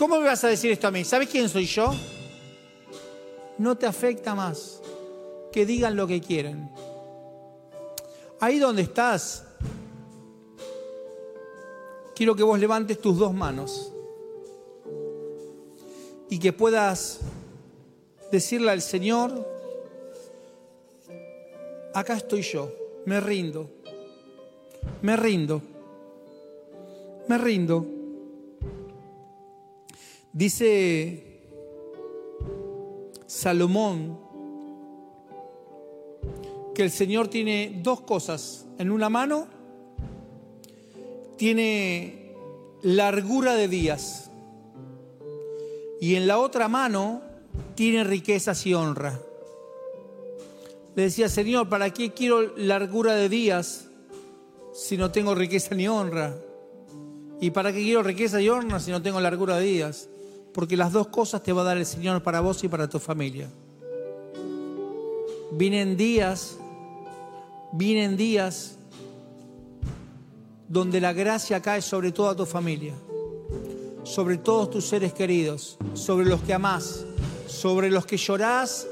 ¿Cómo 0.00 0.18
me 0.18 0.24
vas 0.24 0.42
a 0.44 0.48
decir 0.48 0.70
esto 0.70 0.88
a 0.88 0.90
mí? 0.90 1.04
¿Sabes 1.04 1.28
quién 1.28 1.46
soy 1.46 1.66
yo? 1.66 1.92
No 3.58 3.76
te 3.76 3.84
afecta 3.84 4.34
más. 4.34 4.80
Que 5.52 5.66
digan 5.66 5.94
lo 5.94 6.06
que 6.06 6.22
quieren. 6.22 6.70
Ahí 8.40 8.58
donde 8.58 8.80
estás, 8.80 9.44
quiero 12.14 12.34
que 12.34 12.42
vos 12.42 12.58
levantes 12.58 12.98
tus 12.98 13.18
dos 13.18 13.34
manos 13.34 13.92
y 16.30 16.38
que 16.38 16.54
puedas 16.54 17.20
decirle 18.32 18.70
al 18.70 18.80
Señor, 18.80 19.46
acá 21.92 22.14
estoy 22.14 22.40
yo, 22.40 22.72
me 23.04 23.20
rindo, 23.20 23.68
me 25.02 25.14
rindo, 25.14 25.60
me 27.28 27.36
rindo. 27.36 27.99
Dice 30.32 31.40
Salomón 33.26 34.18
que 36.74 36.82
el 36.82 36.90
Señor 36.90 37.28
tiene 37.28 37.80
dos 37.82 38.02
cosas. 38.02 38.66
En 38.78 38.90
una 38.90 39.08
mano 39.08 39.48
tiene 41.36 42.34
largura 42.82 43.54
de 43.54 43.66
días 43.66 44.30
y 46.00 46.14
en 46.14 46.26
la 46.26 46.38
otra 46.38 46.68
mano 46.68 47.22
tiene 47.74 48.04
riquezas 48.04 48.66
y 48.66 48.74
honra. 48.74 49.20
Le 50.94 51.02
decía, 51.04 51.28
Señor, 51.28 51.68
¿para 51.68 51.90
qué 51.90 52.12
quiero 52.12 52.56
largura 52.56 53.14
de 53.14 53.28
días 53.28 53.88
si 54.74 54.96
no 54.96 55.10
tengo 55.10 55.34
riqueza 55.34 55.74
ni 55.74 55.88
honra? 55.88 56.36
¿Y 57.40 57.50
para 57.50 57.72
qué 57.72 57.82
quiero 57.82 58.02
riqueza 58.02 58.40
y 58.40 58.48
honra 58.48 58.80
si 58.80 58.90
no 58.90 59.00
tengo 59.02 59.20
largura 59.20 59.56
de 59.56 59.64
días? 59.64 60.09
Porque 60.52 60.76
las 60.76 60.92
dos 60.92 61.08
cosas 61.08 61.42
te 61.42 61.52
va 61.52 61.62
a 61.62 61.64
dar 61.64 61.78
el 61.78 61.86
Señor 61.86 62.22
para 62.22 62.40
vos 62.40 62.62
y 62.64 62.68
para 62.68 62.88
tu 62.88 62.98
familia. 62.98 63.48
Vienen 65.52 65.96
días, 65.96 66.56
vienen 67.72 68.16
días 68.16 68.76
donde 70.68 71.00
la 71.00 71.12
gracia 71.12 71.60
cae 71.60 71.82
sobre 71.82 72.12
toda 72.12 72.36
tu 72.36 72.46
familia, 72.46 72.94
sobre 74.04 74.38
todos 74.38 74.70
tus 74.70 74.86
seres 74.86 75.12
queridos, 75.12 75.76
sobre 75.94 76.26
los 76.26 76.40
que 76.42 76.54
amás, 76.54 77.04
sobre 77.48 77.90
los 77.90 78.06
que 78.06 78.16
llorás 78.16 78.86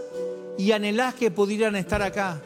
y 0.58 0.72
anhelás 0.72 1.14
que 1.14 1.30
pudieran 1.30 1.76
estar 1.76 2.02
acá. 2.02 2.42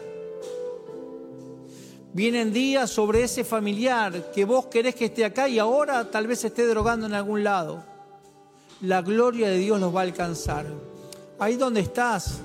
Vienen 2.12 2.52
días 2.52 2.90
sobre 2.90 3.22
ese 3.22 3.42
familiar 3.42 4.30
que 4.32 4.44
vos 4.44 4.66
querés 4.66 4.94
que 4.94 5.06
esté 5.06 5.24
acá 5.24 5.48
y 5.48 5.58
ahora 5.58 6.10
tal 6.10 6.26
vez 6.26 6.44
esté 6.44 6.66
drogando 6.66 7.06
en 7.06 7.14
algún 7.14 7.42
lado. 7.42 7.91
La 8.82 9.00
gloria 9.00 9.48
de 9.48 9.58
Dios 9.58 9.80
los 9.80 9.94
va 9.94 10.00
a 10.00 10.04
alcanzar. 10.04 10.66
Ahí 11.38 11.56
donde 11.56 11.80
estás, 11.80 12.40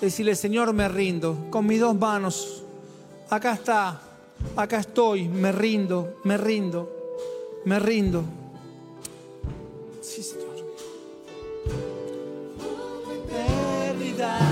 decirle, 0.00 0.34
Señor, 0.34 0.72
me 0.72 0.88
rindo 0.88 1.46
con 1.50 1.66
mis 1.66 1.80
dos 1.80 1.94
manos. 1.94 2.62
Acá 3.30 3.54
está, 3.54 4.00
acá 4.56 4.78
estoy, 4.78 5.28
me 5.28 5.52
rindo, 5.52 6.18
me 6.24 6.36
rindo, 6.36 6.90
me 7.64 7.78
rindo. 7.78 8.24
Sí, 10.00 10.22
Señor. 10.22 10.52
podría 14.12 14.51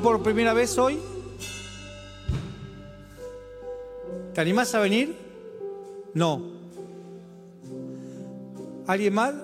por 0.00 0.22
primera 0.22 0.52
vez 0.52 0.76
hoy? 0.78 0.98
¿Te 4.34 4.40
animás 4.40 4.74
a 4.74 4.80
venir? 4.80 5.16
No. 6.14 6.42
¿Alguien 8.86 9.14
más? 9.14 9.34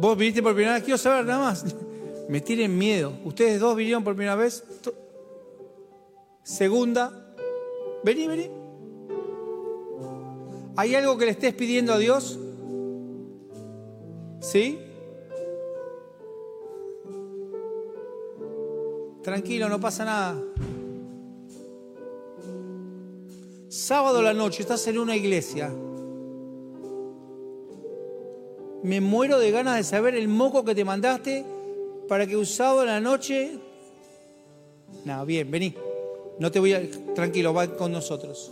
¿Vos 0.00 0.16
viniste 0.16 0.42
por 0.42 0.54
primera 0.54 0.74
vez? 0.74 0.84
Quiero 0.84 0.98
saber 0.98 1.24
nada 1.24 1.40
más. 1.40 1.64
Me 2.28 2.40
tienen 2.40 2.76
miedo. 2.76 3.12
¿Ustedes 3.24 3.60
dos 3.60 3.76
vinieron 3.76 4.04
por 4.04 4.14
primera 4.14 4.36
vez? 4.36 4.62
Segunda. 6.42 7.34
Vení, 8.04 8.26
vení. 8.26 8.50
¿Hay 10.76 10.94
algo 10.94 11.18
que 11.18 11.24
le 11.24 11.32
estés 11.32 11.54
pidiendo 11.54 11.92
a 11.92 11.98
Dios? 11.98 12.38
¿Sí? 14.40 14.78
Tranquilo, 19.28 19.68
no 19.68 19.78
pasa 19.78 20.06
nada. 20.06 20.42
Sábado 23.68 24.22
la 24.22 24.32
noche, 24.32 24.62
estás 24.62 24.86
en 24.86 24.98
una 24.98 25.14
iglesia. 25.16 25.70
Me 28.82 29.02
muero 29.02 29.38
de 29.38 29.50
ganas 29.50 29.76
de 29.76 29.84
saber 29.84 30.14
el 30.14 30.28
moco 30.28 30.64
que 30.64 30.74
te 30.74 30.82
mandaste 30.82 31.44
para 32.08 32.26
que 32.26 32.36
a 32.80 32.84
la 32.86 33.00
noche. 33.00 33.58
No, 35.04 35.26
bien, 35.26 35.50
vení. 35.50 35.74
No 36.38 36.50
te 36.50 36.58
voy 36.58 36.72
a. 36.72 36.90
Tranquilo, 37.14 37.52
va 37.52 37.66
con 37.76 37.92
nosotros. 37.92 38.50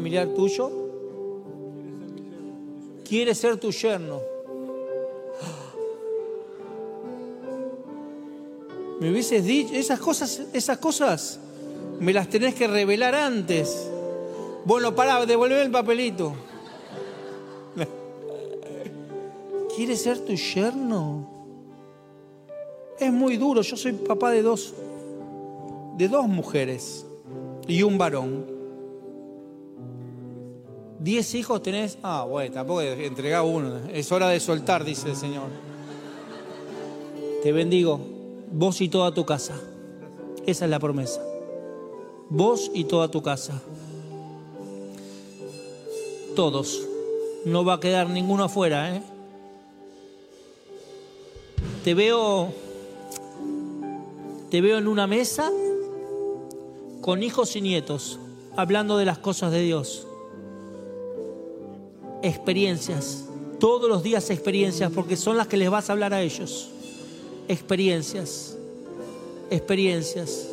Familiar 0.00 0.28
tuyo? 0.28 0.70
Quiere 3.06 3.34
ser 3.34 3.58
tu 3.58 3.70
yerno. 3.70 4.22
Me 8.98 9.10
hubieses 9.10 9.44
dicho, 9.44 9.74
esas 9.74 10.00
cosas, 10.00 10.40
esas 10.54 10.78
cosas 10.78 11.38
me 11.98 12.14
las 12.14 12.30
tenés 12.30 12.54
que 12.54 12.66
revelar 12.66 13.14
antes. 13.14 13.90
Bueno, 14.64 14.94
pará, 14.94 15.26
devolver 15.26 15.58
el 15.58 15.70
papelito. 15.70 16.32
¿Quiere 19.76 19.96
ser 19.96 20.18
tu 20.20 20.34
yerno? 20.34 21.28
Es 22.98 23.12
muy 23.12 23.36
duro. 23.36 23.60
Yo 23.60 23.76
soy 23.76 23.92
papá 23.92 24.30
de 24.30 24.40
dos, 24.40 24.72
de 25.98 26.08
dos 26.08 26.26
mujeres 26.26 27.04
y 27.68 27.82
un 27.82 27.98
varón. 27.98 28.49
¿Diez 31.00 31.34
hijos 31.34 31.62
tenés? 31.62 31.96
Ah, 32.02 32.26
bueno, 32.28 32.52
tampoco 32.52 32.82
entregá 32.82 33.42
uno. 33.42 33.80
Es 33.90 34.12
hora 34.12 34.28
de 34.28 34.38
soltar, 34.38 34.84
dice 34.84 35.08
el 35.08 35.16
Señor. 35.16 35.48
Te 37.42 37.52
bendigo, 37.52 37.98
vos 38.52 38.82
y 38.82 38.90
toda 38.90 39.12
tu 39.12 39.24
casa. 39.24 39.58
Esa 40.44 40.66
es 40.66 40.70
la 40.70 40.78
promesa. 40.78 41.22
Vos 42.28 42.70
y 42.74 42.84
toda 42.84 43.08
tu 43.08 43.22
casa. 43.22 43.62
todos. 46.36 46.86
No 47.44 47.64
va 47.64 47.74
a 47.74 47.80
quedar 47.80 48.08
ninguno 48.08 48.44
afuera, 48.44 48.94
¿eh? 48.94 49.02
Te 51.84 51.94
veo, 51.94 52.52
te 54.50 54.60
veo 54.60 54.78
en 54.78 54.86
una 54.86 55.06
mesa 55.06 55.50
con 57.00 57.22
hijos 57.22 57.56
y 57.56 57.62
nietos, 57.62 58.18
hablando 58.56 58.98
de 58.98 59.06
las 59.06 59.18
cosas 59.18 59.50
de 59.52 59.62
Dios. 59.62 60.06
Experiencias, 62.22 63.24
todos 63.58 63.88
los 63.88 64.02
días 64.02 64.30
experiencias, 64.30 64.90
porque 64.92 65.16
son 65.16 65.36
las 65.36 65.46
que 65.46 65.56
les 65.56 65.70
vas 65.70 65.88
a 65.88 65.92
hablar 65.92 66.12
a 66.12 66.22
ellos. 66.22 66.70
Experiencias, 67.48 68.56
experiencias. 69.50 70.48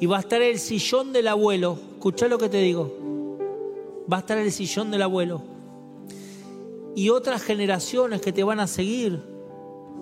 Y 0.00 0.06
va 0.06 0.18
a 0.18 0.20
estar 0.20 0.42
el 0.42 0.58
sillón 0.58 1.12
del 1.12 1.28
abuelo. 1.28 1.78
Escucha 1.94 2.28
lo 2.28 2.38
que 2.38 2.48
te 2.48 2.58
digo. 2.58 2.92
Va 4.10 4.18
a 4.18 4.20
estar 4.20 4.38
el 4.38 4.52
sillón 4.52 4.90
del 4.90 5.02
abuelo. 5.02 5.42
Y 6.94 7.10
otras 7.10 7.42
generaciones 7.42 8.20
que 8.20 8.32
te 8.32 8.44
van 8.44 8.60
a 8.60 8.66
seguir 8.66 9.22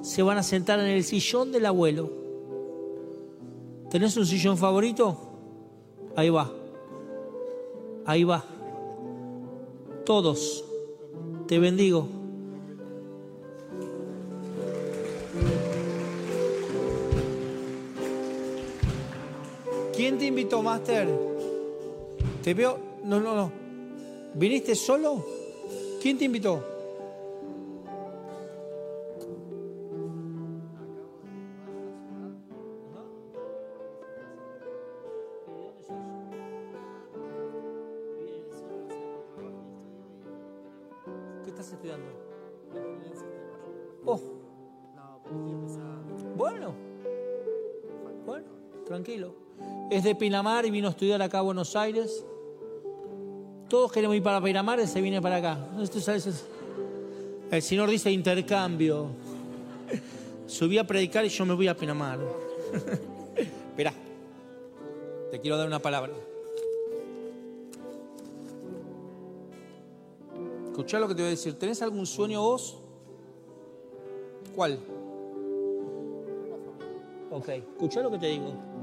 se 0.02 0.22
van 0.22 0.38
a 0.38 0.42
sentar 0.42 0.78
en 0.80 0.86
el 0.86 1.02
sillón 1.02 1.50
del 1.50 1.66
abuelo. 1.66 2.10
¿Tenés 3.90 4.16
un 4.16 4.26
sillón 4.26 4.58
favorito? 4.58 5.16
Ahí 6.16 6.30
va. 6.30 6.52
Ahí 8.04 8.24
va. 8.24 8.44
Todos. 10.04 10.64
Te 11.46 11.58
bendigo. 11.58 12.08
¿Quién 19.94 20.18
te 20.18 20.26
invitó, 20.26 20.62
Master? 20.62 21.08
Te 22.42 22.54
veo. 22.54 22.78
No, 23.04 23.20
no, 23.20 23.34
no. 23.34 23.52
¿Viniste 24.34 24.74
solo? 24.74 25.24
¿Quién 26.02 26.18
te 26.18 26.24
invitó? 26.24 26.73
De 50.04 50.14
Pinamar 50.14 50.66
y 50.66 50.70
vino 50.70 50.88
a 50.88 50.90
estudiar 50.90 51.22
acá 51.22 51.38
a 51.38 51.40
Buenos 51.40 51.74
Aires. 51.74 52.26
Todos 53.70 53.90
queremos 53.90 54.14
ir 54.14 54.22
para 54.22 54.38
Pinamar 54.38 54.78
y 54.78 54.86
se 54.86 55.00
viene 55.00 55.22
para 55.22 55.36
acá. 55.36 55.58
El 57.50 57.62
Señor 57.62 57.88
dice 57.88 58.10
intercambio. 58.10 59.08
Subí 60.46 60.76
a 60.76 60.86
predicar 60.86 61.24
y 61.24 61.30
yo 61.30 61.46
me 61.46 61.54
voy 61.54 61.68
a 61.68 61.74
Pinamar. 61.74 62.18
Esperá. 63.34 63.94
Te 65.30 65.40
quiero 65.40 65.56
dar 65.56 65.66
una 65.66 65.78
palabra. 65.78 66.12
Escuchá 70.66 70.98
lo 70.98 71.08
que 71.08 71.14
te 71.14 71.22
voy 71.22 71.28
a 71.28 71.30
decir. 71.30 71.58
¿Tenés 71.58 71.80
algún 71.80 72.04
sueño 72.04 72.42
vos? 72.42 72.76
¿Cuál? 74.54 74.78
Ok, 77.30 77.48
escuchá 77.48 78.02
lo 78.02 78.10
que 78.10 78.18
te 78.18 78.26
digo. 78.26 78.73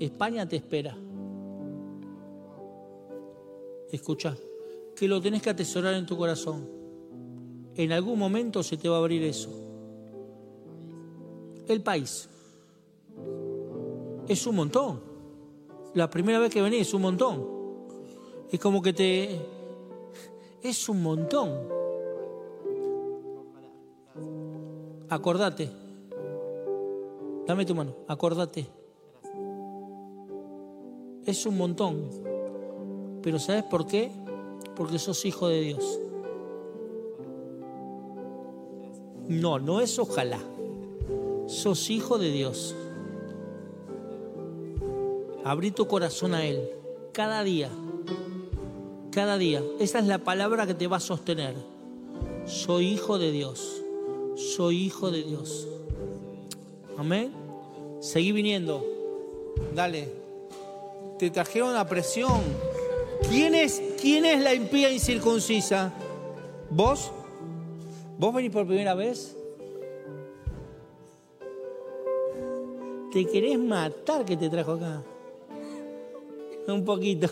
España 0.00 0.48
te 0.48 0.56
espera. 0.56 0.96
Escucha, 3.90 4.36
que 4.96 5.08
lo 5.08 5.20
tenés 5.20 5.42
que 5.42 5.50
atesorar 5.50 5.94
en 5.94 6.06
tu 6.06 6.16
corazón. 6.16 6.68
En 7.76 7.92
algún 7.92 8.18
momento 8.18 8.62
se 8.62 8.76
te 8.76 8.88
va 8.88 8.96
a 8.96 8.98
abrir 8.98 9.22
eso. 9.22 9.50
El 11.68 11.82
país. 11.82 12.28
Es 14.28 14.46
un 14.46 14.56
montón. 14.56 15.00
La 15.94 16.10
primera 16.10 16.38
vez 16.38 16.52
que 16.52 16.62
venís 16.62 16.82
es 16.82 16.94
un 16.94 17.02
montón. 17.02 17.46
Es 18.50 18.60
como 18.60 18.82
que 18.82 18.92
te... 18.92 19.40
Es 20.62 20.88
un 20.88 21.02
montón. 21.02 21.50
Acordate. 25.08 25.70
Dame 27.46 27.66
tu 27.66 27.74
mano, 27.74 27.94
acordate. 28.08 28.66
Es 31.26 31.46
un 31.46 31.56
montón. 31.56 32.10
Pero 33.22 33.38
¿sabes 33.38 33.64
por 33.64 33.86
qué? 33.86 34.10
Porque 34.76 34.98
sos 34.98 35.24
hijo 35.24 35.48
de 35.48 35.60
Dios. 35.60 36.00
No, 39.28 39.58
no 39.58 39.80
es 39.80 39.98
ojalá. 39.98 40.38
Sos 41.46 41.88
hijo 41.90 42.18
de 42.18 42.30
Dios. 42.30 42.74
Abrí 45.44 45.70
tu 45.70 45.86
corazón 45.86 46.34
a 46.34 46.44
Él. 46.44 46.68
Cada 47.12 47.42
día. 47.42 47.70
Cada 49.10 49.38
día. 49.38 49.62
Esa 49.78 49.98
es 50.00 50.06
la 50.06 50.18
palabra 50.18 50.66
que 50.66 50.74
te 50.74 50.86
va 50.86 50.98
a 50.98 51.00
sostener. 51.00 51.54
Soy 52.44 52.88
hijo 52.88 53.18
de 53.18 53.32
Dios. 53.32 53.82
Soy 54.36 54.84
hijo 54.84 55.10
de 55.10 55.22
Dios. 55.22 55.68
Amén. 56.98 57.32
Seguí 58.00 58.32
viniendo. 58.32 58.84
Dale. 59.74 60.23
Te 61.24 61.30
trajeron 61.30 61.72
la 61.72 61.86
presión. 61.86 62.42
¿Quién 63.30 63.54
es, 63.54 63.80
quién 63.98 64.26
es 64.26 64.42
la 64.42 64.52
impía 64.52 64.90
incircuncisa? 64.90 65.90
¿Vos? 66.68 67.10
¿Vos 68.18 68.34
venís 68.34 68.50
por 68.50 68.66
primera 68.66 68.92
vez? 68.92 69.34
Te 73.10 73.24
querés 73.24 73.58
matar 73.58 74.26
que 74.26 74.36
te 74.36 74.50
trajo 74.50 74.72
acá. 74.72 75.02
Un 76.68 76.84
poquito. 76.84 77.30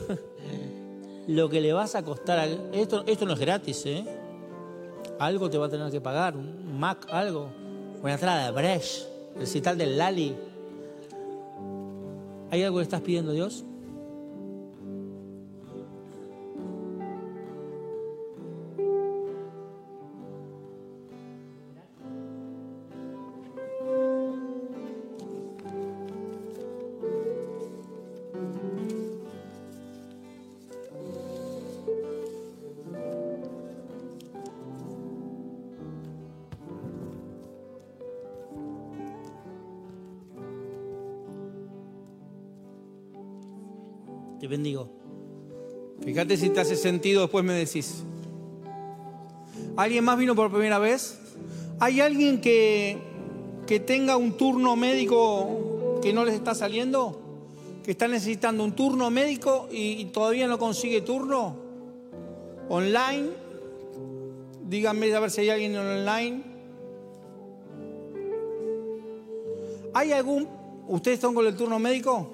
Lo 1.29 1.51
que 1.51 1.61
le 1.61 1.75
vas 1.75 1.95
a 1.95 2.03
costar 2.03 2.39
a... 2.39 2.47
Esto, 2.47 3.05
esto 3.07 3.27
no 3.27 3.35
es 3.35 3.41
gratis, 3.41 3.85
¿eh? 3.85 4.07
Algo 5.19 5.51
te 5.51 5.59
va 5.59 5.67
a 5.67 5.69
tener 5.69 5.91
que 5.91 6.01
pagar. 6.01 6.35
Un 6.35 6.81
Mac, 6.81 7.07
algo. 7.11 7.51
Una 8.03 8.15
entrada 8.15 8.47
de 8.47 8.53
Brecht. 8.53 9.03
Recital 9.37 9.77
del 9.77 9.99
Lali. 9.99 10.35
¿Hay 12.51 12.63
algo 12.63 12.79
que 12.79 12.85
estás 12.85 13.03
pidiendo 13.03 13.33
a 13.33 13.35
Dios? 13.35 13.67
Si 46.37 46.49
te 46.49 46.61
hace 46.61 46.77
sentido, 46.77 47.23
después 47.23 47.45
me 47.45 47.53
decís. 47.53 48.05
¿Alguien 49.77 50.03
más 50.03 50.17
vino 50.17 50.35
por 50.35 50.51
primera 50.51 50.79
vez? 50.79 51.19
¿Hay 51.79 52.01
alguien 52.01 52.41
que, 52.41 52.97
que 53.67 53.81
tenga 53.81 54.17
un 54.17 54.37
turno 54.39 54.75
médico 54.75 56.01
que 56.03 56.15
no 56.15 56.25
les 56.25 56.35
está 56.35 56.55
saliendo? 56.55 57.21
¿Que 57.85 57.91
está 57.91 58.09
necesitando 58.09 58.65
un 58.65 58.73
turno 58.73 59.11
médico 59.11 59.69
y, 59.71 60.01
y 60.01 60.07
todavía 60.07 60.47
no 60.49 60.59
consigue 60.59 61.03
turno? 61.03 61.55
¿Online? 62.71 63.29
Díganme 64.69 65.15
a 65.15 65.21
ver 65.21 65.31
si 65.31 65.43
hay 65.43 65.51
alguien 65.51 65.77
online. 65.77 66.43
¿Hay 69.93 70.13
algún... 70.13 70.49
¿Ustedes 70.89 71.17
están 71.17 71.35
con 71.35 71.47
el 71.47 71.55
turno 71.55 71.79
médico? 71.79 72.27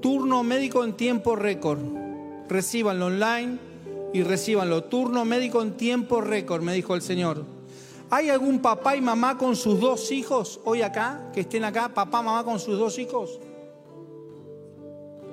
Turno 0.00 0.42
médico 0.42 0.82
en 0.82 0.94
tiempo 0.94 1.36
récord. 1.36 1.99
Recíbanlo 2.50 3.06
online 3.06 3.58
y 4.12 4.24
recíbanlo. 4.24 4.82
Turno 4.84 5.24
médico 5.24 5.62
en 5.62 5.76
tiempo 5.76 6.20
récord, 6.20 6.62
me 6.62 6.74
dijo 6.74 6.96
el 6.96 7.00
Señor. 7.00 7.44
¿Hay 8.10 8.28
algún 8.28 8.58
papá 8.58 8.96
y 8.96 9.00
mamá 9.00 9.38
con 9.38 9.54
sus 9.54 9.78
dos 9.78 10.10
hijos 10.10 10.58
hoy 10.64 10.82
acá? 10.82 11.30
Que 11.32 11.42
estén 11.42 11.62
acá, 11.62 11.94
papá, 11.94 12.22
mamá 12.22 12.42
con 12.42 12.58
sus 12.58 12.76
dos 12.76 12.98
hijos. 12.98 13.38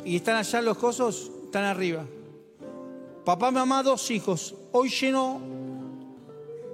¿Y 0.05 0.17
están 0.17 0.35
allá 0.35 0.61
los 0.61 0.77
cosos? 0.77 1.31
Están 1.45 1.63
arriba. 1.65 2.05
Papá, 3.25 3.49
mamá, 3.49 3.81
dos 3.81 4.11
hijos. 4.11 4.53
Hoy 4.71 4.89
lleno 4.89 5.41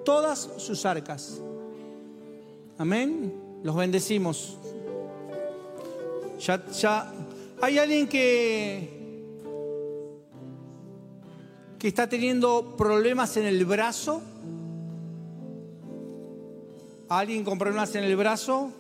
todas 0.04 0.50
sus 0.58 0.86
arcas. 0.86 1.40
Amén. 2.78 3.34
Los 3.64 3.78
bendecimos. 3.78 4.58
Ya, 6.38 6.66
ya. 6.68 7.14
Hay 7.62 7.80
alguien 7.80 8.10
que 8.10 9.03
que 11.84 11.90
está 11.90 12.08
teniendo 12.08 12.78
problemas 12.78 13.36
en 13.36 13.46
el 13.46 13.66
brazo? 13.66 14.22
¿Alguien 17.10 17.44
con 17.44 17.60
problemas 17.60 17.94
en 17.96 18.06
el 18.06 18.16
brazo? 18.16 18.72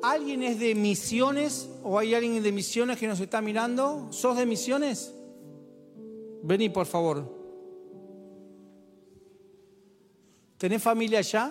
¿Alguien 0.00 0.44
es 0.44 0.60
de 0.60 0.76
misiones 0.76 1.68
o 1.82 1.98
hay 1.98 2.14
alguien 2.14 2.40
de 2.40 2.52
misiones 2.52 2.98
que 2.98 3.08
nos 3.08 3.18
está 3.18 3.42
mirando? 3.42 4.06
¿Sos 4.12 4.36
de 4.36 4.46
misiones? 4.46 5.12
Vení, 6.44 6.68
por 6.68 6.86
favor. 6.86 7.28
¿Tenés 10.56 10.80
familia 10.80 11.18
allá? 11.18 11.50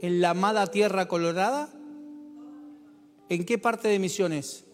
¿En 0.00 0.20
la 0.20 0.30
amada 0.30 0.68
tierra 0.68 1.08
colorada? 1.08 1.68
¿En 3.28 3.44
qué 3.44 3.58
parte 3.58 3.88
de 3.88 3.98
misiones? 3.98 4.64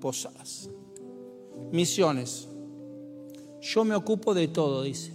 Posadas. 0.00 0.68
Misiones. 1.70 2.48
Yo 3.60 3.84
me 3.84 3.94
ocupo 3.94 4.34
de 4.34 4.48
todo, 4.48 4.82
dice. 4.82 5.12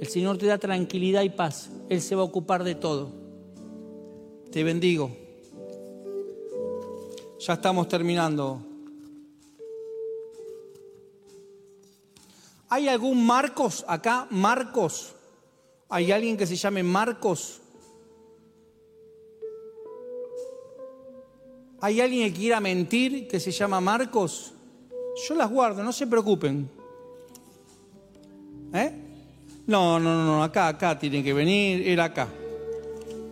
El 0.00 0.08
Señor 0.08 0.38
te 0.38 0.46
da 0.46 0.58
tranquilidad 0.58 1.22
y 1.22 1.30
paz. 1.30 1.70
Él 1.88 2.00
se 2.00 2.14
va 2.14 2.22
a 2.22 2.24
ocupar 2.24 2.64
de 2.64 2.74
todo. 2.74 3.10
Te 4.50 4.64
bendigo. 4.64 5.10
Ya 7.38 7.54
estamos 7.54 7.88
terminando. 7.88 8.60
¿Hay 12.68 12.88
algún 12.88 13.24
Marcos 13.24 13.84
acá? 13.86 14.26
Marcos. 14.30 15.14
¿Hay 15.88 16.10
alguien 16.10 16.36
que 16.36 16.46
se 16.46 16.56
llame 16.56 16.82
Marcos? 16.82 17.60
¿Hay 21.80 22.00
alguien 22.00 22.32
que 22.32 22.38
quiera 22.38 22.60
mentir 22.60 23.28
que 23.28 23.38
se 23.38 23.50
llama 23.50 23.80
Marcos? 23.80 24.52
Yo 25.28 25.34
las 25.34 25.50
guardo, 25.50 25.82
no 25.82 25.92
se 25.92 26.06
preocupen. 26.06 26.68
¿Eh? 28.72 28.92
No, 29.66 29.98
no, 29.98 30.24
no, 30.24 30.42
acá, 30.42 30.68
acá 30.68 30.98
tiene 30.98 31.22
que 31.22 31.32
venir, 31.32 31.86
era 31.86 32.04
acá. 32.04 32.28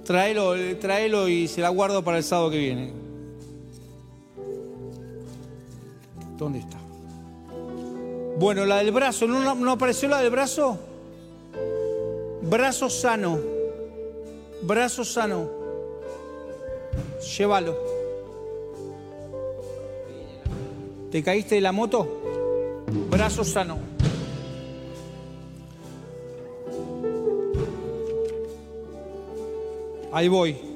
Tráelo, 0.04 0.54
tráelo 0.78 1.28
y 1.28 1.48
se 1.48 1.60
la 1.60 1.70
guardo 1.70 2.04
para 2.04 2.18
el 2.18 2.24
sábado 2.24 2.50
que 2.50 2.58
viene. 2.58 2.92
¿Dónde 6.36 6.58
está? 6.58 6.78
Bueno, 8.38 8.66
la 8.66 8.78
del 8.78 8.90
brazo, 8.90 9.26
¿no, 9.26 9.54
no 9.54 9.70
apareció 9.70 10.08
la 10.08 10.20
del 10.20 10.30
brazo? 10.30 10.78
Brazo 12.42 12.90
sano. 12.90 13.38
Brazo 14.62 15.04
sano. 15.04 15.48
Llévalo. 17.38 17.93
¿Te 21.14 21.22
caíste 21.22 21.54
de 21.54 21.60
la 21.60 21.70
moto? 21.70 22.84
Brazo 23.08 23.44
sano. 23.44 23.78
Ahí 30.12 30.26
voy. 30.26 30.73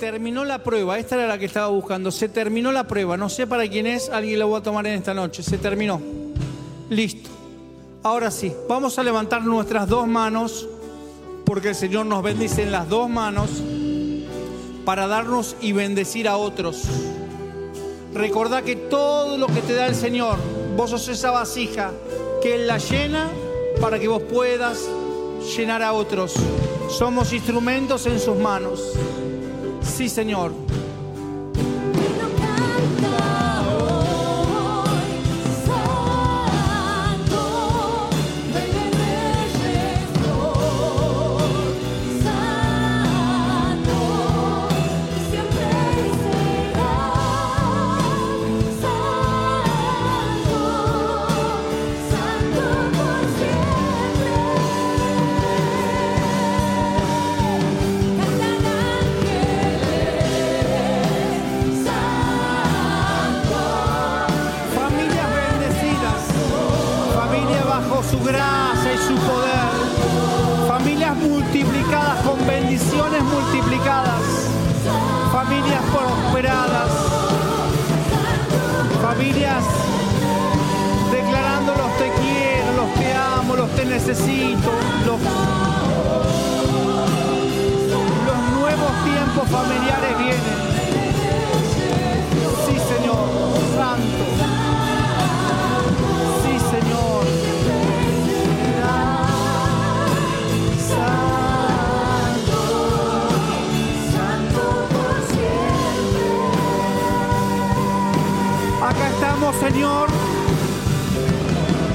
Terminó 0.00 0.46
la 0.46 0.64
prueba, 0.64 0.98
esta 0.98 1.14
era 1.14 1.28
la 1.28 1.38
que 1.38 1.44
estaba 1.44 1.68
buscando. 1.68 2.10
Se 2.10 2.28
terminó 2.28 2.72
la 2.72 2.88
prueba, 2.88 3.16
no 3.16 3.28
sé 3.28 3.46
para 3.46 3.68
quién 3.68 3.86
es, 3.86 4.08
alguien 4.08 4.38
la 4.38 4.46
voy 4.46 4.58
a 4.58 4.62
tomar 4.62 4.86
en 4.86 4.94
esta 4.94 5.14
noche. 5.14 5.42
Se 5.42 5.58
terminó. 5.58 6.00
Listo. 6.88 7.30
Ahora 8.02 8.30
sí, 8.30 8.50
vamos 8.66 8.98
a 8.98 9.04
levantar 9.04 9.42
nuestras 9.44 9.86
dos 9.86 10.08
manos, 10.08 10.66
porque 11.44 11.68
el 11.68 11.74
Señor 11.74 12.06
nos 12.06 12.22
bendice 12.22 12.62
en 12.62 12.72
las 12.72 12.88
dos 12.88 13.10
manos 13.10 13.50
para 14.86 15.06
darnos 15.06 15.54
y 15.60 15.72
bendecir 15.72 16.26
a 16.26 16.38
otros. 16.38 16.84
Recordá 18.14 18.62
que 18.62 18.74
todo 18.74 19.36
lo 19.36 19.46
que 19.48 19.60
te 19.60 19.74
da 19.74 19.86
el 19.86 19.94
Señor, 19.94 20.38
vos 20.76 20.90
sos 20.90 21.08
esa 21.08 21.30
vasija 21.30 21.92
que 22.42 22.54
Él 22.54 22.66
la 22.66 22.78
llena 22.78 23.28
para 23.82 23.98
que 23.98 24.08
vos 24.08 24.22
puedas 24.22 24.88
llenar 25.56 25.82
a 25.82 25.92
otros. 25.92 26.34
Somos 26.88 27.34
instrumentos 27.34 28.06
en 28.06 28.18
sus 28.18 28.36
manos. 28.36 28.94
Sí, 29.82 30.08
Señor. 30.08 30.69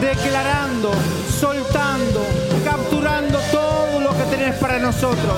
Declarando, 0.06 0.92
soltando, 1.40 2.22
capturando 2.64 3.40
todo 3.52 4.00
lo 4.00 4.12
que 4.12 4.24
tenés 4.30 4.56
para 4.56 4.78
nosotros. 4.78 5.36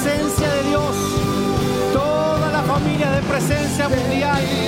Presencia 0.00 0.48
de 0.54 0.62
Dios, 0.68 0.96
todas 1.92 2.52
las 2.52 2.64
familias 2.66 3.16
de 3.16 3.22
presencia 3.22 3.88
mundial 3.88 4.67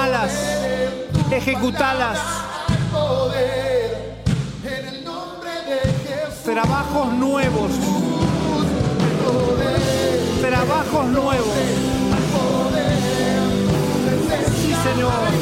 tomalas, 0.00 0.32
ejecutalas. 1.30 2.18
Trabajos 6.42 7.12
nuevos. 7.12 7.72
Trabajos 10.40 11.06
nuevos. 11.06 11.54
Sí, 14.62 14.74
Señor. 14.82 15.39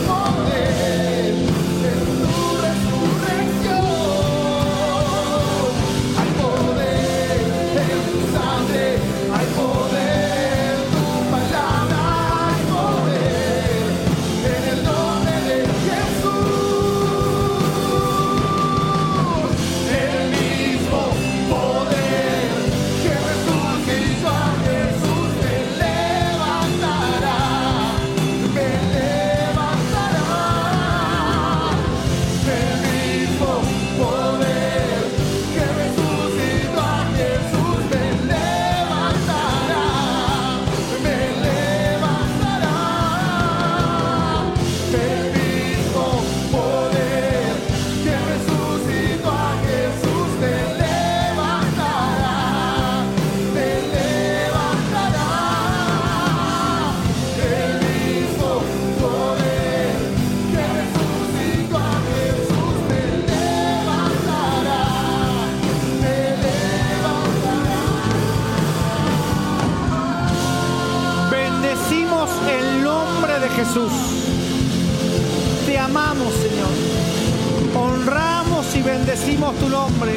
Bendecimos 79.19 79.59
tu 79.59 79.69
nombre. 79.69 80.13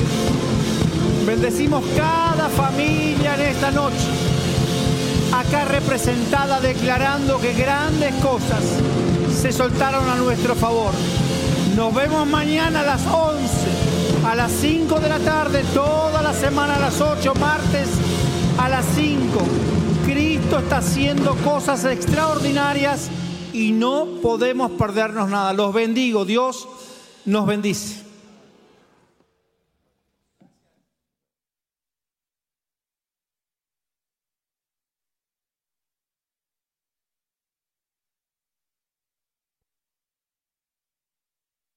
Bendecimos 1.26 1.84
cada 1.98 2.50
familia 2.50 3.34
en 3.36 3.42
esta 3.42 3.72
noche. 3.72 4.08
Acá 5.34 5.66
representada 5.66 6.60
declarando 6.60 7.40
que 7.40 7.54
grandes 7.54 8.14
cosas 8.16 8.64
se 9.42 9.52
soltaron 9.52 10.08
a 10.08 10.16
nuestro 10.16 10.56
favor. 10.56 10.92
Nos 11.76 11.96
vemos 11.96 12.28
mañana 12.28 12.82
a 12.82 12.84
las 12.84 13.02
11, 13.08 14.28
a 14.28 14.36
las 14.36 14.52
5 14.52 15.00
de 15.00 15.10
la 15.10 15.20
tarde, 15.20 15.64
toda 15.74 16.22
la 16.22 16.34
semana 16.34 16.76
a 16.76 16.80
las 16.80 17.02
8, 17.02 17.34
martes 17.36 17.88
a 18.60 18.70
las 18.70 18.86
5. 18.96 19.40
Cristo 20.06 20.60
está 20.60 20.78
haciendo 20.78 21.36
cosas 21.38 21.86
extraordinarias 21.86 23.10
y 23.52 23.72
no 23.72 24.06
podemos 24.22 24.72
perdernos 24.72 25.30
nada. 25.30 25.54
Los 25.54 25.74
bendigo, 25.74 26.24
Dios 26.24 26.68
nos 27.26 27.48
bendice. 27.48 28.01